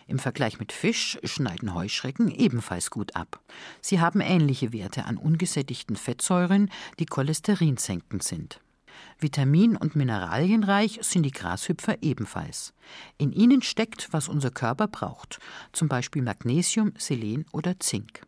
Im 0.07 0.19
Vergleich 0.19 0.59
mit 0.59 0.73
Fisch 0.73 1.19
schneiden 1.25 1.75
Heuschrecken 1.75 2.31
ebenfalls 2.31 2.91
gut 2.91 3.17
ab. 3.17 3.41
Sie 3.81 4.01
haben 4.01 4.21
ähnliche 4.21 4.73
Werte 4.73 5.07
an 5.07 5.17
ungesättigten 5.17 5.97
Fettsäuren, 5.97 6.71
die 6.99 7.07
cholesterinsenkend 7.07 8.23
sind. 8.23 8.61
Vitamin- 9.19 9.77
und 9.77 9.97
mineralienreich 9.97 10.99
sind 11.03 11.25
die 11.25 11.31
Grashüpfer 11.31 12.03
ebenfalls. 12.03 12.75
In 13.19 13.33
ihnen 13.33 13.63
steckt, 13.63 14.13
was 14.13 14.29
unser 14.29 14.51
Körper 14.51 14.89
braucht, 14.89 15.39
zum 15.73 15.89
Beispiel 15.89 16.23
Magnesium, 16.23 16.93
Selen 16.99 17.47
oder 17.53 17.81
Zink. 17.81 18.23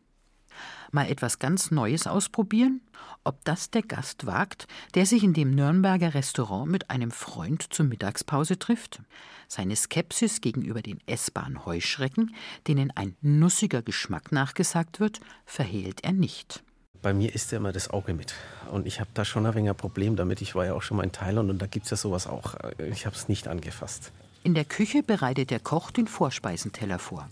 Mal 0.92 1.10
etwas 1.10 1.38
ganz 1.38 1.70
Neues 1.70 2.06
ausprobieren? 2.06 2.80
Ob 3.24 3.44
das 3.44 3.70
der 3.70 3.82
Gast 3.82 4.26
wagt, 4.26 4.66
der 4.94 5.06
sich 5.06 5.22
in 5.22 5.34
dem 5.34 5.50
Nürnberger 5.50 6.14
Restaurant 6.14 6.70
mit 6.70 6.90
einem 6.90 7.10
Freund 7.10 7.72
zur 7.72 7.86
Mittagspause 7.86 8.58
trifft? 8.58 9.00
Seine 9.48 9.76
Skepsis 9.76 10.40
gegenüber 10.40 10.82
den 10.82 11.00
essbaren 11.06 11.64
Heuschrecken, 11.66 12.34
denen 12.66 12.90
ein 12.94 13.16
nussiger 13.20 13.82
Geschmack 13.82 14.32
nachgesagt 14.32 15.00
wird, 15.00 15.20
verhehlt 15.44 16.04
er 16.04 16.12
nicht. 16.12 16.62
Bei 17.02 17.12
mir 17.12 17.34
isst 17.34 17.52
ja 17.52 17.58
immer 17.58 17.72
das 17.72 17.90
Auge 17.90 18.14
mit. 18.14 18.34
Und 18.72 18.86
ich 18.86 19.00
habe 19.00 19.10
da 19.14 19.24
schon 19.24 19.46
ein 19.46 19.54
wenig 19.54 19.70
ein 19.70 19.76
Problem 19.76 20.16
damit. 20.16 20.40
Ich 20.40 20.54
war 20.54 20.64
ja 20.64 20.74
auch 20.74 20.82
schon 20.82 20.96
mal 20.96 21.04
in 21.04 21.12
Thailand 21.12 21.50
und 21.50 21.60
da 21.60 21.66
gibt 21.66 21.84
es 21.86 21.90
ja 21.90 21.96
sowas 21.96 22.26
auch. 22.26 22.54
Ich 22.90 23.06
habe 23.06 23.14
es 23.14 23.28
nicht 23.28 23.46
angefasst. 23.46 24.10
In 24.42 24.54
der 24.54 24.64
Küche 24.64 25.02
bereitet 25.02 25.50
der 25.50 25.60
Koch 25.60 25.90
den 25.90 26.06
Vorspeisenteller 26.06 26.98
vor. 26.98 27.28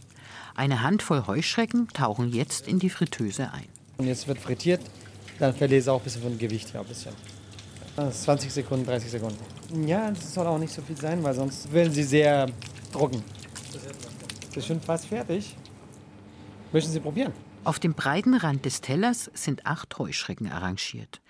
Eine 0.56 0.82
Handvoll 0.82 1.26
Heuschrecken 1.26 1.88
tauchen 1.88 2.32
jetzt 2.32 2.68
in 2.68 2.78
die 2.78 2.88
Fritteuse 2.88 3.50
ein. 3.52 3.66
Und 3.96 4.06
jetzt 4.06 4.28
wird 4.28 4.38
frittiert, 4.38 4.80
dann 5.40 5.52
verliert 5.52 5.82
es 5.82 5.88
auch 5.88 5.98
ein 5.98 6.04
bisschen 6.04 6.22
von 6.22 6.38
Gewicht. 6.38 6.72
Ja, 6.72 6.80
ein 6.80 6.86
bisschen. 6.86 7.12
20 7.96 8.52
Sekunden, 8.52 8.86
30 8.86 9.10
Sekunden. 9.10 9.38
Ja, 9.86 10.10
das 10.10 10.32
soll 10.32 10.46
auch 10.46 10.58
nicht 10.58 10.72
so 10.72 10.82
viel 10.82 10.96
sein, 10.96 11.22
weil 11.22 11.34
sonst 11.34 11.72
werden 11.72 11.92
sie 11.92 12.02
sehr 12.04 12.46
trocken. 12.92 13.22
Das 14.48 14.58
ist 14.58 14.66
schon 14.66 14.80
fast 14.80 15.06
fertig. 15.06 15.56
Möchten 16.72 16.90
Sie 16.90 17.00
probieren? 17.00 17.32
Auf 17.64 17.78
dem 17.78 17.94
breiten 17.94 18.34
Rand 18.34 18.66
des 18.66 18.82
Tellers 18.82 19.30
sind 19.32 19.64
acht 19.64 19.98
Heuschrecken 19.98 20.52
arrangiert. 20.52 21.22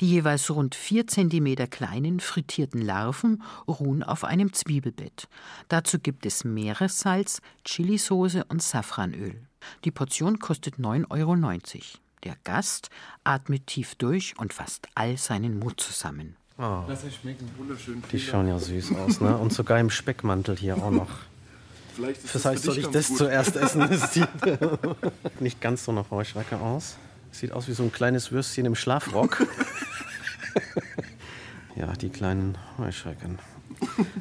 Die 0.00 0.08
jeweils 0.08 0.50
rund 0.50 0.74
vier 0.74 1.06
Zentimeter 1.06 1.66
kleinen 1.66 2.18
frittierten 2.20 2.80
Larven 2.80 3.42
ruhen 3.68 4.02
auf 4.02 4.24
einem 4.24 4.52
Zwiebelbett. 4.54 5.28
Dazu 5.68 5.98
gibt 5.98 6.24
es 6.24 6.44
Meeressalz, 6.44 7.42
Chilisauce 7.66 8.38
und 8.48 8.62
Safranöl. 8.62 9.42
Die 9.84 9.90
Portion 9.90 10.38
kostet 10.38 10.76
9,90 10.76 11.10
Euro. 11.10 11.36
Der 12.24 12.36
Gast 12.44 12.88
atmet 13.24 13.66
tief 13.66 13.94
durch 13.96 14.38
und 14.38 14.52
fasst 14.52 14.88
all 14.94 15.18
seinen 15.18 15.58
Mut 15.58 15.80
zusammen. 15.80 16.36
Oh. 16.58 16.84
Die 18.12 18.20
schauen 18.20 18.48
ja 18.48 18.58
süß 18.58 18.94
aus, 18.96 19.20
ne? 19.20 19.36
Und 19.36 19.52
sogar 19.52 19.80
im 19.80 19.90
Speckmantel 19.90 20.56
hier 20.56 20.76
auch 20.76 20.90
noch. 20.90 21.10
Vielleicht 21.94 22.34
das 22.34 22.44
heißt, 22.44 22.62
soll 22.62 22.78
ich 22.78 22.86
das 22.88 23.08
gut. 23.08 23.18
zuerst 23.18 23.56
essen? 23.56 23.80
Das 23.90 24.14
sieht 24.14 24.28
nicht 25.40 25.60
ganz 25.60 25.84
so 25.84 25.92
nach 25.92 26.10
Heuschrecke 26.10 26.58
aus. 26.58 26.96
Sieht 27.30 27.52
aus 27.52 27.68
wie 27.68 27.72
so 27.72 27.82
ein 27.82 27.92
kleines 27.92 28.32
Würstchen 28.32 28.66
im 28.66 28.74
Schlafrock. 28.74 29.46
ja, 31.76 31.92
die 31.94 32.10
kleinen 32.10 32.58
Heuschrecken. 32.78 33.38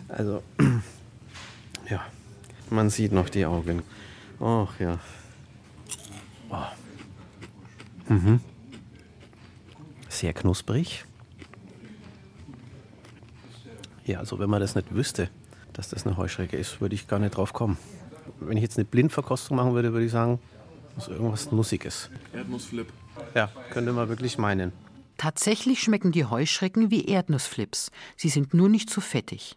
Also, 0.08 0.44
ja, 1.90 2.06
man 2.70 2.90
sieht 2.90 3.12
noch 3.12 3.30
die 3.30 3.46
Augen. 3.46 3.84
Ach 4.40 4.80
ja. 4.80 5.00
Oh. 6.50 8.14
Mhm. 8.14 8.42
Sehr 10.10 10.34
knusprig. 10.34 11.06
Ja, 14.06 14.20
also 14.20 14.40
wenn 14.40 14.50
man 14.50 14.60
das 14.60 14.76
nicht 14.76 14.94
wüsste, 14.94 15.30
dass 15.74 15.90
das 15.90 16.06
eine 16.06 16.18
Heuschrecke 16.18 16.58
ist, 16.58 16.82
würde 16.82 16.96
ich 16.96 17.08
gar 17.08 17.20
nicht 17.20 17.36
drauf 17.36 17.54
kommen. 17.54 17.78
Wenn 18.40 18.58
ich 18.58 18.64
jetzt 18.64 18.78
eine 18.78 18.86
Blindverkostung 18.86 19.58
machen 19.58 19.74
würde, 19.74 19.94
würde 19.94 20.06
ich 20.06 20.12
sagen, 20.12 20.40
das 20.96 21.08
ist 21.08 21.14
irgendwas 21.14 21.52
Nussiges. 21.52 22.10
Erdnussflip. 22.34 22.88
Ja, 23.36 23.50
könnte 23.72 23.94
man 23.94 24.10
wirklich 24.10 24.38
meinen. 24.38 24.72
Tatsächlich 25.18 25.82
schmecken 25.82 26.12
die 26.12 26.26
Heuschrecken 26.26 26.90
wie 26.92 27.06
Erdnussflips. 27.06 27.92
Sie 28.18 28.30
sind 28.30 28.54
nur 28.54 28.70
nicht 28.70 28.90
so 28.90 29.02
fettig. 29.02 29.56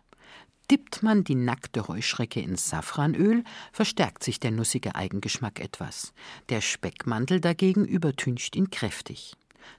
Dippt 0.71 1.03
man 1.03 1.25
die 1.25 1.35
nackte 1.35 1.89
Heuschrecke 1.89 2.41
in 2.41 2.57
Safranöl, 2.57 3.45
verstärkt 3.73 4.25
sich 4.25 4.41
der 4.41 4.51
nussige 4.51 4.95
Eigengeschmack 4.95 5.61
etwas. 5.61 6.15
Der 6.49 6.63
Speckmantel 6.63 7.41
dagegen 7.41 7.85
übertüncht 7.85 8.57
ihn 8.57 8.71
kräftig. 8.71 9.35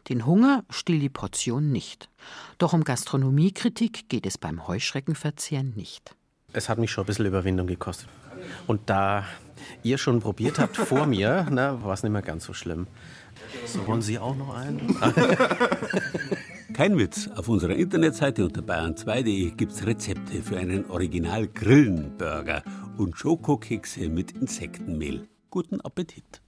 Den 0.09 0.25
Hunger 0.25 0.63
stillt 0.69 1.01
die 1.01 1.09
Portion 1.09 1.71
nicht. 1.71 2.09
Doch 2.57 2.73
um 2.73 2.83
Gastronomiekritik 2.83 4.09
geht 4.09 4.25
es 4.25 4.37
beim 4.37 4.67
Heuschreckenverzehren 4.67 5.73
nicht. 5.75 6.15
Es 6.55 6.69
hat 6.69 6.77
mich 6.77 6.89
schon 6.89 7.03
ein 7.03 7.07
bisschen 7.07 7.25
Überwindung 7.25 7.67
gekostet. 7.67 8.07
Und 8.65 8.89
da 8.89 9.25
ihr 9.83 9.97
schon 9.97 10.21
probiert 10.21 10.57
habt 10.57 10.77
vor 10.77 11.05
mir, 11.05 11.45
war 11.51 11.93
es 11.93 12.01
nicht 12.01 12.13
mehr 12.13 12.21
ganz 12.21 12.45
so 12.45 12.53
schlimm. 12.53 12.87
So, 13.65 13.85
wollen 13.87 14.01
Sie 14.01 14.17
auch 14.17 14.35
noch 14.35 14.55
einen? 14.55 14.97
Kein 16.73 16.97
Witz, 16.97 17.29
auf 17.35 17.49
unserer 17.49 17.75
Internetseite 17.75 18.45
unter 18.45 18.61
bayern2.de 18.61 19.51
gibt 19.51 19.73
es 19.73 19.85
Rezepte 19.85 20.41
für 20.41 20.57
einen 20.57 20.89
Original-Grillenburger 20.89 22.63
und 22.97 23.17
Schokokekse 23.17 24.07
mit 24.07 24.31
Insektenmehl. 24.31 25.27
Guten 25.49 25.81
Appetit! 25.81 26.41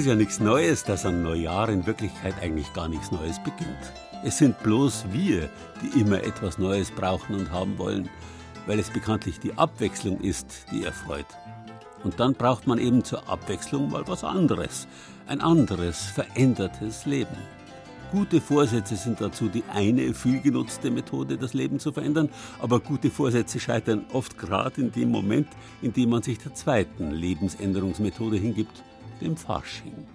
Ist 0.00 0.06
ja 0.06 0.14
nichts 0.14 0.40
Neues, 0.40 0.82
dass 0.82 1.04
ein 1.04 1.22
Neujahr 1.22 1.68
in 1.68 1.84
Wirklichkeit 1.84 2.32
eigentlich 2.40 2.72
gar 2.72 2.88
nichts 2.88 3.10
Neues 3.10 3.38
beginnt. 3.38 3.92
Es 4.24 4.38
sind 4.38 4.58
bloß 4.62 5.04
wir, 5.12 5.50
die 5.82 6.00
immer 6.00 6.24
etwas 6.24 6.56
Neues 6.56 6.90
brauchen 6.90 7.34
und 7.34 7.52
haben 7.52 7.76
wollen, 7.76 8.08
weil 8.66 8.78
es 8.78 8.88
bekanntlich 8.88 9.40
die 9.40 9.52
Abwechslung 9.58 10.18
ist, 10.22 10.64
die 10.72 10.84
erfreut. 10.84 11.26
Und 12.02 12.18
dann 12.18 12.32
braucht 12.32 12.66
man 12.66 12.78
eben 12.78 13.04
zur 13.04 13.28
Abwechslung 13.28 13.90
mal 13.90 14.02
was 14.06 14.24
anderes, 14.24 14.88
ein 15.26 15.42
anderes, 15.42 16.06
verändertes 16.06 17.04
Leben. 17.04 17.36
Gute 18.10 18.40
Vorsätze 18.40 18.96
sind 18.96 19.20
dazu 19.20 19.48
die 19.48 19.64
eine 19.70 20.14
vielgenutzte 20.14 20.90
Methode, 20.90 21.36
das 21.36 21.52
Leben 21.52 21.78
zu 21.78 21.92
verändern, 21.92 22.30
aber 22.58 22.80
gute 22.80 23.10
Vorsätze 23.10 23.60
scheitern 23.60 24.06
oft 24.14 24.38
gerade 24.38 24.80
in 24.80 24.92
dem 24.92 25.10
Moment, 25.10 25.48
in 25.82 25.92
dem 25.92 26.08
man 26.08 26.22
sich 26.22 26.38
der 26.38 26.54
zweiten 26.54 27.10
Lebensänderungsmethode 27.10 28.38
hingibt, 28.38 28.82
dem 29.20 29.36
Fasching. 29.36 30.06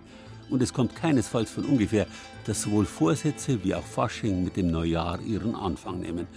Und 0.50 0.62
es 0.62 0.74
kommt 0.74 0.96
keinesfalls 0.96 1.50
von 1.50 1.66
ungefähr, 1.66 2.06
dass 2.46 2.62
sowohl 2.64 2.86
Vorsätze 2.86 3.64
wie 3.64 3.74
auch 3.74 3.84
Fasching 3.84 4.44
mit 4.44 4.58
dem 4.58 4.70
Neujahr 4.70 5.20
ihren 5.22 5.56
Anfang 5.56 6.00
nehmen. 6.00 6.28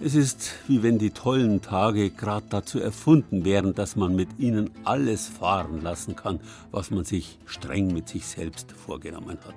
Es 0.00 0.14
ist 0.14 0.50
wie 0.66 0.82
wenn 0.82 0.98
die 0.98 1.10
tollen 1.10 1.62
Tage 1.62 2.10
gerade 2.10 2.46
dazu 2.50 2.80
erfunden 2.80 3.44
wären, 3.44 3.72
dass 3.72 3.94
man 3.94 4.16
mit 4.16 4.28
ihnen 4.38 4.70
alles 4.84 5.28
fahren 5.28 5.80
lassen 5.80 6.16
kann, 6.16 6.40
was 6.72 6.90
man 6.90 7.04
sich 7.04 7.38
streng 7.46 7.92
mit 7.92 8.08
sich 8.08 8.26
selbst 8.26 8.72
vorgenommen 8.72 9.38
hat. 9.46 9.54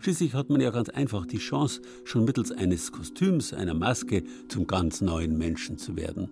Schließlich 0.00 0.34
hat 0.34 0.50
man 0.50 0.60
ja 0.60 0.70
ganz 0.70 0.88
einfach 0.88 1.26
die 1.26 1.38
Chance, 1.38 1.80
schon 2.04 2.24
mittels 2.24 2.52
eines 2.52 2.92
Kostüms, 2.92 3.54
einer 3.54 3.74
Maske 3.74 4.24
zum 4.48 4.66
ganz 4.66 5.00
neuen 5.00 5.38
Menschen 5.38 5.78
zu 5.78 5.96
werden. 5.96 6.28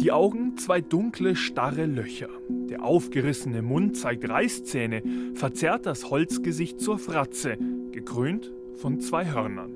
Die 0.00 0.12
Augen 0.12 0.56
zwei 0.56 0.80
dunkle, 0.80 1.36
starre 1.36 1.84
Löcher. 1.84 2.30
Der 2.48 2.82
aufgerissene 2.82 3.60
Mund 3.60 3.98
zeigt 3.98 4.26
Reißzähne, 4.26 5.02
verzerrt 5.34 5.84
das 5.84 6.08
Holzgesicht 6.08 6.80
zur 6.80 6.98
Fratze, 6.98 7.58
gekrönt 7.92 8.50
von 8.76 9.00
zwei 9.00 9.26
Hörnern. 9.30 9.74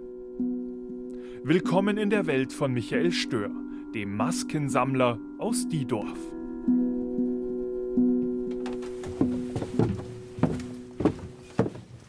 Willkommen 1.42 1.98
in 1.98 2.08
der 2.08 2.26
Welt 2.26 2.54
von 2.54 2.72
Michael 2.72 3.12
Stör, 3.12 3.50
dem 3.94 4.16
Maskensammler 4.16 5.18
aus 5.36 5.68
Diedorf. 5.68 6.18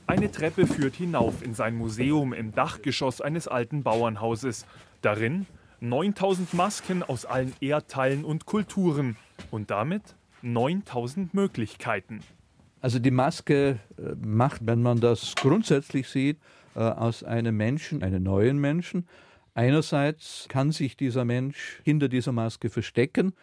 Eine 0.07 0.32
Treppe 0.32 0.68
führt 0.68 0.95
hinauf 0.95 1.43
in 1.43 1.53
sein 1.53 1.76
Museum 1.76 2.32
im 2.32 2.53
Dachgeschoss 2.53 3.20
eines 3.20 3.49
alten 3.49 3.84
Bauernhauses. 3.84 4.66
Darin 5.01 5.47
9000 5.80 6.53
Masken 6.53 7.03
aus 7.03 7.26
allen 7.26 7.53
Erdteilen 7.61 8.26
und 8.26 8.45
Kulturen 8.45 9.17
und 9.51 9.71
damit 9.71 10.15
9000 10.41 11.34
Möglichkeiten. 11.34 12.21
Also 12.82 12.99
die 12.99 13.11
Maske 13.11 13.80
äh, 13.97 14.15
macht, 14.23 14.61
wenn 14.65 14.82
man 14.82 14.99
das 14.99 15.34
grundsätzlich 15.36 16.07
sieht, 16.07 16.38
äh, 16.76 16.80
aus 16.80 17.23
einem 17.23 17.57
Menschen 17.57 18.03
einen 18.03 18.23
neuen 18.23 18.59
Menschen. 18.59 19.07
Einerseits 19.55 20.45
kann 20.49 20.71
sich 20.71 20.97
dieser 20.97 21.26
Mensch 21.26 21.82
hinter 21.84 22.09
dieser 22.09 22.32
Maske 22.32 22.69
verstecken, 22.69 23.34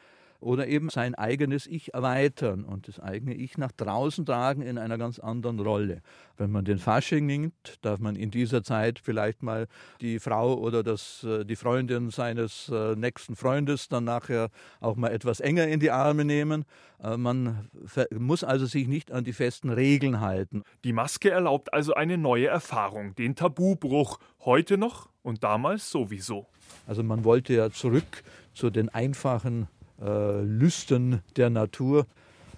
oder 0.42 0.66
eben 0.66 0.90
sein 0.90 1.14
eigenes 1.14 1.66
Ich 1.66 1.94
erweitern 1.94 2.64
und 2.64 2.88
das 2.88 2.98
eigene 3.00 3.34
Ich 3.34 3.58
nach 3.58 3.72
draußen 3.72 4.26
tragen 4.26 4.62
in 4.62 4.76
einer 4.76 4.98
ganz 4.98 5.18
anderen 5.18 5.60
Rolle. 5.60 6.02
Wenn 6.36 6.50
man 6.50 6.64
den 6.64 6.78
Fasching 6.78 7.26
nimmt, 7.26 7.78
darf 7.82 8.00
man 8.00 8.16
in 8.16 8.30
dieser 8.30 8.62
Zeit 8.62 8.98
vielleicht 8.98 9.42
mal 9.42 9.68
die 10.00 10.18
Frau 10.18 10.54
oder 10.54 10.82
das, 10.82 11.24
äh, 11.24 11.44
die 11.44 11.56
Freundin 11.56 12.10
seines 12.10 12.68
äh, 12.68 12.96
nächsten 12.96 13.36
Freundes 13.36 13.88
dann 13.88 14.04
nachher 14.04 14.50
auch 14.80 14.96
mal 14.96 15.12
etwas 15.12 15.40
enger 15.40 15.68
in 15.68 15.80
die 15.80 15.90
Arme 15.90 16.24
nehmen. 16.24 16.64
Äh, 17.02 17.16
man 17.16 17.70
muss 18.10 18.44
also 18.44 18.66
sich 18.66 18.88
nicht 18.88 19.12
an 19.12 19.24
die 19.24 19.32
festen 19.32 19.70
Regeln 19.70 20.20
halten. 20.20 20.62
Die 20.84 20.92
Maske 20.92 21.30
erlaubt 21.30 21.72
also 21.72 21.94
eine 21.94 22.18
neue 22.18 22.48
Erfahrung, 22.48 23.14
den 23.14 23.36
Tabubruch, 23.36 24.18
heute 24.40 24.76
noch 24.76 25.08
und 25.22 25.44
damals 25.44 25.90
sowieso. 25.90 26.46
Also 26.86 27.02
man 27.02 27.24
wollte 27.24 27.54
ja 27.54 27.70
zurück 27.70 28.24
zu 28.54 28.70
den 28.70 28.88
einfachen 28.88 29.68
äh, 30.04 30.40
Lüsten 30.42 31.22
der 31.36 31.50
Natur. 31.50 32.06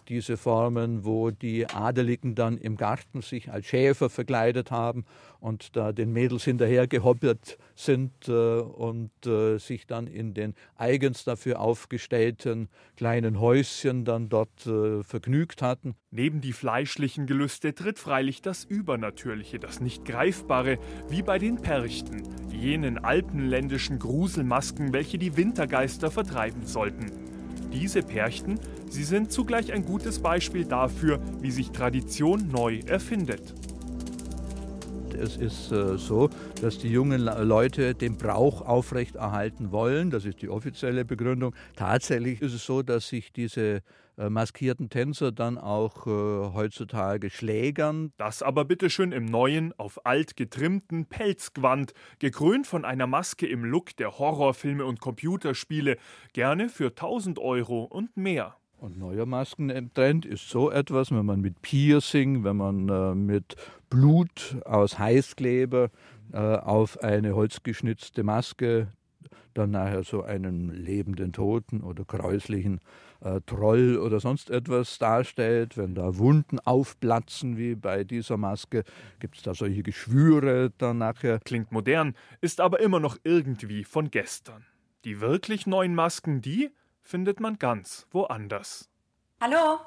Diese 0.08 0.36
Formen, 0.36 1.04
wo 1.06 1.30
die 1.30 1.66
Adeligen 1.66 2.34
dann 2.34 2.58
im 2.58 2.76
Garten 2.76 3.22
sich 3.22 3.50
als 3.50 3.66
Schäfer 3.66 4.10
verkleidet 4.10 4.70
haben 4.70 5.06
und 5.40 5.76
da 5.76 5.92
den 5.92 6.12
Mädels 6.12 6.44
hinterher 6.44 6.86
gehoppert 6.86 7.56
sind 7.74 8.28
äh, 8.28 8.32
und 8.32 9.10
äh, 9.26 9.58
sich 9.58 9.86
dann 9.86 10.06
in 10.06 10.34
den 10.34 10.54
eigens 10.76 11.24
dafür 11.24 11.60
aufgestellten 11.60 12.68
kleinen 12.96 13.40
Häuschen 13.40 14.04
dann 14.04 14.28
dort 14.28 14.66
äh, 14.66 15.02
vergnügt 15.02 15.62
hatten. 15.62 15.94
Neben 16.10 16.42
die 16.42 16.52
fleischlichen 16.52 17.26
Gelüste 17.26 17.74
tritt 17.74 17.98
freilich 17.98 18.42
das 18.42 18.64
Übernatürliche, 18.64 19.58
das 19.58 19.80
nicht 19.80 20.04
Greifbare, 20.04 20.78
wie 21.08 21.22
bei 21.22 21.38
den 21.38 21.56
Perchten, 21.56 22.22
jenen 22.50 22.98
alpenländischen 22.98 23.98
Gruselmasken, 23.98 24.92
welche 24.92 25.16
die 25.16 25.36
Wintergeister 25.38 26.10
vertreiben 26.10 26.66
sollten. 26.66 27.33
Diese 27.74 28.02
Perchten, 28.02 28.60
sie 28.88 29.02
sind 29.02 29.32
zugleich 29.32 29.72
ein 29.72 29.84
gutes 29.84 30.20
Beispiel 30.20 30.64
dafür, 30.64 31.18
wie 31.40 31.50
sich 31.50 31.70
Tradition 31.72 32.48
neu 32.48 32.78
erfindet. 32.86 33.52
Es 35.20 35.36
ist 35.36 35.72
äh, 35.72 35.98
so, 35.98 36.30
dass 36.60 36.78
die 36.78 36.88
jungen 36.88 37.20
Leute 37.20 37.94
den 37.94 38.16
Brauch 38.16 38.62
aufrechterhalten 38.62 39.72
wollen. 39.72 40.10
Das 40.10 40.24
ist 40.24 40.40
die 40.42 40.48
offizielle 40.48 41.04
Begründung. 41.04 41.54
Tatsächlich 41.76 42.42
ist 42.42 42.54
es 42.54 42.64
so, 42.64 42.82
dass 42.82 43.08
sich 43.08 43.32
diese 43.32 43.82
maskierten 44.16 44.90
Tänzer 44.90 45.32
dann 45.32 45.58
auch 45.58 46.06
äh, 46.06 46.10
heutzutage 46.54 47.30
schlägern. 47.30 48.12
Das 48.16 48.42
aber 48.42 48.64
bitteschön 48.64 49.12
im 49.12 49.24
neuen, 49.24 49.72
auf 49.78 50.06
alt 50.06 50.36
getrimmten 50.36 51.06
Pelzgewand, 51.06 51.94
gekrönt 52.18 52.66
von 52.66 52.84
einer 52.84 53.06
Maske 53.06 53.46
im 53.46 53.64
Look 53.64 53.96
der 53.96 54.18
Horrorfilme 54.18 54.84
und 54.84 55.00
Computerspiele, 55.00 55.96
gerne 56.32 56.68
für 56.68 56.88
1000 56.88 57.38
Euro 57.38 57.84
und 57.84 58.16
mehr. 58.16 58.56
Und 58.78 58.98
neuer 58.98 59.26
Maskentrend 59.26 60.26
ist 60.26 60.48
so 60.48 60.70
etwas, 60.70 61.10
wenn 61.10 61.24
man 61.24 61.40
mit 61.40 61.62
Piercing, 61.62 62.44
wenn 62.44 62.56
man 62.56 62.88
äh, 62.88 63.14
mit 63.14 63.56
Blut 63.88 64.58
aus 64.64 64.98
Heißkleber 64.98 65.90
äh, 66.32 66.36
auf 66.38 67.02
eine 67.02 67.34
holzgeschnitzte 67.34 68.24
Maske 68.24 68.88
dann 69.54 69.70
nachher 69.70 70.02
so 70.02 70.22
einen 70.22 70.70
lebenden 70.70 71.32
Toten 71.32 71.80
oder 71.80 72.04
gräuslichen 72.04 72.80
äh, 73.24 73.40
Troll 73.46 73.98
oder 73.98 74.20
sonst 74.20 74.50
etwas 74.50 74.98
darstellt, 74.98 75.76
wenn 75.76 75.94
da 75.94 76.16
Wunden 76.18 76.60
aufplatzen 76.60 77.56
wie 77.56 77.74
bei 77.74 78.04
dieser 78.04 78.36
Maske, 78.36 78.84
gibt 79.18 79.36
es 79.36 79.42
da 79.42 79.54
solche 79.54 79.82
Geschwüre 79.82 80.72
dann 80.78 80.98
nachher. 80.98 81.40
Klingt 81.40 81.72
modern, 81.72 82.14
ist 82.40 82.60
aber 82.60 82.80
immer 82.80 83.00
noch 83.00 83.16
irgendwie 83.24 83.84
von 83.84 84.10
gestern. 84.10 84.64
Die 85.04 85.20
wirklich 85.20 85.66
neuen 85.66 85.94
Masken, 85.94 86.40
die 86.40 86.70
findet 87.02 87.40
man 87.40 87.58
ganz 87.58 88.06
woanders. 88.10 88.88
Hallo, 89.44 89.78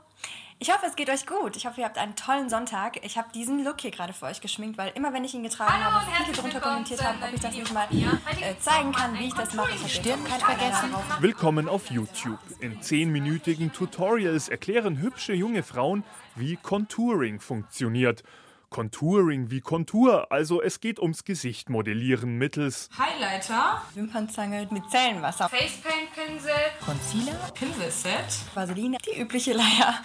ich 0.59 0.71
hoffe, 0.71 0.85
es 0.85 0.95
geht 0.95 1.09
euch 1.09 1.25
gut. 1.25 1.55
Ich 1.55 1.65
hoffe, 1.65 1.81
ihr 1.81 1.85
habt 1.87 1.97
einen 1.97 2.15
tollen 2.15 2.47
Sonntag. 2.47 3.03
Ich 3.03 3.17
habe 3.17 3.29
diesen 3.33 3.63
Look 3.63 3.81
hier 3.81 3.89
gerade 3.89 4.13
für 4.13 4.27
euch 4.27 4.39
geschminkt, 4.39 4.77
weil 4.77 4.91
immer 4.93 5.13
wenn 5.13 5.23
ich 5.23 5.33
ihn 5.33 5.41
getragen 5.41 5.73
Hallo, 5.73 5.95
habe, 5.95 6.25
viele 6.25 6.37
drunter 6.37 6.59
kommentiert 6.59 7.03
haben, 7.03 7.17
ob 7.23 7.33
ich 7.33 7.41
das 7.41 7.55
nicht 7.55 7.73
mal 7.73 7.87
äh, 7.91 8.59
zeigen 8.59 8.91
kann, 8.91 9.17
wie 9.17 9.25
ich 9.25 9.33
das 9.33 9.55
mache. 9.55 9.71
Ich 9.73 9.95
Stirn 9.95 10.23
kein 10.25 10.39
vergessen. 10.39 10.93
Willkommen 11.21 11.67
auf 11.67 11.89
YouTube. 11.89 12.37
In 12.59 12.83
zehnminütigen 12.83 13.73
Tutorials 13.73 14.47
erklären 14.47 14.99
hübsche 14.99 15.33
junge 15.33 15.63
Frauen, 15.63 16.03
wie 16.35 16.57
Contouring 16.57 17.39
funktioniert 17.39 18.21
Contouring 18.69 19.49
wie 19.49 19.61
Kontur, 19.61 20.31
also 20.31 20.61
es 20.61 20.79
geht 20.79 20.99
ums 20.99 21.23
Gesicht 21.23 21.69
modellieren 21.69 22.37
mittels 22.37 22.89
Highlighter, 22.97 23.81
Wimpernzange 23.95 24.67
mit 24.71 24.89
Zellenwasser, 24.89 25.49
Facepaint-Pinsel, 25.49 26.51
Concealer, 26.85 27.51
Pinselset, 27.53 28.39
Vaseline, 28.53 28.97
die 29.05 29.19
übliche 29.19 29.53
Leier. 29.53 30.01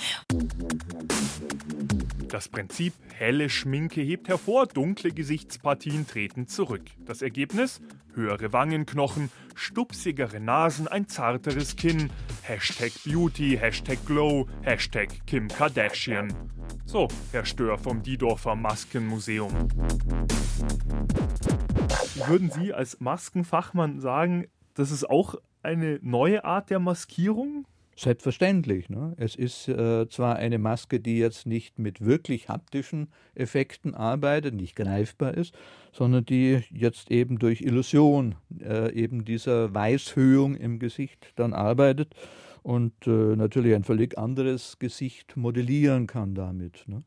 Das 2.33 2.49
Prinzip 2.49 2.95
helle 3.13 3.51
Schminke 3.51 4.01
hebt 4.01 4.27
hervor, 4.27 4.67
dunkle 4.67 5.11
Gesichtspartien 5.11 6.07
treten 6.07 6.47
zurück. 6.47 6.81
Das 7.05 7.21
Ergebnis? 7.21 7.83
Höhere 8.15 8.55
Wangenknochen, 8.55 9.31
stupsigere 9.55 10.41
Nasen, 10.41 10.89
ein 10.89 11.09
zarteres 11.09 11.77
Kinn. 11.77 12.09
Hashtag 12.41 12.91
Beauty, 13.05 13.59
Hashtag 13.61 13.99
Glow, 14.07 14.49
Hashtag 14.63 15.11
Kim 15.27 15.47
Kardashian. 15.49 16.33
So, 16.87 17.09
Herr 17.33 17.45
Stör 17.45 17.77
vom 17.77 18.03
Diedorfer 18.03 18.57
Maskenmuseum. 18.57 19.53
Würden 22.27 22.51
Sie 22.51 22.73
als 22.73 22.99
Maskenfachmann 22.99 24.01
sagen, 24.01 24.47
das 24.73 24.91
ist 24.91 25.05
auch 25.05 25.35
eine 25.63 25.99
neue 26.01 26.47
Art 26.47 26.71
der 26.71 26.79
Maskierung? 26.79 27.67
Selbstverständlich. 27.95 28.89
Ne? 28.89 29.15
Es 29.19 29.35
ist 29.35 29.69
äh, 29.69 30.09
zwar 30.09 30.37
eine 30.37 30.59
Maske, 30.59 30.99
die 30.99 31.19
jetzt 31.19 31.47
nicht 31.47 31.79
mit 31.79 32.05
wirklich 32.05 32.49
haptischen 32.49 33.13
Effekten 33.35 33.95
arbeitet, 33.95 34.55
nicht 34.55 34.77
greifbar 34.77 35.35
ist, 35.35 35.55
sondern 35.93 36.25
die 36.25 36.63
jetzt 36.71 37.11
eben 37.11 37.39
durch 37.39 37.61
Illusion 37.61 38.35
äh, 38.61 38.93
eben 38.95 39.25
dieser 39.25 39.75
Weißhöhung 39.75 40.57
im 40.57 40.79
Gesicht 40.79 41.33
dann 41.37 41.53
arbeitet. 41.53 42.15
und 42.63 43.07
äh, 43.07 43.11
natürlich 43.11 43.75
ein 43.75 43.85
völlig 43.85 44.17
anderes 44.17 44.79
Gesicht 44.79 45.37
modellieren 45.37 46.07
kann 46.07 46.35
damit. 46.35 46.85
Ne? 46.87 47.03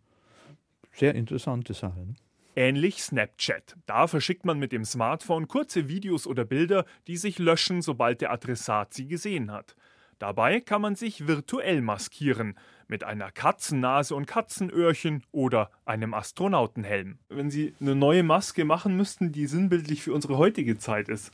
Sehr 0.92 1.16
interessante 1.16 1.74
Sache. 1.74 2.00
Ne? 2.00 2.16
Ähnlich 2.58 3.04
Snapchat. 3.04 3.76
Da 3.86 4.08
verschickt 4.08 4.46
man 4.46 4.60
mit 4.60 4.72
dem 4.72 4.86
Smartphone 4.86 5.48
kurze 5.48 5.90
Videos 5.90 6.26
oder 6.26 6.46
Bilder, 6.46 6.86
die 7.08 7.18
sich 7.18 7.40
löschen, 7.40 7.82
sobald 7.82 8.22
der 8.22 8.32
Adressat 8.32 8.94
sie 8.94 9.08
gesehen 9.08 9.52
hat. 9.52 9.76
Dabei 10.20 10.62
kann 10.62 10.82
man 10.82 10.96
sich 10.96 11.28
virtuell 11.28 11.82
maskieren 11.82 12.58
mit 12.88 13.04
einer 13.04 13.32
Katzennase 13.32 14.16
und 14.16 14.28
Katzenöhrchen 14.28 15.24
oder 15.32 15.72
einem 15.86 16.14
Astronautenhelm. 16.14 17.20
Wenn 17.30 17.50
Sie 17.50 17.74
eine 17.80 17.96
neue 17.96 18.24
Maske 18.24 18.64
machen 18.64 18.96
müssten, 18.96 19.32
die 19.32 19.48
sinnbildlich 19.48 20.04
für 20.04 20.14
unsere 20.14 20.38
heutige 20.38 20.78
Zeit 20.78 21.10
ist, 21.10 21.32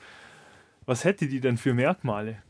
was 0.86 1.04
hätte 1.04 1.28
die 1.28 1.42
denn 1.42 1.58
für 1.58 1.74
Merkmale? 1.74 2.42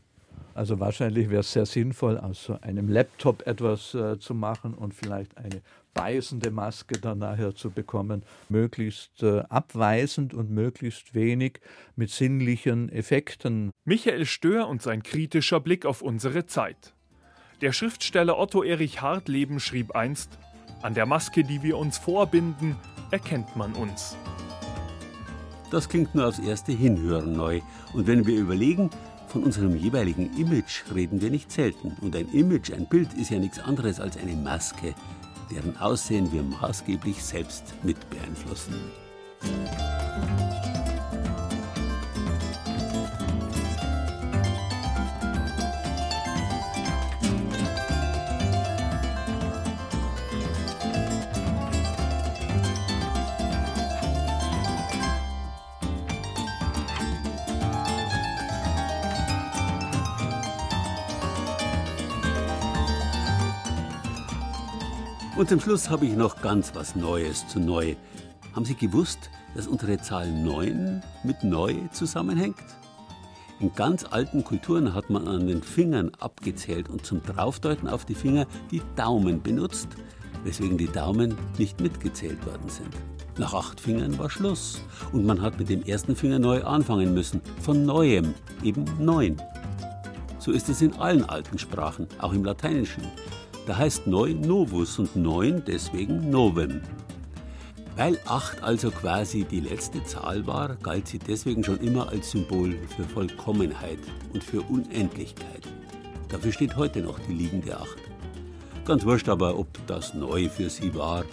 Also 0.54 0.80
wahrscheinlich 0.80 1.30
wäre 1.30 1.40
es 1.40 1.52
sehr 1.52 1.66
sinnvoll, 1.66 2.18
aus 2.18 2.44
so 2.44 2.58
einem 2.60 2.88
Laptop 2.88 3.46
etwas 3.46 3.94
äh, 3.94 4.18
zu 4.18 4.34
machen 4.34 4.74
und 4.74 4.94
vielleicht 4.94 5.36
eine 5.38 5.62
beißende 5.94 6.50
Maske 6.50 6.98
dann 6.98 7.18
nachher 7.18 7.54
zu 7.54 7.70
bekommen, 7.70 8.22
möglichst 8.48 9.22
äh, 9.22 9.40
abweisend 9.48 10.34
und 10.34 10.50
möglichst 10.50 11.14
wenig 11.14 11.60
mit 11.96 12.10
sinnlichen 12.10 12.88
Effekten. 12.90 13.70
Michael 13.84 14.26
Stör 14.26 14.68
und 14.68 14.82
sein 14.82 15.02
kritischer 15.02 15.60
Blick 15.60 15.86
auf 15.86 16.02
unsere 16.02 16.46
Zeit. 16.46 16.94
Der 17.60 17.72
Schriftsteller 17.72 18.38
Otto 18.38 18.62
Erich 18.62 19.00
Hartleben 19.00 19.60
schrieb 19.60 19.94
einst: 19.94 20.38
An 20.82 20.94
der 20.94 21.06
Maske, 21.06 21.44
die 21.44 21.62
wir 21.62 21.78
uns 21.78 21.96
vorbinden, 21.98 22.76
erkennt 23.10 23.56
man 23.56 23.72
uns. 23.74 24.16
Das 25.70 25.88
klingt 25.88 26.14
nur 26.14 26.28
aufs 26.28 26.38
erste 26.38 26.72
Hinhören 26.72 27.32
neu. 27.32 27.60
Und 27.94 28.06
wenn 28.06 28.26
wir 28.26 28.38
überlegen, 28.38 28.90
von 29.32 29.44
unserem 29.44 29.74
jeweiligen 29.74 30.30
Image 30.36 30.82
reden 30.94 31.22
wir 31.22 31.30
nicht 31.30 31.50
selten. 31.50 31.96
Und 32.02 32.14
ein 32.14 32.28
Image, 32.32 32.70
ein 32.70 32.86
Bild 32.86 33.14
ist 33.14 33.30
ja 33.30 33.38
nichts 33.38 33.58
anderes 33.58 33.98
als 33.98 34.18
eine 34.18 34.36
Maske, 34.36 34.94
deren 35.50 35.74
Aussehen 35.78 36.30
wir 36.32 36.42
maßgeblich 36.42 37.24
selbst 37.24 37.72
mit 37.82 37.96
beeinflussen. 38.10 38.74
Und 65.42 65.48
zum 65.48 65.58
Schluss 65.58 65.90
habe 65.90 66.06
ich 66.06 66.14
noch 66.14 66.40
ganz 66.40 66.72
was 66.76 66.94
Neues 66.94 67.48
zu 67.48 67.58
neu. 67.58 67.96
Haben 68.54 68.64
Sie 68.64 68.76
gewusst, 68.76 69.28
dass 69.56 69.66
unsere 69.66 70.00
Zahl 70.00 70.30
9 70.30 71.02
mit 71.24 71.42
neu 71.42 71.74
zusammenhängt? 71.90 72.62
In 73.58 73.72
ganz 73.72 74.04
alten 74.04 74.44
Kulturen 74.44 74.94
hat 74.94 75.10
man 75.10 75.26
an 75.26 75.48
den 75.48 75.60
Fingern 75.60 76.12
abgezählt 76.20 76.88
und 76.88 77.04
zum 77.04 77.24
Draufdeuten 77.24 77.88
auf 77.88 78.04
die 78.04 78.14
Finger 78.14 78.46
die 78.70 78.82
Daumen 78.94 79.42
benutzt, 79.42 79.88
weswegen 80.44 80.78
die 80.78 80.86
Daumen 80.86 81.34
nicht 81.58 81.80
mitgezählt 81.80 82.46
worden 82.46 82.68
sind. 82.68 82.94
Nach 83.36 83.52
acht 83.52 83.80
Fingern 83.80 84.16
war 84.20 84.30
Schluss 84.30 84.80
und 85.10 85.26
man 85.26 85.42
hat 85.42 85.58
mit 85.58 85.68
dem 85.68 85.82
ersten 85.82 86.14
Finger 86.14 86.38
neu 86.38 86.62
anfangen 86.62 87.14
müssen, 87.14 87.40
von 87.60 87.84
neuem, 87.84 88.32
eben 88.62 88.84
neun. 89.00 89.42
So 90.38 90.52
ist 90.52 90.68
es 90.68 90.82
in 90.82 90.94
allen 91.00 91.28
alten 91.28 91.58
Sprachen, 91.58 92.06
auch 92.20 92.32
im 92.32 92.44
Lateinischen. 92.44 93.02
Da 93.66 93.76
heißt 93.76 94.08
neu 94.08 94.34
Novus 94.34 94.98
und 94.98 95.14
neun 95.14 95.62
deswegen 95.64 96.30
Novem. 96.30 96.80
Weil 97.94 98.18
acht 98.26 98.60
also 98.62 98.90
quasi 98.90 99.44
die 99.44 99.60
letzte 99.60 100.02
Zahl 100.02 100.44
war, 100.46 100.76
galt 100.82 101.06
sie 101.06 101.20
deswegen 101.20 101.62
schon 101.62 101.78
immer 101.78 102.08
als 102.08 102.32
Symbol 102.32 102.74
für 102.96 103.04
Vollkommenheit 103.04 104.00
und 104.32 104.42
für 104.42 104.62
Unendlichkeit. 104.62 105.62
Dafür 106.28 106.50
steht 106.50 106.76
heute 106.76 107.00
noch 107.00 107.20
die 107.20 107.34
liegende 107.34 107.76
Acht. 107.76 107.98
Ganz 108.84 109.04
wurscht 109.04 109.28
aber, 109.28 109.56
ob 109.56 109.68
das 109.86 110.12
neu 110.12 110.48
für 110.48 110.68
sie 110.68 110.92
war 110.94 111.24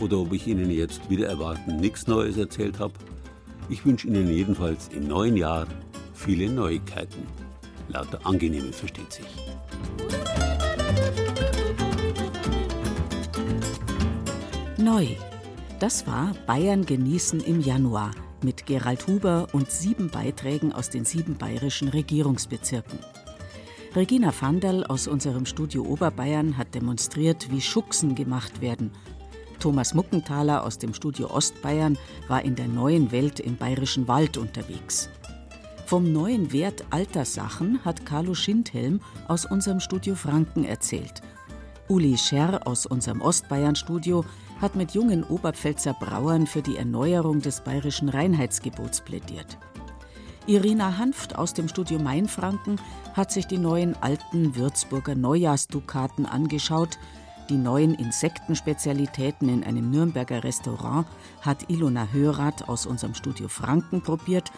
oder 0.00 0.18
ob 0.18 0.32
ich 0.32 0.48
Ihnen 0.48 0.70
jetzt 0.70 1.08
wieder 1.08 1.28
erwarten 1.28 1.76
nichts 1.76 2.08
Neues 2.08 2.38
erzählt 2.38 2.80
habe. 2.80 2.94
Ich 3.68 3.84
wünsche 3.84 4.08
Ihnen 4.08 4.28
jedenfalls 4.28 4.88
im 4.88 5.06
neuen 5.06 5.36
Jahr 5.36 5.66
viele 6.14 6.50
Neuigkeiten. 6.50 7.24
Lauter 7.88 8.18
angenehme 8.26 8.72
versteht 8.72 9.12
sich. 9.12 9.26
Neu. 14.80 15.08
Das 15.80 16.06
war 16.06 16.34
Bayern 16.46 16.86
genießen 16.86 17.40
im 17.40 17.60
Januar 17.60 18.12
mit 18.44 18.64
Gerald 18.64 19.08
Huber 19.08 19.48
und 19.50 19.72
sieben 19.72 20.08
Beiträgen 20.08 20.72
aus 20.72 20.88
den 20.88 21.04
sieben 21.04 21.36
bayerischen 21.36 21.88
Regierungsbezirken. 21.88 23.00
Regina 23.96 24.32
Vandal 24.40 24.84
aus 24.84 25.08
unserem 25.08 25.46
Studio 25.46 25.82
Oberbayern 25.82 26.56
hat 26.56 26.76
demonstriert, 26.76 27.50
wie 27.50 27.60
Schuchsen 27.60 28.14
gemacht 28.14 28.60
werden. 28.60 28.92
Thomas 29.58 29.94
Muckenthaler 29.94 30.62
aus 30.62 30.78
dem 30.78 30.94
Studio 30.94 31.28
Ostbayern 31.28 31.98
war 32.28 32.44
in 32.44 32.54
der 32.54 32.68
neuen 32.68 33.10
Welt 33.10 33.40
im 33.40 33.56
bayerischen 33.56 34.06
Wald 34.06 34.36
unterwegs. 34.36 35.08
Vom 35.86 36.12
neuen 36.12 36.52
Wert 36.52 36.84
alter 36.90 37.24
Sachen 37.24 37.84
hat 37.84 38.06
Carlo 38.06 38.34
Schindhelm 38.34 39.00
aus 39.26 39.44
unserem 39.44 39.80
Studio 39.80 40.14
Franken 40.14 40.62
erzählt. 40.62 41.20
Uli 41.88 42.16
Scherr 42.16 42.66
aus 42.66 42.86
unserem 42.86 43.22
Ostbayern-Studio 43.22 44.24
hat 44.60 44.76
mit 44.76 44.92
jungen 44.92 45.24
Oberpfälzer 45.24 45.94
Brauern 45.94 46.46
für 46.46 46.62
die 46.62 46.76
Erneuerung 46.76 47.40
des 47.40 47.60
bayerischen 47.60 48.08
Reinheitsgebots 48.08 49.00
plädiert. 49.02 49.58
Irina 50.46 50.96
Hanft 50.96 51.36
aus 51.36 51.52
dem 51.52 51.68
Studio 51.68 51.98
Mainfranken 51.98 52.80
hat 53.14 53.30
sich 53.30 53.46
die 53.46 53.58
neuen 53.58 53.94
alten 54.02 54.56
Würzburger 54.56 55.14
Neujahrsdukaten 55.14 56.24
angeschaut. 56.24 56.98
Die 57.50 57.56
neuen 57.56 57.94
Insektenspezialitäten 57.94 59.48
in 59.48 59.62
einem 59.62 59.90
Nürnberger 59.90 60.44
Restaurant 60.44 61.06
hat 61.42 61.68
Ilona 61.68 62.08
Hörath 62.12 62.68
aus 62.68 62.86
unserem 62.86 63.14
Studio 63.14 63.48
Franken 63.48 64.00
probiert 64.02 64.50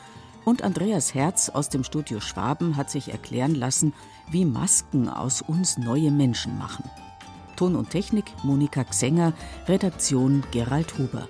und 0.44 0.62
Andreas 0.62 1.14
Herz 1.14 1.48
aus 1.48 1.68
dem 1.68 1.84
Studio 1.84 2.20
Schwaben 2.20 2.76
hat 2.76 2.90
sich 2.90 3.10
erklären 3.10 3.54
lassen, 3.54 3.92
wie 4.30 4.44
Masken 4.44 5.08
aus 5.08 5.42
uns 5.42 5.76
neue 5.76 6.10
Menschen 6.10 6.56
machen. 6.56 6.84
Ton 7.60 7.76
und 7.76 7.90
Technik 7.90 8.24
Monika 8.42 8.84
Xenger, 8.84 9.34
Redaktion 9.68 10.42
Gerald 10.50 10.96
Huber. 10.96 11.28